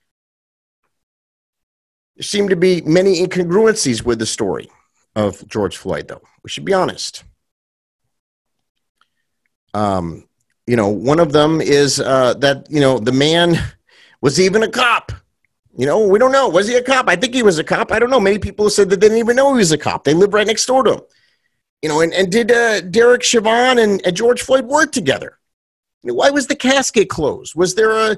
There 2.16 2.22
seem 2.22 2.48
to 2.48 2.56
be 2.56 2.80
many 2.82 3.24
incongruencies 3.24 4.02
with 4.04 4.18
the 4.18 4.26
story 4.26 4.70
of 5.14 5.46
George 5.48 5.76
Floyd, 5.76 6.08
though. 6.08 6.22
We 6.42 6.50
should 6.50 6.64
be 6.64 6.72
honest. 6.72 7.24
Um, 9.74 10.26
you 10.66 10.76
know, 10.76 10.88
one 10.88 11.20
of 11.20 11.32
them 11.32 11.60
is 11.60 12.00
uh, 12.00 12.34
that, 12.34 12.66
you 12.70 12.80
know, 12.80 12.98
the 12.98 13.12
man 13.12 13.56
was 14.22 14.40
even 14.40 14.62
a 14.62 14.68
cop. 14.68 15.12
You 15.76 15.84
know, 15.84 16.08
we 16.08 16.18
don't 16.18 16.32
know. 16.32 16.48
Was 16.48 16.68
he 16.68 16.74
a 16.74 16.82
cop? 16.82 17.06
I 17.06 17.16
think 17.16 17.34
he 17.34 17.42
was 17.42 17.58
a 17.58 17.64
cop. 17.64 17.92
I 17.92 17.98
don't 17.98 18.08
know. 18.08 18.18
Many 18.18 18.38
people 18.38 18.70
said 18.70 18.88
that 18.88 19.00
they 19.00 19.08
didn't 19.08 19.18
even 19.18 19.36
know 19.36 19.52
he 19.52 19.58
was 19.58 19.72
a 19.72 19.78
cop. 19.78 20.04
They 20.04 20.14
lived 20.14 20.32
right 20.32 20.46
next 20.46 20.64
door 20.64 20.82
to 20.84 20.94
him. 20.94 21.00
You 21.82 21.90
know, 21.90 22.00
and, 22.00 22.14
and 22.14 22.32
did 22.32 22.50
uh, 22.50 22.80
Derek 22.80 23.22
Chauvin 23.22 23.78
and, 23.78 24.04
and 24.06 24.16
George 24.16 24.40
Floyd 24.40 24.64
work 24.64 24.90
together? 24.92 25.38
You 26.02 26.08
know, 26.08 26.14
why 26.14 26.30
was 26.30 26.46
the 26.46 26.56
casket 26.56 27.10
closed? 27.10 27.54
Was 27.54 27.74
there 27.74 27.90
a, 27.90 28.16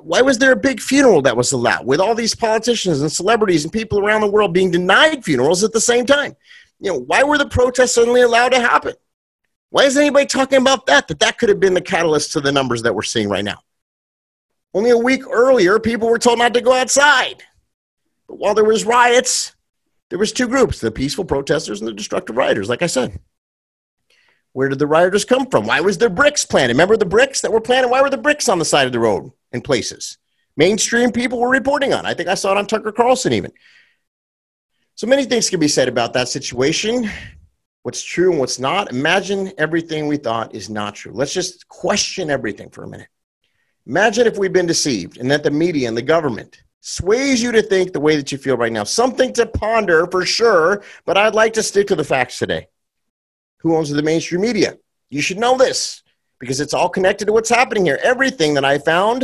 why 0.00 0.20
was 0.20 0.38
there 0.38 0.52
a 0.52 0.56
big 0.56 0.80
funeral 0.80 1.22
that 1.22 1.36
was 1.36 1.52
allowed 1.52 1.86
with 1.86 2.00
all 2.00 2.14
these 2.14 2.34
politicians 2.34 3.00
and 3.00 3.12
celebrities 3.12 3.64
and 3.64 3.72
people 3.72 3.98
around 4.00 4.20
the 4.20 4.30
world 4.30 4.52
being 4.52 4.70
denied 4.70 5.24
funerals 5.24 5.62
at 5.62 5.72
the 5.72 5.80
same 5.80 6.06
time? 6.06 6.34
You 6.80 6.92
know, 6.92 6.98
why 6.98 7.22
were 7.22 7.38
the 7.38 7.48
protests 7.48 7.94
suddenly 7.94 8.22
allowed 8.22 8.50
to 8.50 8.60
happen? 8.60 8.94
Why 9.70 9.84
is 9.84 9.96
anybody 9.96 10.26
talking 10.26 10.60
about 10.60 10.86
that? 10.86 11.08
That 11.08 11.20
that 11.20 11.38
could 11.38 11.48
have 11.48 11.60
been 11.60 11.74
the 11.74 11.80
catalyst 11.80 12.32
to 12.32 12.40
the 12.40 12.52
numbers 12.52 12.82
that 12.82 12.94
we're 12.94 13.02
seeing 13.02 13.28
right 13.28 13.44
now. 13.44 13.58
Only 14.74 14.90
a 14.90 14.98
week 14.98 15.22
earlier, 15.30 15.78
people 15.78 16.08
were 16.08 16.18
told 16.18 16.38
not 16.38 16.54
to 16.54 16.60
go 16.60 16.72
outside. 16.72 17.42
But 18.28 18.38
while 18.38 18.54
there 18.54 18.64
was 18.64 18.84
riots, 18.84 19.54
there 20.10 20.18
was 20.18 20.32
two 20.32 20.48
groups, 20.48 20.80
the 20.80 20.90
peaceful 20.90 21.24
protesters 21.24 21.80
and 21.80 21.88
the 21.88 21.92
destructive 21.92 22.36
rioters, 22.36 22.68
like 22.68 22.82
I 22.82 22.86
said. 22.86 23.18
Where 24.56 24.70
did 24.70 24.78
the 24.78 24.86
rioters 24.86 25.26
come 25.26 25.46
from? 25.46 25.66
Why 25.66 25.80
was 25.80 25.98
there 25.98 26.08
bricks 26.08 26.46
planted? 26.46 26.72
Remember 26.72 26.96
the 26.96 27.04
bricks 27.04 27.42
that 27.42 27.52
were 27.52 27.60
planted? 27.60 27.88
Why 27.88 28.00
were 28.00 28.08
the 28.08 28.16
bricks 28.16 28.48
on 28.48 28.58
the 28.58 28.64
side 28.64 28.86
of 28.86 28.92
the 28.92 28.98
road? 28.98 29.30
in 29.52 29.60
places. 29.60 30.18
Mainstream 30.56 31.10
people 31.10 31.40
were 31.40 31.50
reporting 31.50 31.92
on. 31.92 32.06
I 32.06 32.14
think 32.14 32.28
I 32.28 32.34
saw 32.34 32.52
it 32.52 32.58
on 32.58 32.66
Tucker 32.66 32.92
Carlson 32.92 33.32
even. 33.32 33.52
So 34.94 35.06
many 35.06 35.24
things 35.24 35.50
can 35.50 35.60
be 35.60 35.68
said 35.68 35.88
about 35.88 36.12
that 36.14 36.28
situation. 36.28 37.10
What's 37.82 38.02
true 38.02 38.30
and 38.30 38.40
what's 38.40 38.58
not. 38.58 38.90
Imagine 38.90 39.52
everything 39.58 40.06
we 40.06 40.16
thought 40.16 40.54
is 40.54 40.70
not 40.70 40.94
true. 40.94 41.12
Let's 41.12 41.34
just 41.34 41.68
question 41.68 42.30
everything 42.30 42.70
for 42.70 42.84
a 42.84 42.88
minute. 42.88 43.08
Imagine 43.86 44.26
if 44.26 44.38
we've 44.38 44.52
been 44.52 44.66
deceived 44.66 45.18
and 45.18 45.30
that 45.30 45.42
the 45.42 45.50
media 45.50 45.88
and 45.88 45.96
the 45.96 46.02
government 46.02 46.62
sways 46.80 47.42
you 47.42 47.52
to 47.52 47.62
think 47.62 47.92
the 47.92 48.00
way 48.00 48.16
that 48.16 48.32
you 48.32 48.38
feel 48.38 48.56
right 48.56 48.72
now. 48.72 48.84
Something 48.84 49.32
to 49.34 49.46
ponder 49.46 50.06
for 50.06 50.24
sure, 50.24 50.82
but 51.04 51.16
I'd 51.16 51.34
like 51.34 51.52
to 51.54 51.62
stick 51.62 51.88
to 51.88 51.96
the 51.96 52.04
facts 52.04 52.38
today. 52.38 52.68
Who 53.58 53.76
owns 53.76 53.90
the 53.90 54.02
mainstream 54.02 54.40
media? 54.40 54.76
You 55.10 55.20
should 55.20 55.38
know 55.38 55.56
this 55.56 56.02
because 56.38 56.60
it's 56.60 56.74
all 56.74 56.88
connected 56.88 57.26
to 57.26 57.32
what's 57.32 57.48
happening 57.48 57.84
here. 57.86 57.98
Everything 58.02 58.54
that 58.54 58.64
I 58.64 58.78
found 58.78 59.22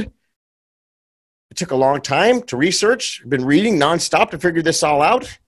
it 1.50 1.56
took 1.56 1.72
a 1.72 1.76
long 1.76 2.00
time 2.00 2.40
to 2.44 2.56
research. 2.56 3.20
I've 3.22 3.28
been 3.28 3.44
reading 3.44 3.78
nonstop 3.78 4.30
to 4.30 4.38
figure 4.38 4.62
this 4.62 4.82
all 4.82 5.02
out. 5.02 5.38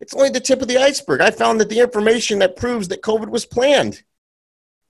It's 0.00 0.14
only 0.14 0.30
the 0.30 0.38
tip 0.38 0.62
of 0.62 0.68
the 0.68 0.78
iceberg. 0.78 1.20
I 1.20 1.32
found 1.32 1.60
that 1.60 1.68
the 1.68 1.80
information 1.80 2.38
that 2.38 2.54
proves 2.54 2.86
that 2.88 3.02
COVID 3.02 3.28
was 3.28 3.44
planned. 3.44 4.04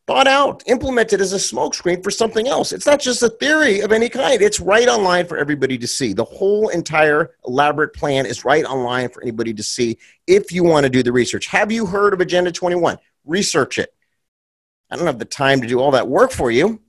thought 0.09 0.27
out, 0.27 0.63
implemented 0.67 1.21
as 1.21 1.35
a 1.35 1.37
smokescreen 1.37 2.03
for 2.03 2.11
something 2.11 2.49
else. 2.49 2.73
It's 2.73 2.87
not 2.87 2.99
just 2.99 3.23
a 3.23 3.29
theory 3.29 3.81
of 3.81 3.93
any 3.93 4.09
kind. 4.09 4.41
It's 4.41 4.59
right 4.59 4.89
online 4.89 5.27
for 5.27 5.37
everybody 5.37 5.77
to 5.77 5.87
see. 5.87 6.15
The 6.15 6.25
whole 6.25 6.69
entire 6.69 7.33
elaborate 7.47 7.93
plan 7.93 8.25
is 8.25 8.43
right 8.43 8.65
online 8.65 9.11
for 9.11 9.23
anybody 9.23 9.53
to 9.53 9.63
see 9.63 9.99
if 10.27 10.51
you 10.51 10.65
want 10.65 10.85
to 10.85 10.91
do 10.91 11.03
the 11.03 11.13
research. 11.13 11.47
Have 11.49 11.71
you 11.71 11.85
heard 11.85 12.15
of 12.15 12.23
Agenda 12.23 12.51
21? 12.51 12.99
Research 13.29 13.79
it. 13.79 13.95
I 14.91 14.97
don't 14.97 15.07
have 15.07 15.19
the 15.19 15.25
time 15.25 15.61
to 15.61 15.67
do 15.67 15.81
all 15.81 15.91
that 15.93 16.09
work 16.09 16.33
for 16.33 16.51
you, 16.51 16.81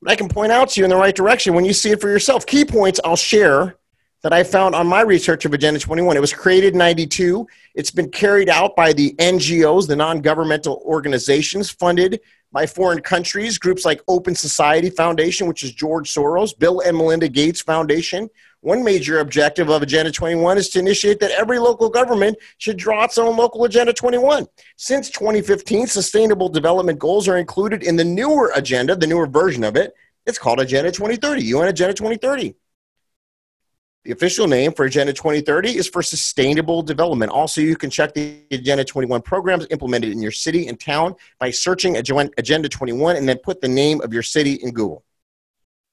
but 0.00 0.10
I 0.10 0.16
can 0.16 0.28
point 0.28 0.52
out 0.52 0.70
to 0.70 0.80
you 0.80 0.84
in 0.84 0.90
the 0.90 0.96
right 0.96 1.14
direction 1.14 1.54
when 1.54 1.64
you 1.64 1.72
see 1.72 1.90
it 1.90 2.00
for 2.00 2.08
yourself. 2.08 2.46
Key 2.46 2.64
points 2.64 3.00
I'll 3.04 3.16
share 3.16 3.76
that 4.22 4.32
I 4.32 4.44
found 4.44 4.76
on 4.76 4.86
my 4.86 5.00
research 5.00 5.44
of 5.44 5.52
Agenda 5.52 5.80
21. 5.80 6.16
It 6.16 6.20
was 6.20 6.32
created 6.32 6.74
in 6.74 6.78
92. 6.78 7.46
It's 7.74 7.90
been 7.90 8.10
carried 8.10 8.48
out 8.48 8.76
by 8.76 8.92
the 8.92 9.14
NGOs, 9.18 9.88
the 9.88 9.96
non 9.96 10.20
governmental 10.20 10.80
organizations 10.84 11.70
funded 11.70 12.20
by 12.52 12.66
foreign 12.66 13.00
countries, 13.00 13.58
groups 13.58 13.84
like 13.84 14.00
Open 14.06 14.34
Society 14.34 14.90
Foundation, 14.90 15.48
which 15.48 15.64
is 15.64 15.72
George 15.72 16.12
Soros, 16.12 16.56
Bill 16.56 16.80
and 16.80 16.96
Melinda 16.96 17.28
Gates 17.28 17.60
Foundation. 17.62 18.30
One 18.62 18.84
major 18.84 19.18
objective 19.18 19.70
of 19.70 19.82
Agenda 19.82 20.12
21 20.12 20.56
is 20.56 20.68
to 20.68 20.78
initiate 20.78 21.18
that 21.18 21.32
every 21.32 21.58
local 21.58 21.90
government 21.90 22.38
should 22.58 22.76
draw 22.76 23.02
its 23.02 23.18
own 23.18 23.36
local 23.36 23.64
Agenda 23.64 23.92
21. 23.92 24.46
Since 24.76 25.10
2015, 25.10 25.88
Sustainable 25.88 26.48
Development 26.48 26.96
Goals 26.96 27.26
are 27.26 27.38
included 27.38 27.82
in 27.82 27.96
the 27.96 28.04
newer 28.04 28.52
agenda, 28.54 28.94
the 28.94 29.08
newer 29.08 29.26
version 29.26 29.64
of 29.64 29.74
it. 29.74 29.94
It's 30.26 30.38
called 30.38 30.60
Agenda 30.60 30.92
2030, 30.92 31.42
UN 31.42 31.68
Agenda 31.68 31.92
2030. 31.92 32.54
The 34.04 34.12
official 34.12 34.46
name 34.46 34.72
for 34.72 34.84
Agenda 34.84 35.12
2030 35.12 35.76
is 35.76 35.88
for 35.88 36.00
Sustainable 36.00 36.82
Development. 36.82 37.32
Also, 37.32 37.60
you 37.60 37.74
can 37.74 37.90
check 37.90 38.14
the 38.14 38.44
Agenda 38.52 38.84
21 38.84 39.22
programs 39.22 39.66
implemented 39.70 40.12
in 40.12 40.22
your 40.22 40.30
city 40.30 40.68
and 40.68 40.78
town 40.78 41.16
by 41.40 41.50
searching 41.50 41.96
Agenda 41.96 42.68
21 42.68 43.16
and 43.16 43.28
then 43.28 43.38
put 43.38 43.60
the 43.60 43.66
name 43.66 44.00
of 44.02 44.12
your 44.12 44.22
city 44.22 44.52
in 44.54 44.70
Google. 44.70 45.02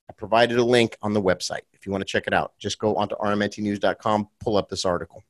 I 0.08 0.14
provided 0.14 0.60
a 0.60 0.64
link 0.64 0.98
on 1.02 1.14
the 1.14 1.22
website 1.22 1.62
if 1.80 1.86
you 1.86 1.92
want 1.92 2.02
to 2.02 2.06
check 2.06 2.28
it 2.28 2.34
out. 2.34 2.54
Just 2.58 2.80
go 2.80 2.96
onto 2.96 3.16
rmntnews.com, 3.16 4.30
pull 4.40 4.58
up 4.58 4.70
this 4.70 4.86
article. 4.86 5.24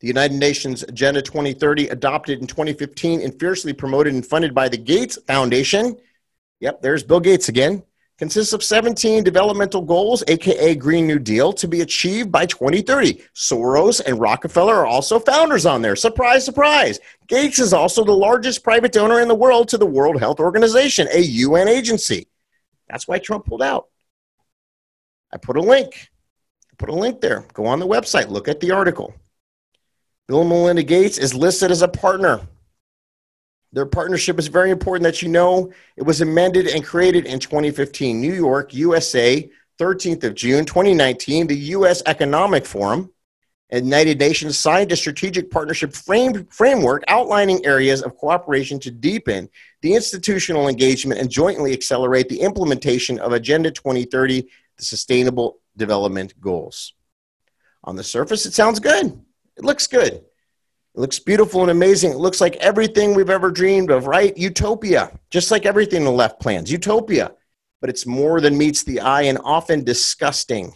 The 0.00 0.06
United 0.06 0.36
Nations 0.38 0.84
Agenda 0.84 1.22
2030, 1.22 1.88
adopted 1.88 2.40
in 2.40 2.46
2015 2.46 3.22
and 3.22 3.38
fiercely 3.40 3.72
promoted 3.72 4.14
and 4.14 4.24
funded 4.24 4.54
by 4.54 4.68
the 4.68 4.76
Gates 4.76 5.18
Foundation. 5.26 5.96
Yep, 6.60 6.82
there's 6.82 7.02
Bill 7.02 7.20
Gates 7.20 7.48
again 7.48 7.82
consists 8.18 8.52
of 8.52 8.62
17 8.62 9.22
developmental 9.22 9.80
goals, 9.80 10.24
aka 10.28 10.74
Green 10.74 11.06
New 11.06 11.18
Deal, 11.18 11.52
to 11.54 11.68
be 11.68 11.80
achieved 11.80 12.30
by 12.30 12.44
2030. 12.46 13.22
Soros 13.34 14.00
and 14.04 14.20
Rockefeller 14.20 14.74
are 14.74 14.86
also 14.86 15.18
founders 15.20 15.64
on 15.64 15.80
there. 15.80 15.96
Surprise, 15.96 16.44
surprise. 16.44 16.98
Gates 17.28 17.58
is 17.58 17.72
also 17.72 18.04
the 18.04 18.12
largest 18.12 18.64
private 18.64 18.92
donor 18.92 19.20
in 19.20 19.28
the 19.28 19.34
world 19.34 19.68
to 19.68 19.78
the 19.78 19.86
World 19.86 20.18
Health 20.18 20.40
Organization, 20.40 21.08
a 21.12 21.20
UN 21.20 21.68
agency. 21.68 22.26
That's 22.90 23.06
why 23.06 23.18
Trump 23.18 23.46
pulled 23.46 23.62
out. 23.62 23.86
I 25.32 25.36
put 25.36 25.56
a 25.56 25.62
link. 25.62 26.10
I 26.70 26.74
put 26.78 26.88
a 26.88 26.94
link 26.94 27.20
there. 27.20 27.44
Go 27.52 27.66
on 27.66 27.80
the 27.80 27.86
website, 27.86 28.28
look 28.28 28.48
at 28.48 28.60
the 28.60 28.70
article. 28.70 29.14
Bill 30.26 30.40
and 30.40 30.50
Melinda 30.50 30.82
Gates 30.82 31.18
is 31.18 31.34
listed 31.34 31.70
as 31.70 31.82
a 31.82 31.88
partner 31.88 32.42
their 33.72 33.86
partnership 33.86 34.38
is 34.38 34.48
very 34.48 34.70
important 34.70 35.04
that 35.04 35.22
you 35.22 35.28
know. 35.28 35.72
It 35.96 36.02
was 36.02 36.20
amended 36.20 36.68
and 36.68 36.84
created 36.84 37.26
in 37.26 37.38
2015. 37.38 38.20
New 38.20 38.32
York, 38.32 38.72
USA, 38.74 39.48
13th 39.78 40.24
of 40.24 40.34
June 40.34 40.64
2019, 40.64 41.46
the 41.46 41.56
U.S. 41.56 42.02
Economic 42.06 42.64
Forum 42.64 43.12
and 43.70 43.84
United 43.84 44.18
Nations 44.18 44.58
signed 44.58 44.90
a 44.90 44.96
strategic 44.96 45.50
partnership 45.50 45.92
frame, 45.92 46.46
framework 46.46 47.04
outlining 47.08 47.64
areas 47.66 48.02
of 48.02 48.16
cooperation 48.16 48.80
to 48.80 48.90
deepen 48.90 49.50
the 49.82 49.94
institutional 49.94 50.68
engagement 50.68 51.20
and 51.20 51.30
jointly 51.30 51.74
accelerate 51.74 52.30
the 52.30 52.40
implementation 52.40 53.18
of 53.18 53.32
Agenda 53.32 53.70
2030, 53.70 54.48
the 54.78 54.84
Sustainable 54.84 55.60
Development 55.76 56.32
Goals. 56.40 56.94
On 57.84 57.96
the 57.96 58.04
surface, 58.04 58.46
it 58.46 58.54
sounds 58.54 58.80
good. 58.80 59.06
It 59.56 59.64
looks 59.64 59.86
good. 59.86 60.12
It 60.14 61.00
looks 61.00 61.18
beautiful 61.18 61.62
and 61.62 61.70
amazing. 61.70 62.12
It 62.12 62.18
looks 62.18 62.40
like 62.40 62.56
everything 62.56 63.14
we've 63.14 63.30
ever 63.30 63.50
dreamed 63.50 63.90
of, 63.90 64.06
right? 64.06 64.36
Utopia, 64.36 65.18
just 65.30 65.50
like 65.50 65.66
everything 65.66 66.04
the 66.04 66.10
left 66.10 66.40
plans. 66.40 66.72
Utopia. 66.72 67.32
But 67.80 67.90
it's 67.90 68.06
more 68.06 68.40
than 68.40 68.58
meets 68.58 68.82
the 68.82 69.00
eye 69.00 69.22
and 69.22 69.38
often 69.44 69.84
disgusting 69.84 70.72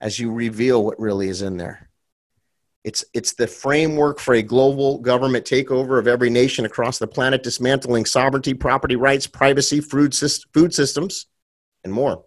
as 0.00 0.18
you 0.18 0.30
reveal 0.32 0.84
what 0.84 1.00
really 1.00 1.28
is 1.28 1.42
in 1.42 1.56
there. 1.56 1.90
It's, 2.84 3.04
it's 3.12 3.34
the 3.34 3.48
framework 3.48 4.20
for 4.20 4.34
a 4.34 4.42
global 4.42 4.98
government 4.98 5.44
takeover 5.44 5.98
of 5.98 6.06
every 6.06 6.30
nation 6.30 6.64
across 6.64 6.98
the 6.98 7.08
planet, 7.08 7.42
dismantling 7.42 8.04
sovereignty, 8.04 8.54
property 8.54 8.94
rights, 8.94 9.26
privacy, 9.26 9.80
food, 9.80 10.14
food 10.54 10.72
systems, 10.72 11.26
and 11.82 11.92
more. 11.92 12.24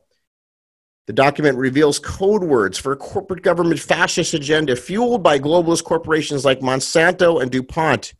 The 1.11 1.15
document 1.15 1.57
reveals 1.57 1.99
code 1.99 2.41
words 2.41 2.77
for 2.77 2.93
a 2.93 2.95
corporate 2.95 3.41
government 3.41 3.81
fascist 3.81 4.33
agenda 4.33 4.77
fueled 4.77 5.21
by 5.21 5.39
globalist 5.39 5.83
corporations 5.83 6.45
like 6.45 6.61
Monsanto 6.61 7.41
and 7.41 7.51
DuPont. 7.51 8.13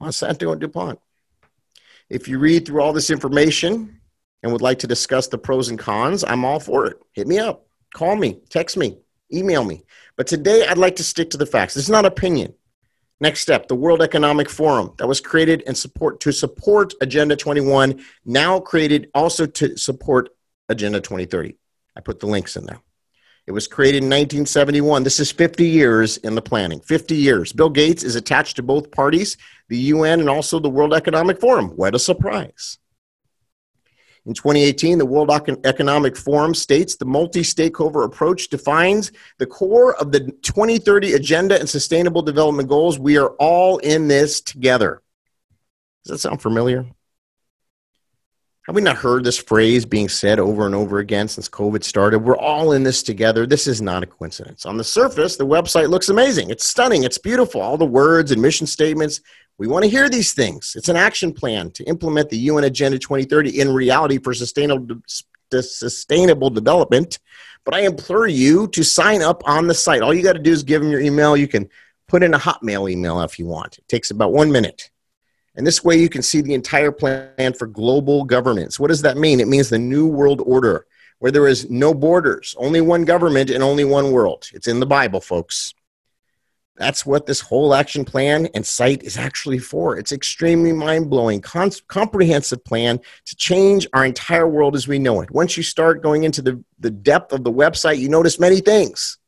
Monsanto 0.00 0.52
and 0.52 0.60
DuPont. 0.60 1.00
If 2.08 2.28
you 2.28 2.38
read 2.38 2.66
through 2.66 2.80
all 2.80 2.92
this 2.92 3.10
information 3.10 4.00
and 4.44 4.52
would 4.52 4.62
like 4.62 4.78
to 4.78 4.86
discuss 4.86 5.26
the 5.26 5.38
pros 5.38 5.70
and 5.70 5.76
cons, 5.76 6.22
I'm 6.22 6.44
all 6.44 6.60
for 6.60 6.86
it. 6.86 6.98
Hit 7.14 7.26
me 7.26 7.40
up, 7.40 7.66
call 7.96 8.14
me, 8.14 8.42
text 8.48 8.76
me, 8.76 8.98
email 9.34 9.64
me. 9.64 9.82
But 10.16 10.28
today 10.28 10.68
I'd 10.68 10.78
like 10.78 10.94
to 10.96 11.02
stick 11.02 11.30
to 11.30 11.36
the 11.36 11.46
facts. 11.46 11.74
This 11.74 11.82
is 11.82 11.90
not 11.90 12.06
opinion. 12.06 12.54
Next 13.18 13.40
step, 13.40 13.66
the 13.66 13.74
World 13.74 14.02
Economic 14.02 14.48
Forum 14.48 14.92
that 14.98 15.08
was 15.08 15.20
created 15.20 15.64
and 15.66 15.76
support 15.76 16.20
to 16.20 16.30
support 16.30 16.94
Agenda 17.00 17.34
21, 17.34 18.00
now 18.24 18.60
created 18.60 19.10
also 19.14 19.46
to 19.46 19.76
support 19.76 20.28
Agenda 20.70 21.00
2030. 21.00 21.56
I 21.96 22.00
put 22.00 22.20
the 22.20 22.26
links 22.26 22.56
in 22.56 22.64
there. 22.64 22.80
It 23.46 23.52
was 23.52 23.66
created 23.66 23.98
in 23.98 24.10
1971. 24.10 25.02
This 25.02 25.18
is 25.18 25.32
50 25.32 25.66
years 25.66 26.18
in 26.18 26.34
the 26.34 26.42
planning. 26.42 26.80
50 26.80 27.16
years. 27.16 27.52
Bill 27.52 27.68
Gates 27.68 28.04
is 28.04 28.14
attached 28.14 28.56
to 28.56 28.62
both 28.62 28.92
parties, 28.92 29.36
the 29.68 29.76
UN 29.76 30.20
and 30.20 30.28
also 30.28 30.60
the 30.60 30.70
World 30.70 30.94
Economic 30.94 31.40
Forum. 31.40 31.70
What 31.70 31.94
a 31.94 31.98
surprise. 31.98 32.78
In 34.26 34.34
2018, 34.34 34.98
the 34.98 35.06
World 35.06 35.30
Economic 35.64 36.16
Forum 36.16 36.54
states 36.54 36.94
the 36.94 37.06
multi 37.06 37.42
stakeholder 37.42 38.02
approach 38.02 38.48
defines 38.48 39.10
the 39.38 39.46
core 39.46 39.96
of 39.96 40.12
the 40.12 40.20
2030 40.42 41.14
Agenda 41.14 41.58
and 41.58 41.68
Sustainable 41.68 42.22
Development 42.22 42.68
Goals. 42.68 42.98
We 42.98 43.16
are 43.16 43.30
all 43.40 43.78
in 43.78 44.08
this 44.08 44.40
together. 44.40 45.02
Does 46.04 46.12
that 46.12 46.18
sound 46.18 46.42
familiar? 46.42 46.86
Have 48.70 48.76
we 48.76 48.82
not 48.82 48.98
heard 48.98 49.24
this 49.24 49.36
phrase 49.36 49.84
being 49.84 50.08
said 50.08 50.38
over 50.38 50.64
and 50.64 50.76
over 50.76 51.00
again 51.00 51.26
since 51.26 51.48
COVID 51.48 51.82
started? 51.82 52.20
We're 52.20 52.38
all 52.38 52.70
in 52.70 52.84
this 52.84 53.02
together. 53.02 53.44
This 53.44 53.66
is 53.66 53.82
not 53.82 54.04
a 54.04 54.06
coincidence. 54.06 54.64
On 54.64 54.76
the 54.76 54.84
surface, 54.84 55.34
the 55.34 55.44
website 55.44 55.90
looks 55.90 56.08
amazing. 56.08 56.50
It's 56.50 56.68
stunning. 56.68 57.02
It's 57.02 57.18
beautiful. 57.18 57.60
All 57.60 57.76
the 57.76 57.84
words 57.84 58.30
and 58.30 58.40
mission 58.40 58.68
statements. 58.68 59.22
We 59.58 59.66
want 59.66 59.82
to 59.82 59.90
hear 59.90 60.08
these 60.08 60.34
things. 60.34 60.74
It's 60.76 60.88
an 60.88 60.94
action 60.94 61.32
plan 61.32 61.72
to 61.72 61.84
implement 61.88 62.30
the 62.30 62.36
UN 62.36 62.62
Agenda 62.62 62.96
2030 62.96 63.58
in 63.58 63.74
reality 63.74 64.18
for 64.18 64.32
sustainable, 64.34 65.02
sustainable 65.50 66.50
development. 66.50 67.18
But 67.64 67.74
I 67.74 67.80
implore 67.80 68.28
you 68.28 68.68
to 68.68 68.84
sign 68.84 69.20
up 69.20 69.42
on 69.48 69.66
the 69.66 69.74
site. 69.74 70.00
All 70.00 70.14
you 70.14 70.22
got 70.22 70.34
to 70.34 70.38
do 70.38 70.52
is 70.52 70.62
give 70.62 70.80
them 70.80 70.92
your 70.92 71.00
email. 71.00 71.36
You 71.36 71.48
can 71.48 71.68
put 72.06 72.22
in 72.22 72.34
a 72.34 72.38
Hotmail 72.38 72.88
email 72.88 73.20
if 73.22 73.36
you 73.36 73.46
want. 73.46 73.78
It 73.78 73.88
takes 73.88 74.12
about 74.12 74.32
one 74.32 74.52
minute. 74.52 74.92
And 75.56 75.66
this 75.66 75.82
way 75.82 75.96
you 75.96 76.08
can 76.08 76.22
see 76.22 76.40
the 76.40 76.54
entire 76.54 76.92
plan 76.92 77.52
for 77.54 77.66
global 77.66 78.24
governance. 78.24 78.78
What 78.78 78.88
does 78.88 79.02
that 79.02 79.16
mean? 79.16 79.40
It 79.40 79.48
means 79.48 79.68
the 79.68 79.78
new 79.78 80.06
world 80.06 80.40
order 80.44 80.86
where 81.18 81.32
there 81.32 81.46
is 81.46 81.68
no 81.68 81.92
borders, 81.92 82.54
only 82.58 82.80
one 82.80 83.04
government 83.04 83.50
and 83.50 83.62
only 83.62 83.84
one 83.84 84.10
world. 84.10 84.48
It's 84.54 84.68
in 84.68 84.80
the 84.80 84.86
Bible, 84.86 85.20
folks. 85.20 85.74
That's 86.76 87.04
what 87.04 87.26
this 87.26 87.40
whole 87.40 87.74
action 87.74 88.06
plan 88.06 88.48
and 88.54 88.64
site 88.64 89.02
is 89.02 89.18
actually 89.18 89.58
for. 89.58 89.98
It's 89.98 90.12
extremely 90.12 90.72
mind-blowing, 90.72 91.42
comprehensive 91.42 92.64
plan 92.64 93.00
to 93.26 93.36
change 93.36 93.86
our 93.92 94.06
entire 94.06 94.48
world 94.48 94.74
as 94.74 94.88
we 94.88 94.98
know 94.98 95.20
it. 95.20 95.30
Once 95.30 95.58
you 95.58 95.62
start 95.62 96.02
going 96.02 96.24
into 96.24 96.40
the, 96.40 96.64
the 96.78 96.90
depth 96.90 97.34
of 97.34 97.44
the 97.44 97.52
website, 97.52 97.98
you 97.98 98.08
notice 98.08 98.40
many 98.40 98.60
things. 98.60 99.18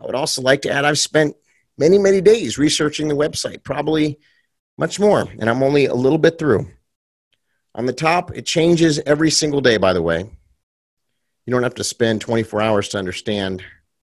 I 0.00 0.06
would 0.06 0.14
also 0.14 0.40
like 0.40 0.62
to 0.62 0.70
add 0.70 0.86
I've 0.86 0.98
spent 0.98 1.36
many, 1.76 1.98
many 1.98 2.22
days 2.22 2.56
researching 2.56 3.08
the 3.08 3.14
website, 3.14 3.62
probably 3.62 4.18
much 4.78 4.98
more. 4.98 5.26
And 5.38 5.48
I'm 5.48 5.62
only 5.62 5.86
a 5.86 5.94
little 5.94 6.18
bit 6.18 6.38
through. 6.38 6.68
On 7.74 7.86
the 7.86 7.92
top, 7.92 8.36
it 8.36 8.44
changes 8.44 9.00
every 9.06 9.30
single 9.30 9.60
day, 9.60 9.76
by 9.78 9.92
the 9.92 10.02
way. 10.02 10.30
You 11.46 11.50
don't 11.50 11.62
have 11.62 11.74
to 11.76 11.84
spend 11.84 12.20
24 12.20 12.60
hours 12.60 12.88
to 12.90 12.98
understand 12.98 13.64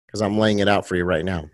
because 0.06 0.22
I'm 0.22 0.38
laying 0.38 0.60
it 0.60 0.68
out 0.68 0.88
for 0.88 0.96
you 0.96 1.06
right 1.06 1.24
now. 1.24 1.50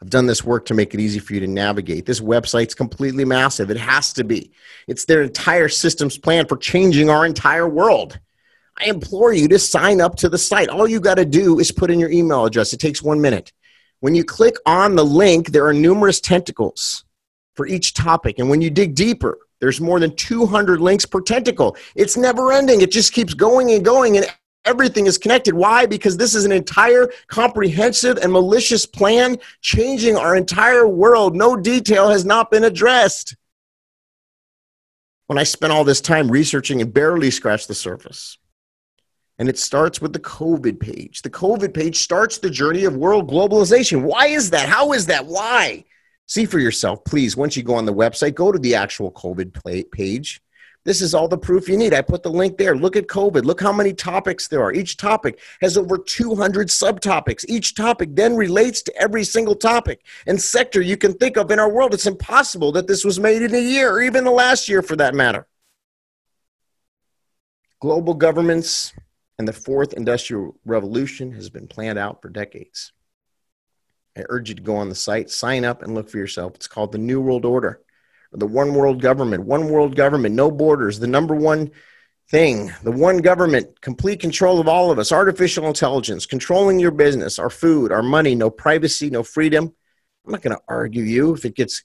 I've 0.00 0.10
done 0.10 0.26
this 0.26 0.44
work 0.44 0.66
to 0.66 0.74
make 0.74 0.92
it 0.92 1.00
easy 1.00 1.18
for 1.18 1.34
you 1.34 1.40
to 1.40 1.46
navigate. 1.46 2.04
This 2.04 2.20
website's 2.20 2.74
completely 2.74 3.24
massive. 3.24 3.70
It 3.70 3.78
has 3.78 4.12
to 4.14 4.24
be. 4.24 4.52
It's 4.86 5.06
their 5.06 5.22
entire 5.22 5.68
systems 5.68 6.18
plan 6.18 6.46
for 6.46 6.56
changing 6.56 7.08
our 7.08 7.24
entire 7.24 7.68
world. 7.68 8.20
I 8.78 8.86
implore 8.86 9.32
you 9.32 9.48
to 9.48 9.58
sign 9.58 10.00
up 10.00 10.16
to 10.16 10.28
the 10.28 10.38
site. 10.38 10.68
All 10.68 10.86
you 10.86 11.00
got 11.00 11.14
to 11.14 11.24
do 11.24 11.58
is 11.58 11.72
put 11.72 11.90
in 11.90 11.98
your 11.98 12.10
email 12.10 12.44
address. 12.44 12.72
It 12.72 12.80
takes 12.80 13.02
one 13.02 13.20
minute. 13.20 13.52
When 14.00 14.14
you 14.14 14.24
click 14.24 14.56
on 14.66 14.96
the 14.96 15.04
link, 15.04 15.48
there 15.48 15.66
are 15.66 15.72
numerous 15.72 16.20
tentacles 16.20 17.04
for 17.54 17.66
each 17.66 17.94
topic. 17.94 18.38
And 18.38 18.48
when 18.50 18.60
you 18.60 18.70
dig 18.70 18.94
deeper, 18.94 19.38
there's 19.60 19.80
more 19.80 20.00
than 20.00 20.14
200 20.16 20.80
links 20.80 21.06
per 21.06 21.20
tentacle. 21.20 21.76
It's 21.94 22.16
never 22.16 22.52
ending. 22.52 22.80
It 22.80 22.90
just 22.90 23.12
keeps 23.12 23.34
going 23.34 23.70
and 23.70 23.84
going, 23.84 24.16
and 24.16 24.26
everything 24.64 25.06
is 25.06 25.18
connected. 25.18 25.54
Why? 25.54 25.86
Because 25.86 26.16
this 26.16 26.34
is 26.34 26.44
an 26.44 26.52
entire 26.52 27.08
comprehensive 27.28 28.18
and 28.18 28.32
malicious 28.32 28.86
plan 28.86 29.38
changing 29.60 30.16
our 30.16 30.36
entire 30.36 30.86
world. 30.86 31.34
No 31.36 31.56
detail 31.56 32.10
has 32.10 32.24
not 32.24 32.50
been 32.50 32.64
addressed. 32.64 33.36
When 35.26 35.38
I 35.38 35.44
spent 35.44 35.72
all 35.72 35.84
this 35.84 36.02
time 36.02 36.30
researching 36.30 36.82
and 36.82 36.92
barely 36.92 37.30
scratched 37.30 37.68
the 37.68 37.74
surface. 37.74 38.36
And 39.38 39.48
it 39.48 39.58
starts 39.58 40.00
with 40.00 40.12
the 40.12 40.20
COVID 40.20 40.78
page. 40.78 41.22
The 41.22 41.30
COVID 41.30 41.74
page 41.74 41.96
starts 41.98 42.38
the 42.38 42.50
journey 42.50 42.84
of 42.84 42.94
world 42.94 43.28
globalization. 43.28 44.02
Why 44.02 44.26
is 44.26 44.50
that? 44.50 44.68
How 44.68 44.92
is 44.92 45.06
that? 45.06 45.26
Why? 45.26 45.84
See 46.26 46.46
for 46.46 46.58
yourself, 46.58 47.04
please. 47.04 47.36
Once 47.36 47.56
you 47.56 47.62
go 47.62 47.74
on 47.74 47.84
the 47.84 47.94
website, 47.94 48.34
go 48.34 48.50
to 48.50 48.58
the 48.58 48.74
actual 48.74 49.12
COVID 49.12 49.90
page. 49.90 50.40
This 50.84 51.00
is 51.00 51.14
all 51.14 51.28
the 51.28 51.38
proof 51.38 51.68
you 51.68 51.78
need. 51.78 51.94
I 51.94 52.02
put 52.02 52.22
the 52.22 52.30
link 52.30 52.58
there. 52.58 52.76
Look 52.76 52.94
at 52.94 53.06
COVID. 53.06 53.44
Look 53.44 53.60
how 53.60 53.72
many 53.72 53.94
topics 53.94 54.48
there 54.48 54.62
are. 54.62 54.72
Each 54.72 54.98
topic 54.98 55.40
has 55.62 55.78
over 55.78 55.96
200 55.96 56.68
subtopics. 56.68 57.44
Each 57.48 57.74
topic 57.74 58.14
then 58.14 58.36
relates 58.36 58.82
to 58.82 58.96
every 58.96 59.24
single 59.24 59.54
topic 59.54 60.04
and 60.26 60.40
sector 60.40 60.82
you 60.82 60.98
can 60.98 61.14
think 61.14 61.38
of 61.38 61.50
in 61.50 61.58
our 61.58 61.70
world. 61.70 61.94
It's 61.94 62.06
impossible 62.06 62.70
that 62.72 62.86
this 62.86 63.04
was 63.04 63.18
made 63.18 63.40
in 63.40 63.54
a 63.54 63.58
year 63.58 63.92
or 63.92 64.02
even 64.02 64.24
the 64.24 64.30
last 64.30 64.68
year 64.68 64.82
for 64.82 64.96
that 64.96 65.14
matter. 65.14 65.46
Global 67.80 68.14
governments 68.14 68.92
and 69.38 69.48
the 69.48 69.52
fourth 69.52 69.94
industrial 69.94 70.58
revolution 70.66 71.32
has 71.32 71.48
been 71.48 71.66
planned 71.66 71.98
out 71.98 72.20
for 72.20 72.28
decades. 72.28 72.92
I 74.16 74.22
urge 74.28 74.48
you 74.48 74.54
to 74.54 74.62
go 74.62 74.76
on 74.76 74.88
the 74.88 74.94
site, 74.94 75.30
sign 75.30 75.64
up, 75.64 75.82
and 75.82 75.94
look 75.94 76.08
for 76.08 76.18
yourself. 76.18 76.54
It's 76.54 76.68
called 76.68 76.92
the 76.92 76.98
New 76.98 77.20
World 77.20 77.44
Order, 77.44 77.80
or 78.32 78.38
the 78.38 78.46
One 78.46 78.74
World 78.74 79.00
Government. 79.00 79.44
One 79.44 79.68
World 79.68 79.96
Government, 79.96 80.34
no 80.34 80.50
borders. 80.50 80.98
The 80.98 81.06
number 81.06 81.34
one 81.34 81.70
thing, 82.30 82.72
the 82.82 82.92
one 82.92 83.18
government, 83.18 83.80
complete 83.80 84.20
control 84.20 84.60
of 84.60 84.68
all 84.68 84.90
of 84.90 84.98
us, 84.98 85.12
artificial 85.12 85.66
intelligence, 85.66 86.26
controlling 86.26 86.78
your 86.78 86.90
business, 86.90 87.38
our 87.38 87.50
food, 87.50 87.92
our 87.92 88.02
money, 88.02 88.34
no 88.34 88.50
privacy, 88.50 89.10
no 89.10 89.22
freedom. 89.22 89.72
I'm 90.24 90.32
not 90.32 90.42
going 90.42 90.56
to 90.56 90.62
argue 90.68 91.02
you 91.02 91.34
if 91.34 91.44
it 91.44 91.54
gets 91.54 91.82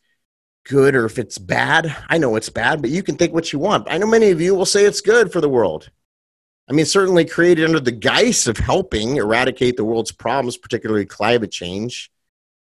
good 0.65 0.95
or 0.95 1.05
if 1.05 1.19
it's 1.19 1.37
bad. 1.37 1.95
I 2.09 2.17
know 2.17 2.35
it's 2.35 2.49
bad, 2.49 2.81
but 2.81 2.91
you 2.91 3.03
can 3.03 3.17
think 3.17 3.33
what 3.33 3.51
you 3.51 3.59
want. 3.59 3.87
I 3.89 3.97
know 3.97 4.07
many 4.07 4.29
of 4.29 4.39
you 4.39 4.55
will 4.55 4.65
say 4.65 4.85
it's 4.85 5.01
good 5.01 5.31
for 5.31 5.41
the 5.41 5.49
world. 5.49 5.89
I 6.69 6.73
mean, 6.73 6.85
certainly 6.85 7.25
created 7.25 7.65
under 7.65 7.79
the 7.79 7.91
guise 7.91 8.47
of 8.47 8.57
helping 8.57 9.17
eradicate 9.17 9.75
the 9.75 9.83
world's 9.83 10.11
problems, 10.11 10.55
particularly 10.55 11.05
climate 11.05 11.51
change. 11.51 12.11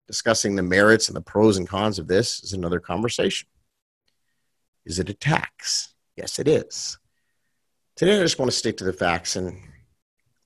Discussing 0.09 0.57
the 0.57 0.63
merits 0.63 1.09
and 1.09 1.17
the 1.17 1.21
pros 1.21 1.59
and 1.59 1.69
cons 1.69 1.99
of 1.99 2.09
this 2.09 2.43
is 2.43 2.55
another 2.55 2.81
conversation. 2.81 3.47
Is 4.87 4.99
it 4.99 5.11
a 5.11 5.15
tax? 5.15 5.93
Yes, 6.17 6.39
it 6.39 6.49
is. 6.49 6.99
Today, 7.95 8.19
I 8.19 8.23
just 8.23 8.39
want 8.39 8.51
to 8.51 8.57
stick 8.57 8.79
to 8.79 8.85
the 8.85 8.93
facts, 8.93 9.37
and 9.37 9.61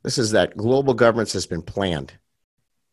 this 0.03 0.19
is 0.19 0.33
that 0.33 0.57
global 0.57 0.95
governance 0.95 1.33
has 1.35 1.47
been 1.47 1.63
planned. 1.63 2.13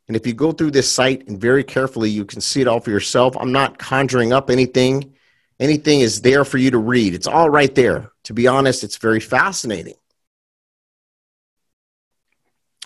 And 0.07 0.15
if 0.15 0.27
you 0.27 0.33
go 0.33 0.51
through 0.51 0.71
this 0.71 0.91
site 0.91 1.27
and 1.27 1.41
very 1.41 1.63
carefully, 1.63 2.11
you 2.11 2.23
can 2.23 2.39
see 2.39 2.61
it 2.61 2.67
all 2.67 2.79
for 2.79 2.91
yourself. 2.91 3.35
I'm 3.39 3.51
not 3.51 3.79
conjuring 3.79 4.31
up 4.31 4.51
anything. 4.51 5.15
Anything 5.59 6.01
is 6.01 6.21
there 6.21 6.45
for 6.45 6.59
you 6.59 6.69
to 6.69 6.77
read. 6.77 7.15
It's 7.15 7.27
all 7.27 7.49
right 7.49 7.73
there. 7.73 8.11
To 8.25 8.33
be 8.33 8.47
honest, 8.47 8.83
it's 8.83 8.97
very 8.97 9.19
fascinating. 9.19 9.95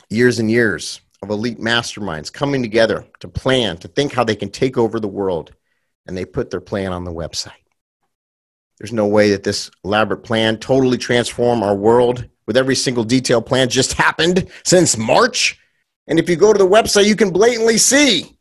Years 0.10 0.39
and 0.39 0.50
years 0.50 1.02
of 1.23 1.29
elite 1.29 1.59
masterminds 1.59 2.31
coming 2.31 2.62
together 2.62 3.07
to 3.21 3.27
plan, 3.27 3.77
to 3.77 3.88
think 3.88 4.13
how 4.13 4.23
they 4.23 4.36
can 4.36 4.49
take 4.49 4.77
over 4.77 4.99
the 4.99 5.07
world. 5.07 5.55
And 6.05 6.17
they 6.17 6.25
put 6.25 6.51
their 6.51 6.62
plan 6.62 6.91
on 6.91 7.05
the 7.05 7.13
website. 7.13 7.51
There's 8.77 8.91
no 8.91 9.07
way 9.07 9.29
that 9.31 9.43
this 9.43 9.71
elaborate 9.86 10.23
plan 10.23 10.57
totally 10.57 10.97
transform 10.97 11.63
our 11.63 11.75
world 11.75 12.27
with 12.45 12.57
every 12.57 12.75
single 12.75 13.05
detail 13.05 13.41
plan 13.41 13.69
just 13.69 13.93
happened 13.93 14.49
since 14.65 14.97
March. 14.97 15.57
And 16.07 16.19
if 16.19 16.29
you 16.29 16.36
go 16.36 16.51
to 16.51 16.59
the 16.59 16.67
website, 16.67 17.05
you 17.05 17.15
can 17.15 17.31
blatantly 17.31 17.77
see 17.77 18.38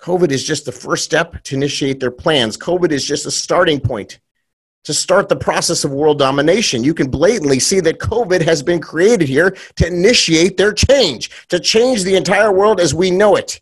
COVID 0.00 0.30
is 0.30 0.44
just 0.44 0.64
the 0.64 0.72
first 0.72 1.04
step 1.04 1.42
to 1.44 1.56
initiate 1.56 2.00
their 2.00 2.10
plans. 2.10 2.56
COVID 2.56 2.92
is 2.92 3.04
just 3.04 3.26
a 3.26 3.30
starting 3.30 3.80
point 3.80 4.20
to 4.84 4.94
start 4.94 5.28
the 5.28 5.36
process 5.36 5.84
of 5.84 5.92
world 5.92 6.18
domination. 6.18 6.84
You 6.84 6.94
can 6.94 7.10
blatantly 7.10 7.58
see 7.58 7.80
that 7.80 7.98
COVID 7.98 8.42
has 8.42 8.62
been 8.62 8.80
created 8.80 9.28
here 9.28 9.56
to 9.76 9.86
initiate 9.86 10.56
their 10.56 10.72
change, 10.72 11.30
to 11.48 11.60
change 11.60 12.04
the 12.04 12.16
entire 12.16 12.52
world 12.52 12.80
as 12.80 12.94
we 12.94 13.10
know 13.10 13.36
it. 13.36 13.60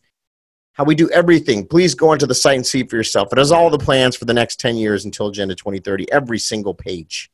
How 0.74 0.84
we 0.84 0.94
do 0.94 1.10
everything. 1.10 1.66
Please 1.66 1.94
go 1.94 2.10
onto 2.10 2.26
the 2.26 2.34
site 2.34 2.56
and 2.56 2.66
see 2.66 2.84
for 2.84 2.96
yourself. 2.96 3.32
It 3.32 3.38
has 3.38 3.50
all 3.50 3.70
the 3.70 3.78
plans 3.78 4.14
for 4.14 4.26
the 4.26 4.34
next 4.34 4.60
10 4.60 4.76
years 4.76 5.04
until 5.04 5.28
Agenda 5.28 5.54
2030, 5.54 6.12
every 6.12 6.38
single 6.38 6.74
page 6.74 7.30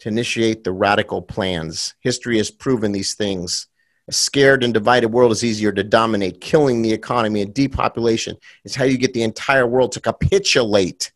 to 0.00 0.08
initiate 0.08 0.64
the 0.64 0.72
radical 0.72 1.22
plans. 1.22 1.94
History 2.00 2.38
has 2.38 2.50
proven 2.50 2.92
these 2.92 3.14
things. 3.14 3.66
A 4.08 4.12
scared 4.12 4.64
and 4.64 4.72
divided 4.72 5.08
world 5.08 5.32
is 5.32 5.44
easier 5.44 5.72
to 5.72 5.84
dominate. 5.84 6.40
Killing 6.40 6.82
the 6.82 6.92
economy 6.92 7.42
and 7.42 7.52
depopulation 7.52 8.36
is 8.64 8.74
how 8.74 8.84
you 8.84 8.96
get 8.96 9.12
the 9.12 9.22
entire 9.22 9.66
world 9.66 9.92
to 9.92 10.00
capitulate 10.00 11.12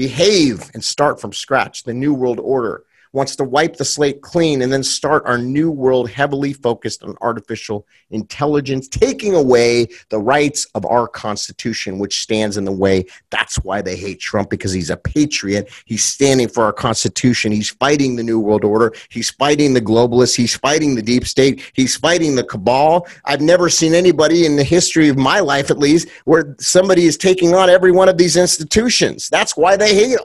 behave 0.00 0.70
and 0.72 0.82
start 0.82 1.20
from 1.20 1.30
scratch. 1.30 1.82
The 1.82 1.92
New 1.92 2.14
World 2.14 2.40
Order 2.40 2.84
wants 3.12 3.36
to 3.36 3.44
wipe 3.44 3.76
the 3.76 3.84
slate 3.84 4.20
clean 4.20 4.62
and 4.62 4.72
then 4.72 4.82
start 4.82 5.24
our 5.26 5.38
new 5.38 5.70
world 5.70 6.08
heavily 6.08 6.52
focused 6.52 7.02
on 7.02 7.16
artificial 7.20 7.86
intelligence, 8.10 8.88
taking 8.88 9.34
away 9.34 9.86
the 10.10 10.18
rights 10.18 10.64
of 10.74 10.84
our 10.86 11.08
Constitution, 11.08 11.98
which 11.98 12.20
stands 12.20 12.56
in 12.56 12.64
the 12.64 12.72
way. 12.72 13.04
That's 13.30 13.56
why 13.56 13.82
they 13.82 13.96
hate 13.96 14.20
Trump, 14.20 14.50
because 14.50 14.72
he's 14.72 14.90
a 14.90 14.96
patriot. 14.96 15.70
He's 15.84 16.04
standing 16.04 16.48
for 16.48 16.64
our 16.64 16.72
Constitution. 16.72 17.52
He's 17.52 17.70
fighting 17.70 18.16
the 18.16 18.22
New 18.22 18.38
World 18.38 18.64
Order. 18.64 18.94
He's 19.08 19.30
fighting 19.30 19.74
the 19.74 19.80
globalists. 19.80 20.36
He's 20.36 20.56
fighting 20.56 20.94
the 20.94 21.02
deep 21.02 21.26
state. 21.26 21.70
He's 21.74 21.96
fighting 21.96 22.36
the 22.36 22.44
cabal. 22.44 23.06
I've 23.24 23.40
never 23.40 23.68
seen 23.68 23.94
anybody 23.94 24.46
in 24.46 24.56
the 24.56 24.64
history 24.64 25.08
of 25.08 25.16
my 25.16 25.40
life, 25.40 25.70
at 25.70 25.78
least, 25.78 26.08
where 26.24 26.54
somebody 26.60 27.06
is 27.06 27.16
taking 27.16 27.54
on 27.54 27.68
every 27.68 27.92
one 27.92 28.08
of 28.08 28.18
these 28.18 28.36
institutions. 28.36 29.28
That's 29.28 29.56
why 29.56 29.76
they 29.76 29.94
hate 29.94 30.12
him. 30.12 30.20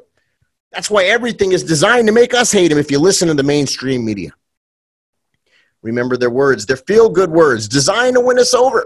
That's 0.75 0.91
why 0.91 1.05
everything 1.05 1.53
is 1.53 1.63
designed 1.63 2.07
to 2.07 2.13
make 2.13 2.33
us 2.33 2.51
hate 2.51 2.69
him 2.69 2.77
if 2.77 2.91
you 2.91 2.99
listen 2.99 3.29
to 3.29 3.33
the 3.33 3.43
mainstream 3.43 4.03
media. 4.03 4.31
Remember 5.81 6.17
their 6.17 6.29
words, 6.29 6.65
their 6.65 6.75
feel 6.75 7.09
good 7.09 7.31
words, 7.31 7.69
designed 7.69 8.15
to 8.15 8.19
win 8.19 8.37
us 8.37 8.53
over. 8.53 8.85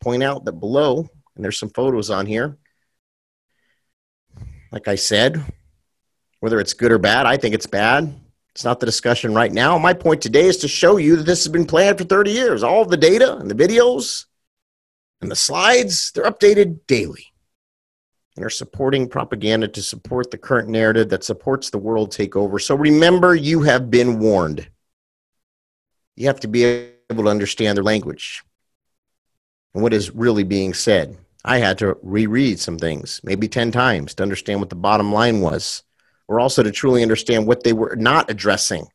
point 0.00 0.22
out 0.22 0.46
that 0.46 0.52
below, 0.52 1.06
and 1.34 1.44
there's 1.44 1.58
some 1.58 1.68
photos 1.68 2.08
on 2.08 2.24
here, 2.24 2.56
like 4.72 4.88
I 4.88 4.94
said, 4.94 5.44
whether 6.40 6.58
it's 6.60 6.72
good 6.72 6.92
or 6.92 6.98
bad, 6.98 7.26
I 7.26 7.36
think 7.36 7.54
it's 7.54 7.66
bad. 7.66 8.18
It's 8.54 8.64
not 8.64 8.80
the 8.80 8.86
discussion 8.86 9.34
right 9.34 9.52
now. 9.52 9.76
My 9.76 9.92
point 9.92 10.22
today 10.22 10.46
is 10.46 10.56
to 10.58 10.68
show 10.68 10.96
you 10.96 11.16
that 11.16 11.24
this 11.24 11.44
has 11.44 11.52
been 11.52 11.66
planned 11.66 11.98
for 11.98 12.04
30 12.04 12.30
years. 12.30 12.62
All 12.62 12.86
the 12.86 12.96
data 12.96 13.36
and 13.36 13.50
the 13.50 13.54
videos 13.54 14.24
and 15.20 15.30
the 15.30 15.36
slides, 15.36 16.10
they're 16.12 16.24
updated 16.24 16.86
daily 16.86 17.34
and 18.36 18.44
are 18.44 18.50
supporting 18.50 19.08
propaganda 19.08 19.66
to 19.66 19.82
support 19.82 20.30
the 20.30 20.38
current 20.38 20.68
narrative 20.68 21.08
that 21.08 21.24
supports 21.24 21.70
the 21.70 21.78
world 21.78 22.12
takeover. 22.12 22.60
So 22.60 22.74
remember, 22.74 23.34
you 23.34 23.62
have 23.62 23.90
been 23.90 24.18
warned. 24.18 24.68
You 26.16 26.26
have 26.26 26.40
to 26.40 26.48
be 26.48 26.64
able 27.10 27.24
to 27.24 27.30
understand 27.30 27.76
their 27.76 27.84
language 27.84 28.44
and 29.74 29.82
what 29.82 29.92
is 29.92 30.14
really 30.14 30.44
being 30.44 30.74
said. 30.74 31.16
I 31.44 31.58
had 31.58 31.78
to 31.78 31.96
reread 32.02 32.58
some 32.58 32.78
things, 32.78 33.20
maybe 33.22 33.48
10 33.48 33.70
times, 33.70 34.14
to 34.14 34.22
understand 34.22 34.60
what 34.60 34.70
the 34.70 34.76
bottom 34.76 35.12
line 35.12 35.40
was, 35.40 35.84
or 36.28 36.40
also 36.40 36.62
to 36.62 36.72
truly 36.72 37.02
understand 37.02 37.46
what 37.46 37.62
they 37.62 37.72
were 37.72 37.94
not 37.96 38.30
addressing. 38.30 38.88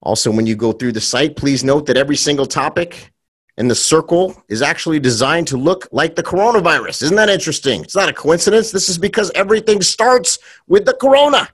Also, 0.00 0.30
when 0.30 0.46
you 0.46 0.56
go 0.56 0.72
through 0.72 0.92
the 0.92 1.00
site, 1.00 1.36
please 1.36 1.62
note 1.62 1.86
that 1.86 1.96
every 1.96 2.16
single 2.16 2.46
topic 2.46 3.12
and 3.58 3.70
the 3.70 3.74
circle 3.74 4.42
is 4.48 4.62
actually 4.62 5.00
designed 5.00 5.48
to 5.48 5.56
look 5.56 5.88
like 5.90 6.14
the 6.14 6.22
coronavirus. 6.22 7.02
Isn't 7.04 7.16
that 7.16 7.30
interesting? 7.30 7.82
It's 7.82 7.96
not 7.96 8.08
a 8.08 8.12
coincidence. 8.12 8.70
This 8.70 8.88
is 8.88 8.98
because 8.98 9.30
everything 9.34 9.80
starts 9.80 10.38
with 10.66 10.84
the 10.84 10.94
corona. 10.94 11.48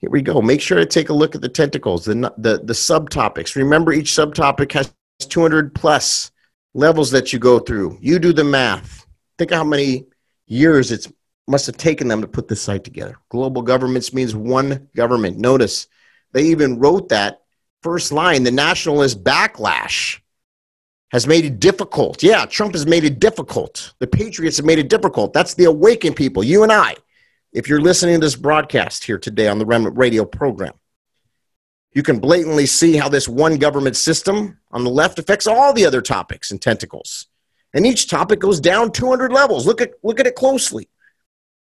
Here 0.00 0.10
we 0.10 0.22
go. 0.22 0.40
Make 0.40 0.60
sure 0.60 0.78
to 0.78 0.86
take 0.86 1.08
a 1.08 1.14
look 1.14 1.34
at 1.34 1.40
the 1.40 1.48
tentacles, 1.48 2.04
the, 2.04 2.32
the, 2.38 2.58
the 2.58 2.72
subtopics. 2.72 3.56
Remember, 3.56 3.92
each 3.92 4.10
subtopic 4.12 4.70
has 4.72 4.94
200 5.18 5.74
plus 5.74 6.30
levels 6.72 7.10
that 7.10 7.32
you 7.32 7.40
go 7.40 7.58
through. 7.58 7.98
You 8.00 8.20
do 8.20 8.32
the 8.32 8.44
math. 8.44 9.06
Think 9.38 9.50
how 9.50 9.64
many 9.64 10.06
years 10.46 10.92
it 10.92 11.08
must 11.48 11.66
have 11.66 11.76
taken 11.76 12.06
them 12.06 12.20
to 12.20 12.28
put 12.28 12.46
this 12.46 12.62
site 12.62 12.84
together. 12.84 13.16
Global 13.28 13.62
governments 13.62 14.12
means 14.12 14.36
one 14.36 14.88
government. 14.94 15.38
Notice 15.38 15.88
they 16.32 16.44
even 16.44 16.78
wrote 16.78 17.08
that 17.08 17.42
first 17.82 18.12
line 18.12 18.44
the 18.44 18.50
nationalist 18.50 19.24
backlash 19.24 20.20
has 21.10 21.26
made 21.26 21.44
it 21.44 21.58
difficult. 21.58 22.22
Yeah, 22.22 22.44
Trump 22.46 22.74
has 22.74 22.86
made 22.86 23.04
it 23.04 23.18
difficult. 23.18 23.94
The 23.98 24.06
Patriots 24.06 24.58
have 24.58 24.66
made 24.66 24.78
it 24.78 24.88
difficult. 24.88 25.32
That's 25.32 25.54
the 25.54 25.64
awakened 25.64 26.16
people, 26.16 26.44
you 26.44 26.62
and 26.62 26.72
I. 26.72 26.96
If 27.52 27.68
you're 27.68 27.80
listening 27.80 28.16
to 28.16 28.26
this 28.26 28.36
broadcast 28.36 29.04
here 29.04 29.18
today 29.18 29.48
on 29.48 29.58
the 29.58 29.64
Remnant 29.64 29.96
Radio 29.96 30.24
program, 30.24 30.74
you 31.92 32.02
can 32.02 32.20
blatantly 32.20 32.66
see 32.66 32.96
how 32.96 33.08
this 33.08 33.26
one 33.26 33.56
government 33.56 33.96
system 33.96 34.58
on 34.70 34.84
the 34.84 34.90
left 34.90 35.18
affects 35.18 35.46
all 35.46 35.72
the 35.72 35.86
other 35.86 36.02
topics 36.02 36.50
and 36.50 36.60
tentacles. 36.60 37.26
And 37.72 37.86
each 37.86 38.08
topic 38.08 38.38
goes 38.38 38.60
down 38.60 38.92
200 38.92 39.32
levels. 39.32 39.66
Look 39.66 39.80
at, 39.80 39.92
look 40.02 40.20
at 40.20 40.26
it 40.26 40.34
closely. 40.34 40.88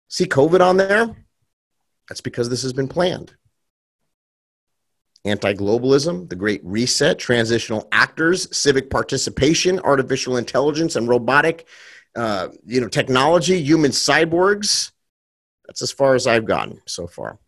See 0.08 0.25
COVID 0.25 0.62
on 0.62 0.77
there? 0.77 1.15
That's 2.08 2.21
because 2.21 2.49
this 2.49 2.62
has 2.63 2.73
been 2.73 2.88
planned. 2.88 3.34
Anti 5.24 5.54
globalism, 5.54 6.28
the 6.30 6.36
Great 6.36 6.62
Reset, 6.64 7.18
transitional 7.20 7.88
actors, 7.92 8.56
civic 8.56 8.90
participation, 8.90 9.80
artificial 9.82 10.38
intelligence, 10.38 10.96
and 10.96 11.08
robotic 11.08 11.68
uh, 12.16 12.50
you 12.66 12.82
know, 12.82 12.88
technology, 12.88 13.62
human 13.62 13.92
cyborgs. 13.92 14.92
That's 15.68 15.82
as 15.82 15.92
far 15.92 16.16
as 16.16 16.28
I've 16.28 16.46
gotten 16.46 16.82
so 16.86 17.08
far. 17.08 17.40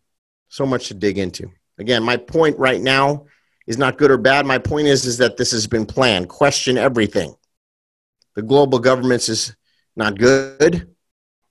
So 0.48 0.64
much 0.64 0.88
to 0.88 0.94
dig 0.94 1.18
into. 1.18 1.50
Again, 1.78 2.02
my 2.02 2.16
point 2.16 2.58
right 2.58 2.80
now 2.80 3.26
is 3.66 3.76
not 3.76 3.98
good 3.98 4.10
or 4.10 4.18
bad. 4.18 4.46
My 4.46 4.58
point 4.58 4.86
is, 4.86 5.04
is 5.04 5.18
that 5.18 5.36
this 5.36 5.50
has 5.50 5.66
been 5.66 5.86
planned. 5.86 6.28
Question 6.28 6.78
everything. 6.78 7.34
The 8.36 8.42
global 8.42 8.78
governments 8.78 9.28
is 9.28 9.56
not 9.96 10.18
good. 10.18 10.94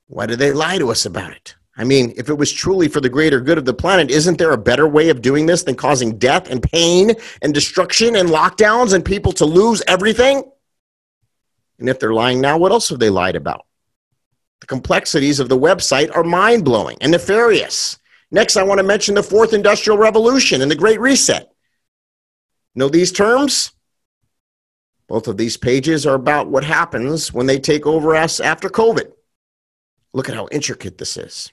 Why 0.07 0.25
do 0.25 0.35
they 0.35 0.51
lie 0.51 0.77
to 0.77 0.89
us 0.89 1.05
about 1.05 1.31
it? 1.31 1.55
I 1.75 1.83
mean, 1.83 2.13
if 2.15 2.29
it 2.29 2.35
was 2.35 2.51
truly 2.51 2.87
for 2.87 3.01
the 3.01 3.09
greater 3.09 3.41
good 3.41 3.57
of 3.57 3.65
the 3.65 3.73
planet, 3.73 4.11
isn't 4.11 4.37
there 4.37 4.51
a 4.51 4.57
better 4.57 4.87
way 4.87 5.09
of 5.09 5.21
doing 5.21 5.47
this 5.47 5.63
than 5.63 5.75
causing 5.75 6.19
death 6.19 6.49
and 6.49 6.61
pain 6.61 7.13
and 7.41 7.53
destruction 7.53 8.15
and 8.15 8.29
lockdowns 8.29 8.93
and 8.93 9.03
people 9.03 9.31
to 9.33 9.45
lose 9.45 9.81
everything? 9.87 10.43
And 11.79 11.89
if 11.89 11.99
they're 11.99 12.13
lying 12.13 12.39
now, 12.41 12.57
what 12.59 12.71
else 12.71 12.89
have 12.89 12.99
they 12.99 13.09
lied 13.09 13.35
about? 13.35 13.65
The 14.61 14.67
complexities 14.67 15.39
of 15.39 15.49
the 15.49 15.57
website 15.57 16.15
are 16.15 16.23
mind 16.23 16.63
blowing 16.63 16.97
and 17.01 17.11
nefarious. 17.11 17.97
Next, 18.29 18.55
I 18.55 18.63
want 18.63 18.77
to 18.79 18.83
mention 18.83 19.15
the 19.15 19.23
fourth 19.23 19.53
industrial 19.53 19.97
revolution 19.97 20.61
and 20.61 20.69
the 20.69 20.75
Great 20.75 20.99
Reset. 20.99 21.51
Know 22.75 22.87
these 22.87 23.11
terms? 23.11 23.71
Both 25.07 25.27
of 25.27 25.37
these 25.37 25.57
pages 25.57 26.05
are 26.05 26.15
about 26.15 26.49
what 26.49 26.63
happens 26.63 27.33
when 27.33 27.45
they 27.45 27.59
take 27.59 27.85
over 27.85 28.15
us 28.15 28.39
after 28.39 28.69
COVID. 28.69 29.11
Look 30.13 30.29
at 30.29 30.35
how 30.35 30.47
intricate 30.51 30.97
this 30.97 31.17
is. 31.17 31.51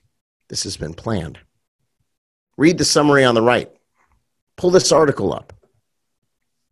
This 0.50 0.64
has 0.64 0.76
been 0.76 0.94
planned. 0.94 1.38
Read 2.58 2.76
the 2.76 2.84
summary 2.84 3.24
on 3.24 3.36
the 3.36 3.40
right. 3.40 3.70
Pull 4.56 4.70
this 4.70 4.90
article 4.90 5.32
up. 5.32 5.52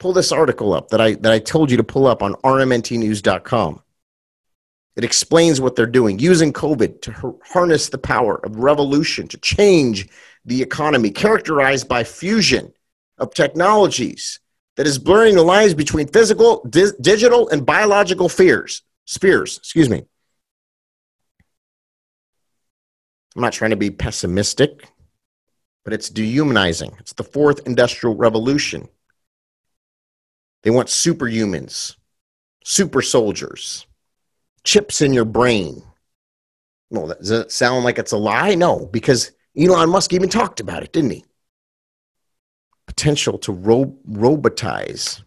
Pull 0.00 0.12
this 0.12 0.32
article 0.32 0.74
up 0.74 0.88
that 0.88 1.00
I, 1.00 1.14
that 1.14 1.32
I 1.32 1.38
told 1.38 1.70
you 1.70 1.76
to 1.76 1.84
pull 1.84 2.08
up 2.08 2.20
on 2.20 2.34
rmntnews.com. 2.34 3.80
It 4.96 5.04
explains 5.04 5.60
what 5.60 5.76
they're 5.76 5.86
doing, 5.86 6.18
using 6.18 6.52
COVID 6.52 7.02
to 7.02 7.38
harness 7.44 7.88
the 7.88 7.98
power 7.98 8.44
of 8.44 8.56
revolution, 8.56 9.28
to 9.28 9.38
change 9.38 10.08
the 10.44 10.60
economy, 10.60 11.12
characterized 11.12 11.86
by 11.86 12.02
fusion 12.02 12.72
of 13.18 13.32
technologies 13.32 14.40
that 14.76 14.88
is 14.88 14.98
blurring 14.98 15.36
the 15.36 15.42
lines 15.42 15.72
between 15.72 16.08
physical, 16.08 16.64
di- 16.68 16.90
digital, 17.00 17.48
and 17.50 17.64
biological 17.64 18.28
fears, 18.28 18.82
spheres. 19.04 19.58
Excuse 19.58 19.88
me. 19.88 20.02
I'm 23.38 23.42
not 23.42 23.52
trying 23.52 23.70
to 23.70 23.76
be 23.76 23.90
pessimistic, 23.90 24.88
but 25.84 25.94
it's 25.94 26.10
dehumanizing. 26.10 26.96
It's 26.98 27.12
the 27.12 27.22
fourth 27.22 27.64
industrial 27.66 28.16
revolution. 28.16 28.88
They 30.64 30.70
want 30.70 30.88
superhumans, 30.88 31.94
super 32.64 33.00
soldiers, 33.00 33.86
chips 34.64 35.00
in 35.00 35.12
your 35.12 35.24
brain. 35.24 35.84
Well, 36.90 37.06
does 37.06 37.30
it 37.30 37.52
sound 37.52 37.84
like 37.84 38.00
it's 38.00 38.10
a 38.10 38.18
lie? 38.18 38.56
No, 38.56 38.86
because 38.86 39.30
Elon 39.56 39.90
Musk 39.90 40.12
even 40.12 40.28
talked 40.28 40.58
about 40.58 40.82
it, 40.82 40.92
didn't 40.92 41.12
he? 41.12 41.24
potential 42.88 43.38
to 43.38 43.52
ro- 43.52 43.96
robotize, 44.10 45.22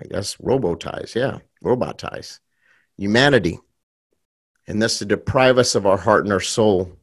I 0.00 0.04
guess, 0.04 0.36
robotize, 0.36 1.14
yeah, 1.14 1.38
robotize 1.64 2.38
humanity, 2.96 3.58
and 4.68 4.80
thus 4.80 4.98
to 4.98 5.04
deprive 5.04 5.58
us 5.58 5.74
of 5.74 5.86
our 5.86 5.96
heart 5.96 6.24
and 6.24 6.32
our 6.32 6.40
soul, 6.40 6.97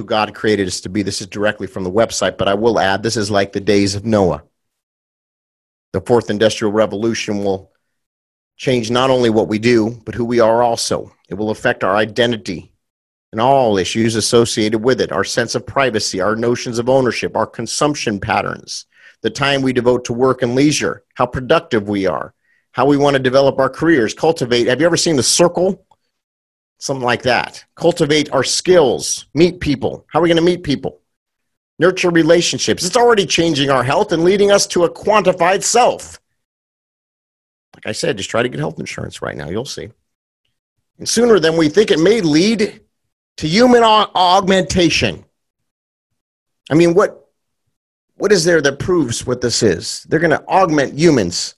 who 0.00 0.06
God 0.06 0.34
created 0.34 0.66
us 0.66 0.80
to 0.80 0.88
be. 0.88 1.02
This 1.02 1.20
is 1.20 1.26
directly 1.26 1.66
from 1.66 1.84
the 1.84 1.90
website, 1.90 2.38
but 2.38 2.48
I 2.48 2.54
will 2.54 2.80
add 2.80 3.02
this 3.02 3.18
is 3.18 3.30
like 3.30 3.52
the 3.52 3.60
days 3.60 3.94
of 3.94 4.06
Noah. 4.06 4.42
The 5.92 6.00
fourth 6.00 6.30
industrial 6.30 6.72
revolution 6.72 7.44
will 7.44 7.70
change 8.56 8.90
not 8.90 9.10
only 9.10 9.28
what 9.28 9.48
we 9.48 9.58
do, 9.58 10.00
but 10.06 10.14
who 10.14 10.24
we 10.24 10.40
are 10.40 10.62
also. 10.62 11.12
It 11.28 11.34
will 11.34 11.50
affect 11.50 11.84
our 11.84 11.96
identity 11.96 12.72
and 13.30 13.42
all 13.42 13.76
issues 13.76 14.16
associated 14.16 14.78
with 14.78 15.02
it 15.02 15.12
our 15.12 15.22
sense 15.22 15.54
of 15.54 15.66
privacy, 15.66 16.18
our 16.18 16.34
notions 16.34 16.78
of 16.78 16.88
ownership, 16.88 17.36
our 17.36 17.46
consumption 17.46 18.18
patterns, 18.18 18.86
the 19.20 19.28
time 19.28 19.60
we 19.60 19.74
devote 19.74 20.06
to 20.06 20.14
work 20.14 20.40
and 20.40 20.54
leisure, 20.54 21.04
how 21.12 21.26
productive 21.26 21.90
we 21.90 22.06
are, 22.06 22.32
how 22.72 22.86
we 22.86 22.96
want 22.96 23.16
to 23.16 23.22
develop 23.22 23.58
our 23.58 23.68
careers, 23.68 24.14
cultivate. 24.14 24.66
Have 24.66 24.80
you 24.80 24.86
ever 24.86 24.96
seen 24.96 25.16
The 25.16 25.22
Circle? 25.22 25.84
Something 26.80 27.04
like 27.04 27.22
that. 27.22 27.62
Cultivate 27.76 28.32
our 28.32 28.42
skills, 28.42 29.26
meet 29.34 29.60
people. 29.60 30.06
How 30.08 30.18
are 30.18 30.22
we 30.22 30.30
going 30.30 30.36
to 30.38 30.42
meet 30.42 30.62
people? 30.62 31.00
Nurture 31.78 32.10
relationships. 32.10 32.84
It's 32.84 32.96
already 32.96 33.26
changing 33.26 33.70
our 33.70 33.84
health 33.84 34.12
and 34.12 34.24
leading 34.24 34.50
us 34.50 34.66
to 34.68 34.84
a 34.84 34.90
quantified 34.90 35.62
self. 35.62 36.18
Like 37.74 37.86
I 37.86 37.92
said, 37.92 38.16
just 38.16 38.30
try 38.30 38.42
to 38.42 38.48
get 38.48 38.58
health 38.58 38.80
insurance 38.80 39.20
right 39.20 39.36
now. 39.36 39.50
You'll 39.50 39.66
see. 39.66 39.90
And 40.98 41.08
sooner 41.08 41.38
than 41.38 41.58
we 41.58 41.68
think, 41.68 41.90
it 41.90 41.98
may 41.98 42.22
lead 42.22 42.80
to 43.36 43.46
human 43.46 43.82
augmentation. 43.84 45.24
I 46.70 46.74
mean, 46.74 46.94
what, 46.94 47.28
what 48.16 48.32
is 48.32 48.44
there 48.44 48.62
that 48.62 48.78
proves 48.78 49.26
what 49.26 49.42
this 49.42 49.62
is? 49.62 50.06
They're 50.08 50.18
going 50.18 50.30
to 50.30 50.46
augment 50.46 50.98
humans. 50.98 51.56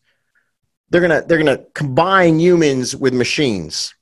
They're 0.91 1.01
going 1.01 1.23
to, 1.23 1.27
they're 1.27 1.43
going 1.43 1.57
to 1.57 1.65
combine 1.75 2.41
humans 2.41 2.97
with 2.97 3.15
machines. 3.15 3.95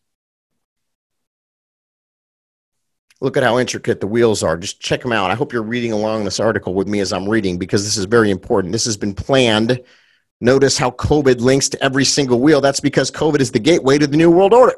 Look 3.21 3.37
at 3.37 3.43
how 3.43 3.59
intricate 3.59 4.01
the 4.01 4.07
wheels 4.07 4.43
are. 4.43 4.57
Just 4.57 4.81
check 4.81 5.03
them 5.03 5.13
out. 5.13 5.31
I 5.31 5.35
hope 5.35 5.53
you're 5.53 5.63
reading 5.63 5.93
along 5.93 6.25
this 6.25 6.41
article 6.41 6.73
with 6.73 6.89
me 6.89 7.01
as 7.01 7.13
I'm 7.13 7.29
reading 7.29 7.59
because 7.59 7.85
this 7.85 7.97
is 7.97 8.07
very 8.07 8.31
important. 8.31 8.73
This 8.73 8.87
has 8.87 8.97
been 8.97 9.15
planned. 9.15 9.83
Notice 10.41 10.79
how 10.79 10.91
COVID 10.93 11.41
links 11.41 11.69
to 11.71 11.85
every 11.85 12.07
single 12.07 12.41
wheel. 12.41 12.63
That's 12.63 12.81
because 12.81 13.11
COVID 13.11 13.41
is 13.41 13.53
the 13.53 13.59
gateway 13.59 13.99
to 13.99 14.07
the 14.07 14.17
New 14.17 14.31
World 14.31 14.55
Order. 14.55 14.75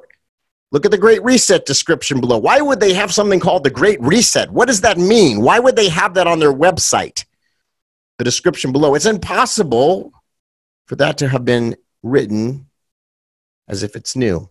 Look 0.73 0.85
at 0.85 0.91
the 0.91 0.99
Great 0.99 1.23
Reset 1.23 1.67
description 1.67 2.21
below. 2.21 2.39
Why 2.39 2.61
would 2.61 2.81
they 2.81 2.95
have 2.95 3.13
something 3.13 3.39
called 3.39 3.63
the 3.63 3.71
Great 3.71 4.01
Reset? 4.01 4.51
What 4.51 4.67
does 4.67 4.81
that 4.81 4.99
mean? 4.99 5.43
Why 5.43 5.61
would 5.61 5.77
they 5.77 5.91
have 5.91 6.15
that 6.15 6.27
on 6.27 6.41
their 6.41 6.53
website? 6.53 7.27
The 8.19 8.25
description 8.25 8.73
below. 8.73 8.95
It's 8.95 9.07
impossible 9.07 10.13
for 10.87 10.97
that 10.97 11.19
to 11.19 11.29
have 11.29 11.45
been 11.45 11.77
written 12.03 12.67
as 13.69 13.83
if 13.83 13.95
it's 13.95 14.17
new. 14.17 14.49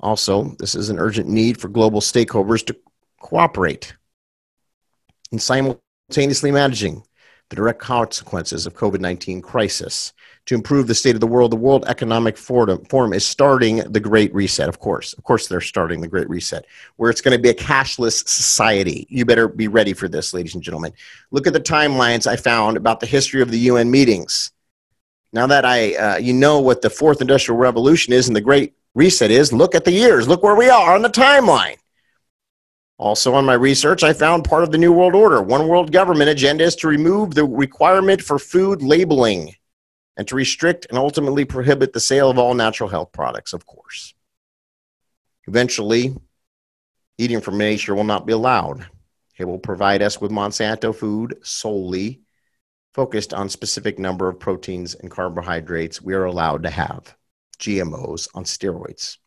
Also, 0.00 0.54
this 0.58 0.74
is 0.74 0.90
an 0.90 0.98
urgent 0.98 1.28
need 1.28 1.60
for 1.60 1.68
global 1.68 2.00
stakeholders 2.00 2.64
to 2.66 2.76
cooperate 3.20 3.94
in 5.32 5.38
simultaneously 5.38 6.50
managing 6.50 7.02
the 7.50 7.56
direct 7.56 7.78
consequences 7.78 8.66
of 8.66 8.74
COVID 8.74 9.00
19 9.00 9.40
crisis 9.40 10.12
to 10.46 10.54
improve 10.54 10.86
the 10.86 10.94
state 10.94 11.14
of 11.14 11.20
the 11.20 11.26
world. 11.26 11.52
The 11.52 11.56
World 11.56 11.84
Economic 11.86 12.36
Forum, 12.36 12.84
Forum 12.86 13.12
is 13.12 13.26
starting 13.26 13.78
the 13.78 14.00
Great 14.00 14.34
Reset, 14.34 14.68
of 14.68 14.78
course. 14.78 15.12
Of 15.14 15.24
course, 15.24 15.46
they're 15.46 15.60
starting 15.60 16.00
the 16.00 16.08
Great 16.08 16.28
Reset, 16.28 16.64
where 16.96 17.10
it's 17.10 17.20
going 17.20 17.36
to 17.36 17.42
be 17.42 17.50
a 17.50 17.54
cashless 17.54 18.26
society. 18.26 19.06
You 19.08 19.24
better 19.24 19.48
be 19.48 19.68
ready 19.68 19.92
for 19.92 20.08
this, 20.08 20.34
ladies 20.34 20.54
and 20.54 20.62
gentlemen. 20.62 20.92
Look 21.30 21.46
at 21.46 21.52
the 21.52 21.60
timelines 21.60 22.26
I 22.26 22.36
found 22.36 22.76
about 22.76 23.00
the 23.00 23.06
history 23.06 23.42
of 23.42 23.50
the 23.50 23.58
UN 23.58 23.90
meetings. 23.90 24.52
Now 25.32 25.46
that 25.46 25.64
I, 25.64 25.94
uh, 25.94 26.16
you 26.16 26.32
know 26.32 26.60
what 26.60 26.82
the 26.82 26.90
fourth 26.90 27.20
industrial 27.20 27.58
revolution 27.58 28.12
is 28.12 28.28
and 28.28 28.36
the 28.36 28.40
Great 28.40 28.74
Reset 28.94 29.30
is, 29.30 29.52
look 29.52 29.74
at 29.74 29.84
the 29.84 29.92
years. 29.92 30.28
Look 30.28 30.42
where 30.42 30.54
we 30.54 30.68
are 30.68 30.94
on 30.94 31.02
the 31.02 31.08
timeline. 31.08 31.76
Also, 32.96 33.34
on 33.34 33.44
my 33.44 33.54
research, 33.54 34.04
I 34.04 34.12
found 34.12 34.44
part 34.44 34.62
of 34.62 34.70
the 34.70 34.78
New 34.78 34.92
World 34.92 35.16
Order. 35.16 35.42
One 35.42 35.66
world 35.66 35.90
government 35.90 36.30
agenda 36.30 36.62
is 36.62 36.76
to 36.76 36.88
remove 36.88 37.34
the 37.34 37.44
requirement 37.44 38.22
for 38.22 38.38
food 38.38 38.82
labeling 38.82 39.56
and 40.16 40.28
to 40.28 40.36
restrict 40.36 40.86
and 40.88 40.96
ultimately 40.96 41.44
prohibit 41.44 41.92
the 41.92 41.98
sale 41.98 42.30
of 42.30 42.38
all 42.38 42.54
natural 42.54 42.88
health 42.88 43.10
products, 43.10 43.52
of 43.52 43.66
course. 43.66 44.14
Eventually, 45.48 46.16
eating 47.18 47.40
from 47.40 47.58
nature 47.58 47.96
will 47.96 48.04
not 48.04 48.26
be 48.26 48.32
allowed. 48.32 48.86
It 49.36 49.44
will 49.44 49.58
provide 49.58 50.02
us 50.02 50.20
with 50.20 50.30
Monsanto 50.30 50.94
food 50.94 51.38
solely 51.42 52.20
focused 52.94 53.34
on 53.34 53.48
specific 53.48 53.98
number 53.98 54.28
of 54.28 54.38
proteins 54.38 54.94
and 54.94 55.10
carbohydrates 55.10 56.00
we 56.00 56.14
are 56.14 56.24
allowed 56.24 56.62
to 56.62 56.70
have. 56.70 57.16
GMOs 57.56 58.28
on 58.34 58.44
steroids. 58.44 59.18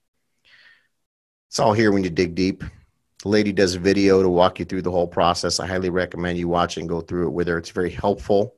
It's 1.49 1.59
all 1.59 1.73
here 1.73 1.91
when 1.91 2.03
you 2.03 2.09
dig 2.09 2.35
deep. 2.35 2.63
The 3.23 3.29
lady 3.29 3.51
does 3.51 3.75
a 3.75 3.79
video 3.79 4.21
to 4.21 4.29
walk 4.29 4.59
you 4.59 4.65
through 4.65 4.83
the 4.83 4.91
whole 4.91 5.07
process. 5.07 5.59
I 5.59 5.67
highly 5.67 5.89
recommend 5.89 6.37
you 6.37 6.47
watch 6.47 6.77
and 6.77 6.87
go 6.87 7.01
through 7.01 7.27
it 7.27 7.31
with 7.31 7.47
her. 7.47 7.57
It's 7.57 7.71
very 7.71 7.89
helpful 7.89 8.55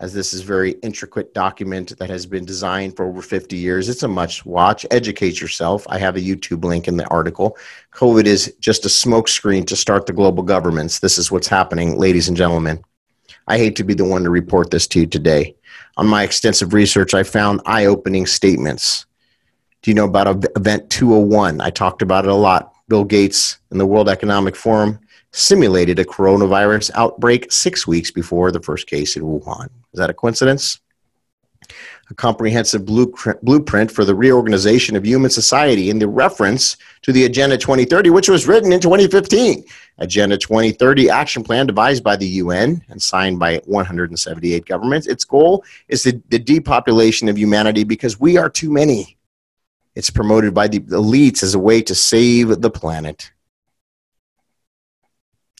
as 0.00 0.12
this 0.12 0.34
is 0.34 0.40
very 0.40 0.72
intricate 0.82 1.32
document 1.32 1.96
that 1.98 2.10
has 2.10 2.26
been 2.26 2.44
designed 2.44 2.96
for 2.96 3.06
over 3.06 3.22
50 3.22 3.56
years. 3.56 3.88
It's 3.88 4.02
a 4.02 4.08
much 4.08 4.44
watch. 4.44 4.84
Educate 4.90 5.40
yourself. 5.40 5.86
I 5.88 5.98
have 5.98 6.16
a 6.16 6.20
YouTube 6.20 6.64
link 6.64 6.88
in 6.88 6.96
the 6.96 7.06
article. 7.06 7.56
COVID 7.92 8.24
is 8.24 8.54
just 8.58 8.84
a 8.84 8.88
smokescreen 8.88 9.64
to 9.68 9.76
start 9.76 10.06
the 10.06 10.12
global 10.12 10.42
governments. 10.42 10.98
This 10.98 11.18
is 11.18 11.30
what's 11.30 11.46
happening, 11.46 11.98
ladies 11.98 12.26
and 12.26 12.36
gentlemen. 12.36 12.82
I 13.48 13.58
hate 13.58 13.76
to 13.76 13.84
be 13.84 13.94
the 13.94 14.04
one 14.04 14.24
to 14.24 14.30
report 14.30 14.70
this 14.70 14.86
to 14.88 15.00
you 15.00 15.06
today. 15.06 15.56
On 15.96 16.06
my 16.06 16.22
extensive 16.22 16.72
research, 16.72 17.14
I 17.14 17.22
found 17.22 17.60
eye 17.66 17.86
opening 17.86 18.26
statements. 18.26 19.06
Do 19.82 19.90
you 19.90 19.94
know 19.94 20.04
about 20.04 20.44
Event 20.56 20.90
201? 20.90 21.60
I 21.60 21.70
talked 21.70 22.02
about 22.02 22.24
it 22.24 22.30
a 22.30 22.34
lot. 22.34 22.72
Bill 22.88 23.04
Gates 23.04 23.58
and 23.70 23.80
the 23.80 23.86
World 23.86 24.08
Economic 24.08 24.54
Forum 24.54 25.00
simulated 25.32 25.98
a 25.98 26.04
coronavirus 26.04 26.90
outbreak 26.94 27.50
six 27.50 27.86
weeks 27.86 28.10
before 28.10 28.52
the 28.52 28.60
first 28.60 28.86
case 28.86 29.16
in 29.16 29.22
Wuhan. 29.22 29.66
Is 29.92 29.98
that 29.98 30.10
a 30.10 30.14
coincidence? 30.14 30.80
A 32.10 32.14
comprehensive 32.14 32.84
blueprint 32.84 33.90
for 33.90 34.04
the 34.04 34.14
reorganization 34.14 34.96
of 34.96 35.06
human 35.06 35.30
society 35.30 35.88
in 35.88 35.98
the 35.98 36.08
reference 36.08 36.76
to 37.02 37.12
the 37.12 37.24
Agenda 37.24 37.56
2030, 37.56 38.10
which 38.10 38.28
was 38.28 38.46
written 38.46 38.72
in 38.72 38.80
2015. 38.80 39.64
Agenda 39.98 40.36
2030 40.36 41.08
action 41.08 41.42
plan 41.42 41.66
devised 41.66 42.02
by 42.02 42.16
the 42.16 42.26
UN 42.26 42.82
and 42.88 43.00
signed 43.00 43.38
by 43.38 43.62
178 43.66 44.66
governments. 44.66 45.06
Its 45.06 45.24
goal 45.24 45.64
is 45.88 46.02
the, 46.02 46.20
the 46.28 46.38
depopulation 46.38 47.28
of 47.28 47.38
humanity 47.38 47.84
because 47.84 48.18
we 48.18 48.36
are 48.36 48.50
too 48.50 48.70
many. 48.70 49.16
It's 49.94 50.10
promoted 50.10 50.54
by 50.54 50.68
the 50.68 50.80
elites 50.80 51.42
as 51.42 51.54
a 51.54 51.58
way 51.58 51.82
to 51.82 51.94
save 51.94 52.60
the 52.60 52.70
planet. 52.70 53.30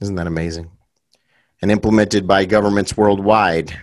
Isn't 0.01 0.17
that 0.17 0.27
amazing? 0.27 0.71
And 1.61 1.71
implemented 1.71 2.27
by 2.27 2.45
governments 2.45 2.97
worldwide. 2.97 3.79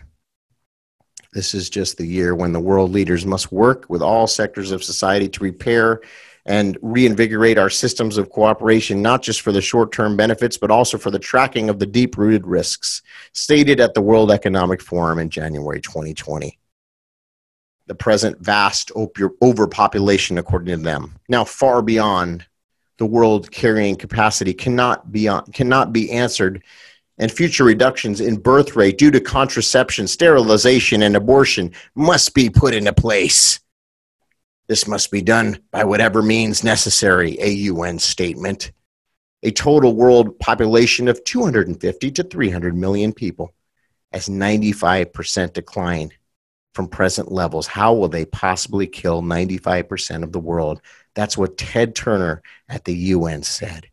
This 1.32 1.54
is 1.54 1.70
just 1.70 1.98
the 1.98 2.08
year 2.08 2.34
when 2.34 2.54
the 2.54 2.60
world 2.60 2.92
leaders 2.92 3.26
must 3.26 3.52
work 3.52 3.86
with 3.88 4.02
all 4.02 4.26
sectors 4.26 4.72
of 4.72 4.84
society 4.84 5.30
to 5.30 5.44
repair 5.44 6.02
and 6.46 6.78
reinvigorate 6.82 7.60
our 7.60 7.70
systems 7.70 8.18
of 8.18 8.32
cooperation, 8.32 9.04
not 9.04 9.22
just 9.22 9.42
for 9.42 9.52
the 9.52 9.62
short 9.62 9.92
term 9.92 10.18
benefits, 10.18 10.58
but 10.58 10.72
also 10.72 10.98
for 10.98 11.12
the 11.12 11.20
tracking 11.20 11.70
of 11.70 11.78
the 11.78 11.86
deep 11.86 12.18
rooted 12.18 12.48
risks 12.48 13.04
stated 13.34 13.80
at 13.80 13.94
the 13.94 14.02
World 14.02 14.32
Economic 14.32 14.82
Forum 14.82 15.20
in 15.20 15.30
January 15.30 15.80
2020. 15.80 16.58
The 17.86 17.96
present 17.96 18.40
vast 18.40 18.92
overpopulation, 18.96 20.40
according 20.40 20.78
to 20.78 20.84
them, 20.84 21.20
now 21.28 21.44
far 21.44 21.84
beyond 21.84 22.46
the 22.98 23.06
world 23.06 23.52
carrying 23.52 23.96
capacity 23.96 24.54
cannot 24.54 25.12
be, 25.12 25.30
cannot 25.54 25.94
be 25.94 26.12
answered 26.12 26.64
and 27.20 27.32
future 27.32 27.66
reductions 27.66 28.22
in 28.22 28.38
birth 28.38 28.76
rate 28.76 28.98
due 28.98 29.12
to 29.12 29.20
contraception, 29.20 30.08
sterilization, 30.08 31.04
and 31.04 31.16
abortion 31.16 31.72
must 31.94 32.34
be 32.34 32.50
put 32.50 32.74
into 32.74 32.94
place. 32.94 33.60
This 34.68 34.88
must 34.88 35.12
be 35.12 35.22
done 35.22 35.60
by 35.72 35.84
whatever 35.84 36.22
means 36.22 36.64
necessary, 36.64 37.38
a 37.40 37.50
UN 37.50 38.00
statement. 38.00 38.72
A 39.44 39.52
total 39.52 39.96
world 39.96 40.40
population 40.40 41.08
of 41.08 41.24
250 41.24 42.12
to 42.12 42.24
300 42.24 42.76
million 42.76 43.14
people 43.14 43.54
as 44.12 44.28
95% 44.28 45.54
decline 45.54 46.12
from 46.74 46.88
present 46.88 47.32
levels. 47.32 47.68
How 47.68 47.94
will 47.94 48.10
they 48.10 48.26
possibly 48.26 48.88
kill 48.88 49.22
95% 49.22 50.24
of 50.24 50.32
the 50.32 50.40
world? 50.40 50.82
That's 51.16 51.38
what 51.38 51.58
Ted 51.58 51.96
Turner 51.96 52.42
at 52.68 52.86
the 52.86 52.96
UN 52.96 53.44
said. 53.44 53.88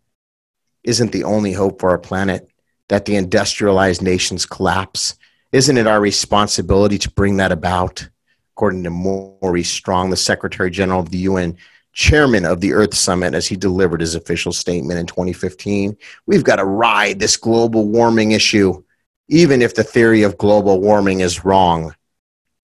Isn't 0.85 1.13
the 1.13 1.25
only 1.25 1.53
hope 1.53 1.81
for 1.81 1.91
our 1.91 1.99
planet 1.99 2.49
that 2.89 3.05
the 3.05 3.17
industrialized 3.17 4.03
nations 4.03 4.47
collapse? 4.47 5.17
Isn't 5.53 5.79
it 5.79 5.87
our 5.87 6.01
responsibility 6.01 6.99
to 6.99 7.11
bring 7.11 7.37
that 7.39 7.53
about? 7.53 8.09
According 8.55 8.85
to 8.85 8.91
Maurice 8.91 9.71
Strong, 9.71 10.11
the 10.11 10.17
Secretary 10.17 10.71
General 10.71 11.01
of 11.01 11.11
the 11.11 11.19
UN, 11.19 11.57
chairman 11.93 12.45
of 12.45 12.61
the 12.61 12.73
Earth 12.73 12.95
Summit, 12.95 13.35
as 13.35 13.47
he 13.47 13.57
delivered 13.57 14.01
his 14.01 14.15
official 14.15 14.53
statement 14.53 14.99
in 14.99 15.07
2015, 15.07 15.97
we've 16.27 16.45
got 16.45 16.57
to 16.57 16.65
ride 16.65 17.19
this 17.19 17.37
global 17.37 17.87
warming 17.87 18.33
issue. 18.33 18.83
Even 19.29 19.63
if 19.63 19.75
the 19.75 19.85
theory 19.85 20.23
of 20.23 20.39
global 20.39 20.81
warming 20.81 21.21
is 21.21 21.45
wrong, 21.45 21.95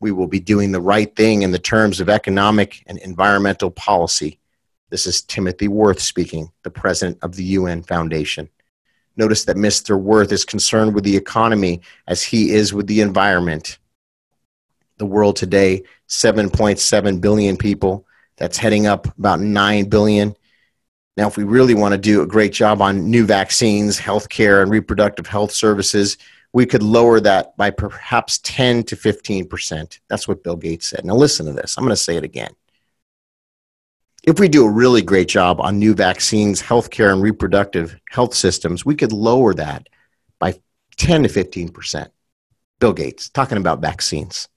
we 0.01 0.13
will 0.13 0.27
be 0.27 0.41
doing 0.41 0.73
the 0.73 0.81
right 0.81 1.15
thing 1.15 1.43
in 1.43 1.51
the 1.51 1.59
terms 1.59 2.01
of 2.01 2.09
economic 2.09 2.83
and 2.87 2.99
environmental 2.99 3.71
policy 3.71 4.39
this 4.93 5.07
is 5.07 5.23
Timothy 5.23 5.69
Wirth 5.69 6.03
speaking, 6.03 6.53
the 6.65 6.71
president 6.71 7.17
of 7.23 7.35
the 7.35 7.45
UN 7.45 7.83
Foundation. 7.83 8.51
Notice 9.17 9.45
that 9.45 9.57
Mr. 9.57 10.01
Wirth 10.01 10.33
is 10.33 10.45
concerned 10.45 10.95
with 10.95 11.05
the 11.05 11.17
economy 11.17 11.81
as 12.07 12.23
he 12.23 12.51
is 12.51 12.73
with 12.73 12.87
the 12.87 13.01
environment. 13.01 13.79
The 14.99 15.07
world 15.07 15.37
today, 15.37 15.83
7.7 16.09 17.21
billion 17.21 17.57
people. 17.57 18.07
That's 18.37 18.59
heading 18.59 18.87
up 18.87 19.07
about 19.19 19.41
9 19.41 19.89
billion. 19.89 20.35
Now, 21.17 21.29
if 21.29 21.37
we 21.37 21.45
really 21.45 21.75
want 21.75 21.93
to 21.93 21.99
do 21.99 22.23
a 22.23 22.27
great 22.27 22.53
job 22.53 22.81
on 22.81 23.11
new 23.11 23.27
vaccines, 23.27 24.01
healthcare, 24.01 24.63
and 24.63 24.71
reproductive 24.71 25.27
health 25.27 25.53
services, 25.53 26.17
we 26.55 26.65
could 26.65 26.83
lower 26.83 27.21
that 27.21 27.57
by 27.57 27.71
perhaps 27.71 28.39
10 28.39 28.85
to 28.85 28.97
15%. 28.97 29.99
That's 30.09 30.27
what 30.27 30.43
Bill 30.43 30.57
Gates 30.57 30.89
said. 30.89 31.05
Now, 31.05 31.15
listen 31.15 31.47
to 31.47 31.53
this. 31.53 31.77
I'm 31.77 31.85
going 31.85 31.91
to 31.91 31.97
say 31.97 32.17
it 32.17 32.25
again 32.25 32.55
if 34.23 34.39
we 34.39 34.49
do 34.49 34.65
a 34.65 34.71
really 34.71 35.03
great 35.03 35.29
job 35.29 35.61
on 35.61 35.79
new 35.79 35.95
vaccines, 35.95 36.63
healthcare, 36.63 37.13
and 37.13 37.23
reproductive 37.23 37.99
health 38.11 38.35
systems, 38.35 38.85
we 38.85 38.95
could 38.95 39.13
lower 39.13 39.53
that 39.55 39.89
by 40.39 40.55
10 40.97 41.25
to 41.25 41.29
15%. 41.29 42.09
Bill 42.79 42.93
Gates, 42.93 43.29
talking 43.29 43.59
about 43.59 43.81
vaccines. 43.81 44.49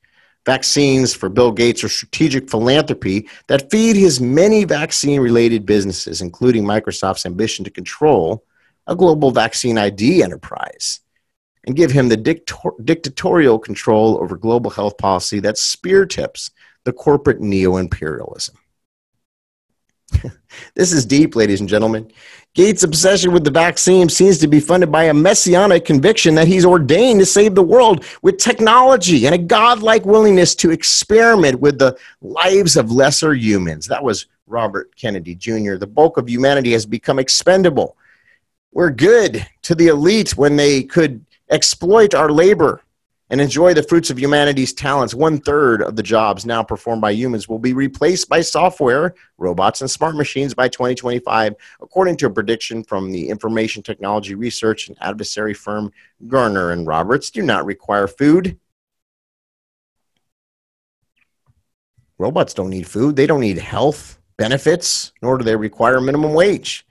Vaccines 0.46 1.16
for 1.16 1.30
Bill 1.30 1.52
Gates 1.52 1.84
are 1.84 1.90
strategic 1.90 2.50
philanthropy 2.50 3.28
that 3.48 3.72
feed 3.72 3.96
his 3.96 4.22
many 4.22 4.64
vaccine 4.64 5.20
related 5.20 5.66
businesses, 5.66 6.22
including 6.22 6.64
Microsoft's 6.64 7.26
ambition 7.26 7.66
to 7.66 7.72
control 7.72 8.44
a 8.86 8.96
global 8.96 9.32
vaccine 9.32 9.80
ID 9.80 10.22
enterprise 10.22 11.00
and 11.66 11.76
give 11.76 11.90
him 11.90 12.10
the 12.10 12.18
dictor- 12.18 12.86
dictatorial 12.86 13.58
control 13.58 14.20
over 14.22 14.38
global 14.38 14.70
health 14.70 15.00
policy 15.00 15.40
that 15.40 15.58
spear 15.58 16.06
tips 16.06 16.52
the 16.84 16.94
corporate 16.94 17.42
neo 17.42 17.78
imperialism. 17.78 18.56
this 20.76 20.92
is 20.92 21.06
deep, 21.06 21.36
ladies 21.36 21.60
and 21.60 21.70
gentlemen. 21.70 22.12
Gates' 22.54 22.84
obsession 22.84 23.34
with 23.34 23.44
the 23.44 23.52
vaccine 23.52 24.08
seems 24.08 24.38
to 24.38 24.48
be 24.48 24.62
funded 24.62 24.90
by 24.90 25.06
a 25.06 25.14
messianic 25.14 25.84
conviction 25.84 26.36
that 26.36 26.48
he's 26.48 26.66
ordained 26.66 27.20
to 27.20 27.26
save 27.26 27.54
the 27.54 27.62
world 27.62 28.06
with 28.22 28.38
technology 28.38 29.26
and 29.26 29.36
a 29.36 29.38
godlike 29.38 30.06
willingness 30.06 30.56
to 30.56 30.72
experiment 30.72 31.60
with 31.60 31.78
the 31.78 31.98
lives 32.22 32.78
of 32.78 32.92
lesser 32.92 33.34
humans. 33.34 33.88
That 33.88 34.04
was 34.04 34.28
Robert 34.48 34.96
Kennedy 34.96 35.36
Jr. 35.36 35.76
The 35.76 35.88
bulk 35.88 36.18
of 36.18 36.30
humanity 36.30 36.72
has 36.72 36.86
become 36.86 37.20
expendable. 37.20 37.98
We're 38.72 38.92
good 38.92 39.46
to 39.64 39.76
the 39.76 39.88
elite 39.88 40.38
when 40.38 40.56
they 40.56 40.84
could 40.84 41.26
exploit 41.50 42.16
our 42.16 42.32
labor 42.32 42.82
and 43.30 43.42
enjoy 43.42 43.74
the 43.74 43.84
fruits 43.84 44.10
of 44.10 44.20
humanity's 44.20 44.74
talents. 44.74 45.16
One 45.16 45.40
third 45.40 45.82
of 45.82 45.96
the 45.96 46.04
jobs 46.04 46.46
now 46.46 46.64
performed 46.64 47.02
by 47.02 47.12
humans 47.12 47.50
will 47.50 47.60
be 47.60 47.74
replaced 47.74 48.30
by 48.30 48.42
software, 48.42 49.16
robots, 49.38 49.82
and 49.82 49.90
smart 49.90 50.16
machines 50.16 50.54
by 50.54 50.68
2025, 50.68 51.56
according 51.82 52.18
to 52.18 52.28
a 52.28 52.30
prediction 52.30 52.84
from 52.84 53.12
the 53.12 53.30
information 53.30 53.82
technology 53.82 54.36
research 54.36 54.88
and 54.88 54.98
adversary 55.02 55.54
firm 55.54 55.92
Gartner 56.28 56.72
and 56.72 56.86
Roberts. 56.86 57.32
Do 57.32 57.42
not 57.42 57.66
require 57.66 58.08
food. 58.08 58.60
Robots 62.18 62.54
don't 62.54 62.70
need 62.70 62.88
food, 62.88 63.16
they 63.16 63.28
don't 63.28 63.42
need 63.42 63.58
health 63.58 64.20
benefits, 64.38 65.12
nor 65.22 65.38
do 65.38 65.44
they 65.44 65.56
require 65.56 66.00
minimum 66.00 66.34
wage. 66.34 66.86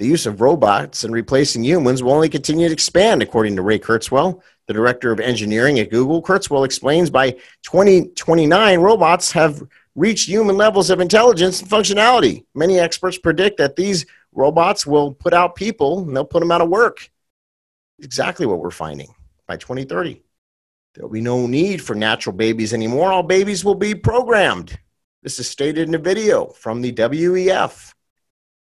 The 0.00 0.06
use 0.06 0.24
of 0.24 0.40
robots 0.40 1.04
and 1.04 1.12
replacing 1.12 1.62
humans 1.62 2.02
will 2.02 2.12
only 2.12 2.30
continue 2.30 2.66
to 2.66 2.72
expand, 2.72 3.22
according 3.22 3.54
to 3.56 3.62
Ray 3.62 3.78
Kurzweil, 3.78 4.40
the 4.66 4.72
director 4.72 5.12
of 5.12 5.20
engineering 5.20 5.78
at 5.78 5.90
Google. 5.90 6.22
Kurzweil 6.22 6.64
explains 6.64 7.10
by 7.10 7.32
2029, 7.64 8.80
robots 8.80 9.30
have 9.32 9.62
reached 9.94 10.26
human 10.26 10.56
levels 10.56 10.88
of 10.88 11.00
intelligence 11.00 11.60
and 11.60 11.68
functionality. 11.68 12.46
Many 12.54 12.78
experts 12.78 13.18
predict 13.18 13.58
that 13.58 13.76
these 13.76 14.06
robots 14.32 14.86
will 14.86 15.12
put 15.12 15.34
out 15.34 15.54
people 15.54 15.98
and 15.98 16.16
they'll 16.16 16.24
put 16.24 16.40
them 16.40 16.50
out 16.50 16.62
of 16.62 16.70
work. 16.70 17.10
Exactly 17.98 18.46
what 18.46 18.60
we're 18.60 18.70
finding 18.70 19.14
by 19.46 19.58
2030. 19.58 20.22
There 20.94 21.04
will 21.04 21.12
be 21.12 21.20
no 21.20 21.46
need 21.46 21.82
for 21.82 21.94
natural 21.94 22.34
babies 22.34 22.72
anymore. 22.72 23.12
All 23.12 23.22
babies 23.22 23.66
will 23.66 23.74
be 23.74 23.94
programmed. 23.94 24.78
This 25.22 25.38
is 25.38 25.50
stated 25.50 25.88
in 25.88 25.94
a 25.94 25.98
video 25.98 26.46
from 26.46 26.80
the 26.80 26.90
WEF, 26.90 27.92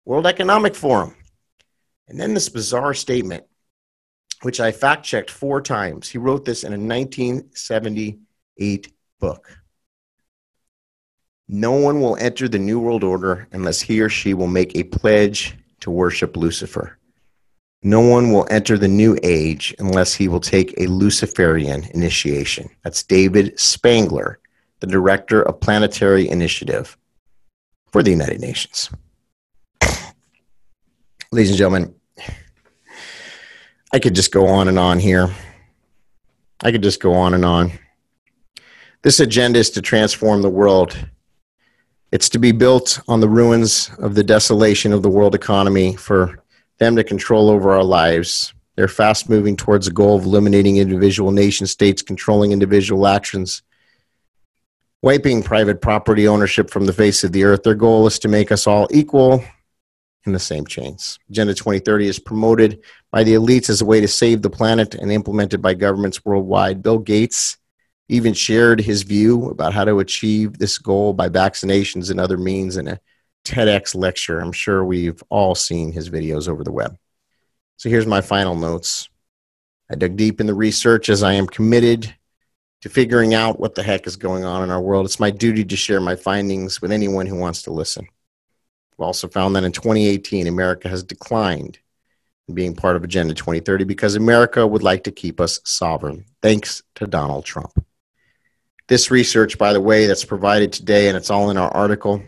World 0.07 0.27
Economic 0.27 0.75
Forum. 0.75 1.15
And 2.09 2.19
then 2.19 2.33
this 2.33 2.49
bizarre 2.49 2.95
statement 2.95 3.45
which 4.43 4.61
I 4.61 4.71
fact 4.71 5.05
checked 5.05 5.31
four 5.31 5.61
times. 5.61 6.09
He 6.09 6.19
wrote 6.19 6.45
this 6.45 6.63
in 6.63 6.73
a 6.73 6.79
1978 6.79 8.93
book. 9.19 9.59
No 11.49 11.73
one 11.73 12.01
will 12.01 12.17
enter 12.17 12.49
the 12.49 12.59
New 12.59 12.81
World 12.81 13.05
Order 13.05 13.47
unless 13.53 13.81
he 13.81 14.01
or 14.01 14.09
she 14.09 14.35
will 14.35 14.49
make 14.49 14.77
a 14.77 14.85
pledge 14.85 15.57
to 15.81 15.91
worship 15.91 16.37
Lucifer. 16.37 16.99
No 17.83 18.01
one 18.01 18.33
will 18.33 18.47
enter 18.51 18.77
the 18.77 18.89
New 18.89 19.17
Age 19.23 19.75
unless 19.79 20.15
he 20.15 20.29
will 20.29 20.41
take 20.41 20.75
a 20.77 20.87
Luciferian 20.87 21.85
initiation. 21.95 22.69
That's 22.83 23.05
David 23.05 23.59
Spangler, 23.59 24.41
the 24.81 24.89
director 24.89 25.43
of 25.43 25.61
Planetary 25.61 26.29
Initiative 26.29 26.99
for 27.93 28.03
the 28.03 28.11
United 28.11 28.41
Nations. 28.41 28.91
Ladies 31.33 31.51
and 31.51 31.59
gentlemen, 31.59 31.93
I 33.93 33.99
could 33.99 34.15
just 34.15 34.31
go 34.31 34.47
on 34.47 34.69
and 34.69 34.79
on 34.79 35.01
here. 35.01 35.35
I 36.63 36.71
could 36.71 36.85
just 36.85 37.01
go 37.01 37.15
on 37.15 37.35
and 37.35 37.45
on. 37.45 37.73
This 39.03 39.19
agenda 39.19 39.59
is 39.59 39.71
to 39.71 39.83
transform 39.83 40.43
the 40.43 40.49
world. 40.49 40.97
It's 42.13 42.29
to 42.29 42.39
be 42.39 42.53
built 42.53 43.01
on 43.09 43.19
the 43.19 43.29
ruins 43.29 43.91
of 43.99 44.15
the 44.15 44.23
desolation 44.23 44.93
of 44.93 45.03
the 45.03 45.09
world 45.09 45.35
economy 45.35 45.97
for 45.97 46.45
them 46.79 46.95
to 46.95 47.03
control 47.03 47.51
over 47.51 47.73
our 47.73 47.85
lives. 47.85 48.55
They're 48.77 48.87
fast 48.87 49.29
moving 49.29 49.57
towards 49.57 49.87
the 49.87 49.93
goal 49.93 50.17
of 50.17 50.25
eliminating 50.25 50.77
individual 50.77 51.33
nation 51.33 51.67
states, 51.67 52.03
controlling 52.03 52.53
individual 52.53 53.05
actions, 53.05 53.63
wiping 55.03 55.43
private 55.43 55.81
property 55.81 56.29
ownership 56.29 56.71
from 56.71 56.87
the 56.87 56.93
face 56.93 57.25
of 57.25 57.33
the 57.33 57.43
earth. 57.43 57.65
Their 57.65 57.75
goal 57.75 58.07
is 58.07 58.21
to 58.21 58.29
make 58.29 58.53
us 58.53 58.69
all 58.69 58.87
equal 58.93 59.43
in 60.27 60.33
the 60.33 60.39
same 60.39 60.67
chains. 60.67 61.19
Agenda 61.31 61.55
2030 61.55 62.09
is 62.09 62.19
promoted 62.19 62.83
by 63.11 63.25
the 63.25 63.35
elites 63.35 63.71
as 63.71 63.81
a 63.81 63.87
way 63.87 64.01
to 64.01 64.09
save 64.09 64.43
the 64.43 64.51
planet 64.51 64.95
and 64.95 65.13
implemented 65.13 65.63
by 65.63 65.75
governments 65.75 66.25
worldwide. 66.25 66.83
Bill 66.83 66.99
Gates 66.99 67.57
even 68.09 68.35
shared 68.35 68.81
his 68.81 69.03
view 69.03 69.49
about 69.51 69.73
how 69.73 69.85
to 69.85 69.99
achieve 69.99 70.59
this 70.59 70.79
goal 70.79 71.13
by 71.13 71.29
vaccinations 71.29 72.11
and 72.11 72.21
other 72.21 72.39
means 72.39 72.77
in 72.77 72.89
a 72.89 73.01
TEDx 73.45 73.95
lecture. 73.95 74.41
I'm 74.41 74.53
sure 74.53 74.85
we've 74.85 75.23
all 75.29 75.55
seen 75.55 75.93
his 75.93 76.11
videos 76.11 76.49
over 76.49 76.65
the 76.65 76.73
web. 76.73 76.97
So 77.77 77.89
here's 77.89 78.07
my 78.07 78.21
final 78.21 78.55
notes. 78.55 79.09
I 79.91 79.95
dug 79.95 80.17
deep 80.17 80.41
in 80.41 80.47
the 80.47 80.55
research 80.55 81.09
as 81.09 81.23
I 81.23 81.35
am 81.35 81.47
committed 81.47 82.15
to 82.83 82.89
figuring 82.89 83.35
out 83.35 83.59
what 83.59 83.75
the 83.75 83.83
heck 83.83 84.07
is 84.07 84.17
going 84.17 84.45
on 84.45 84.63
in 84.63 84.71
our 84.71 84.81
world. 84.81 85.07
It's 85.07 85.21
my 85.21 85.31
duty 85.31 85.65
to 85.65 85.77
share 85.77 86.01
my 86.01 86.17
findings 86.17 86.83
with 86.83 86.93
anyone 86.93 87.27
who 87.27 87.37
wants 87.37 87.63
to 87.63 87.73
listen. 87.73 88.07
We 88.99 89.05
also 89.05 89.29
found 89.29 89.55
that 89.57 89.65
in 89.65 89.73
2018, 89.73 90.47
America 90.47 90.89
has 90.89 91.03
declined 91.03 91.79
in 92.49 92.55
being 92.55 92.75
part 92.75 92.97
of 92.97 93.05
Agenda 93.05 93.35
2030 93.35 93.85
because 93.85 94.15
America 94.15 94.67
would 94.67 94.83
like 94.83 95.05
to 95.05 95.13
keep 95.13 95.41
us 95.41 95.61
sovereign, 95.65 96.25
thanks 96.43 96.83
to 96.95 97.07
Donald 97.07 97.45
Trump. 97.45 97.85
This 98.89 99.11
research, 99.11 99.59
by 99.59 99.73
the 99.73 99.81
way, 99.81 100.07
that's 100.07 100.25
provided 100.25 100.73
today, 100.73 101.09
and 101.09 101.17
it's 101.17 101.31
all 101.31 101.51
in 101.51 101.57
our 101.57 101.71
article, 101.71 102.23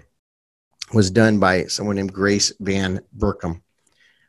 was 0.92 1.10
done 1.10 1.38
by 1.38 1.64
someone 1.64 1.96
named 1.96 2.12
Grace 2.12 2.52
Van 2.60 3.00
Berkom. 3.16 3.62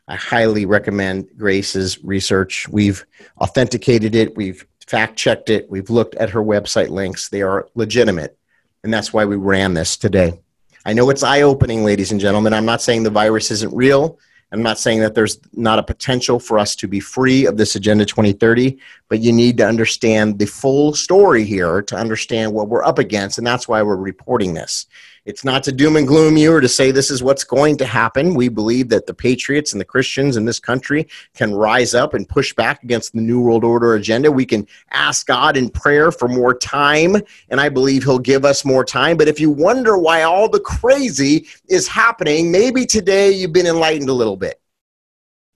I 0.06 0.16
highly 0.16 0.64
recommend 0.64 1.28
Grace's 1.36 2.02
research. 2.04 2.68
We've 2.68 3.04
authenticated 3.38 4.14
it, 4.14 4.36
we've 4.36 4.66
fact 4.86 5.16
checked 5.16 5.50
it, 5.50 5.70
we've 5.70 5.90
looked 5.90 6.14
at 6.16 6.30
her 6.30 6.42
website 6.42 6.88
links. 6.88 7.28
They 7.28 7.42
are 7.42 7.68
legitimate, 7.74 8.36
and 8.82 8.92
that's 8.92 9.12
why 9.12 9.24
we 9.24 9.36
ran 9.36 9.74
this 9.74 9.96
today. 9.96 10.40
I 10.84 10.94
know 10.94 11.10
it's 11.10 11.22
eye 11.22 11.42
opening, 11.42 11.84
ladies 11.84 12.10
and 12.10 12.20
gentlemen. 12.20 12.54
I'm 12.54 12.64
not 12.64 12.80
saying 12.80 13.02
the 13.02 13.10
virus 13.10 13.50
isn't 13.50 13.74
real. 13.74 14.18
I'm 14.52 14.62
not 14.62 14.78
saying 14.78 15.00
that 15.00 15.14
there's 15.14 15.38
not 15.52 15.78
a 15.78 15.82
potential 15.82 16.40
for 16.40 16.58
us 16.58 16.74
to 16.76 16.88
be 16.88 16.98
free 16.98 17.46
of 17.46 17.56
this 17.56 17.76
Agenda 17.76 18.04
2030, 18.04 18.78
but 19.08 19.20
you 19.20 19.32
need 19.32 19.58
to 19.58 19.66
understand 19.66 20.38
the 20.38 20.46
full 20.46 20.94
story 20.94 21.44
here 21.44 21.82
to 21.82 21.96
understand 21.96 22.52
what 22.52 22.68
we're 22.68 22.82
up 22.82 22.98
against, 22.98 23.38
and 23.38 23.46
that's 23.46 23.68
why 23.68 23.82
we're 23.82 23.96
reporting 23.96 24.54
this. 24.54 24.86
It's 25.24 25.44
not 25.44 25.62
to 25.64 25.72
doom 25.72 25.96
and 25.96 26.06
gloom 26.06 26.36
you 26.36 26.52
or 26.52 26.60
to 26.60 26.68
say 26.68 26.90
this 26.90 27.10
is 27.10 27.22
what's 27.22 27.44
going 27.44 27.76
to 27.78 27.86
happen. 27.86 28.34
We 28.34 28.48
believe 28.48 28.88
that 28.88 29.06
the 29.06 29.14
patriots 29.14 29.72
and 29.72 29.80
the 29.80 29.84
Christians 29.84 30.36
in 30.36 30.44
this 30.44 30.58
country 30.58 31.08
can 31.34 31.54
rise 31.54 31.94
up 31.94 32.14
and 32.14 32.28
push 32.28 32.54
back 32.54 32.82
against 32.82 33.12
the 33.12 33.20
New 33.20 33.40
World 33.40 33.64
Order 33.64 33.94
agenda. 33.94 34.32
We 34.32 34.46
can 34.46 34.66
ask 34.90 35.26
God 35.26 35.56
in 35.56 35.68
prayer 35.68 36.10
for 36.10 36.28
more 36.28 36.54
time, 36.54 37.16
and 37.50 37.60
I 37.60 37.68
believe 37.68 38.02
He'll 38.04 38.18
give 38.18 38.44
us 38.44 38.64
more 38.64 38.84
time. 38.84 39.16
But 39.16 39.28
if 39.28 39.38
you 39.38 39.50
wonder 39.50 39.98
why 39.98 40.22
all 40.22 40.48
the 40.48 40.60
crazy 40.60 41.46
is 41.68 41.86
happening, 41.86 42.50
maybe 42.50 42.86
today 42.86 43.30
you've 43.30 43.52
been 43.52 43.66
enlightened 43.66 44.08
a 44.08 44.14
little 44.14 44.36
bit. 44.36 44.60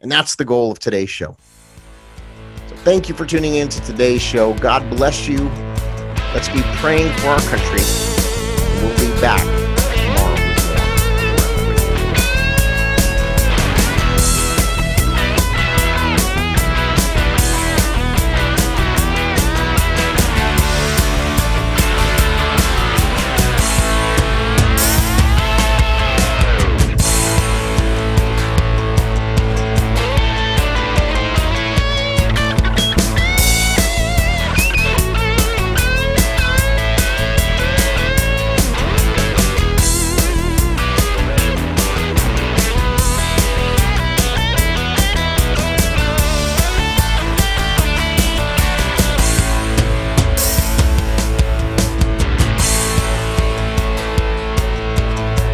And 0.01 0.13
that's 0.13 0.37
the 0.37 0.45
goal 0.45 0.71
of 0.71 0.79
today's 0.79 1.11
show. 1.11 1.37
So 2.69 2.77
thank 2.77 3.09
you 3.09 3.15
for 3.15 3.25
tuning 3.25 3.55
in 3.55 3.71
to 3.71 3.81
today's 3.81 4.21
show. 4.21 4.53
God 4.59 4.89
bless 4.91 5.27
you. 5.27 5.49
Let's 6.35 6.49
be 6.49 6.61
praying 6.77 7.17
for 7.19 7.29
our 7.29 7.41
country. 7.41 8.14
Back 9.25 9.64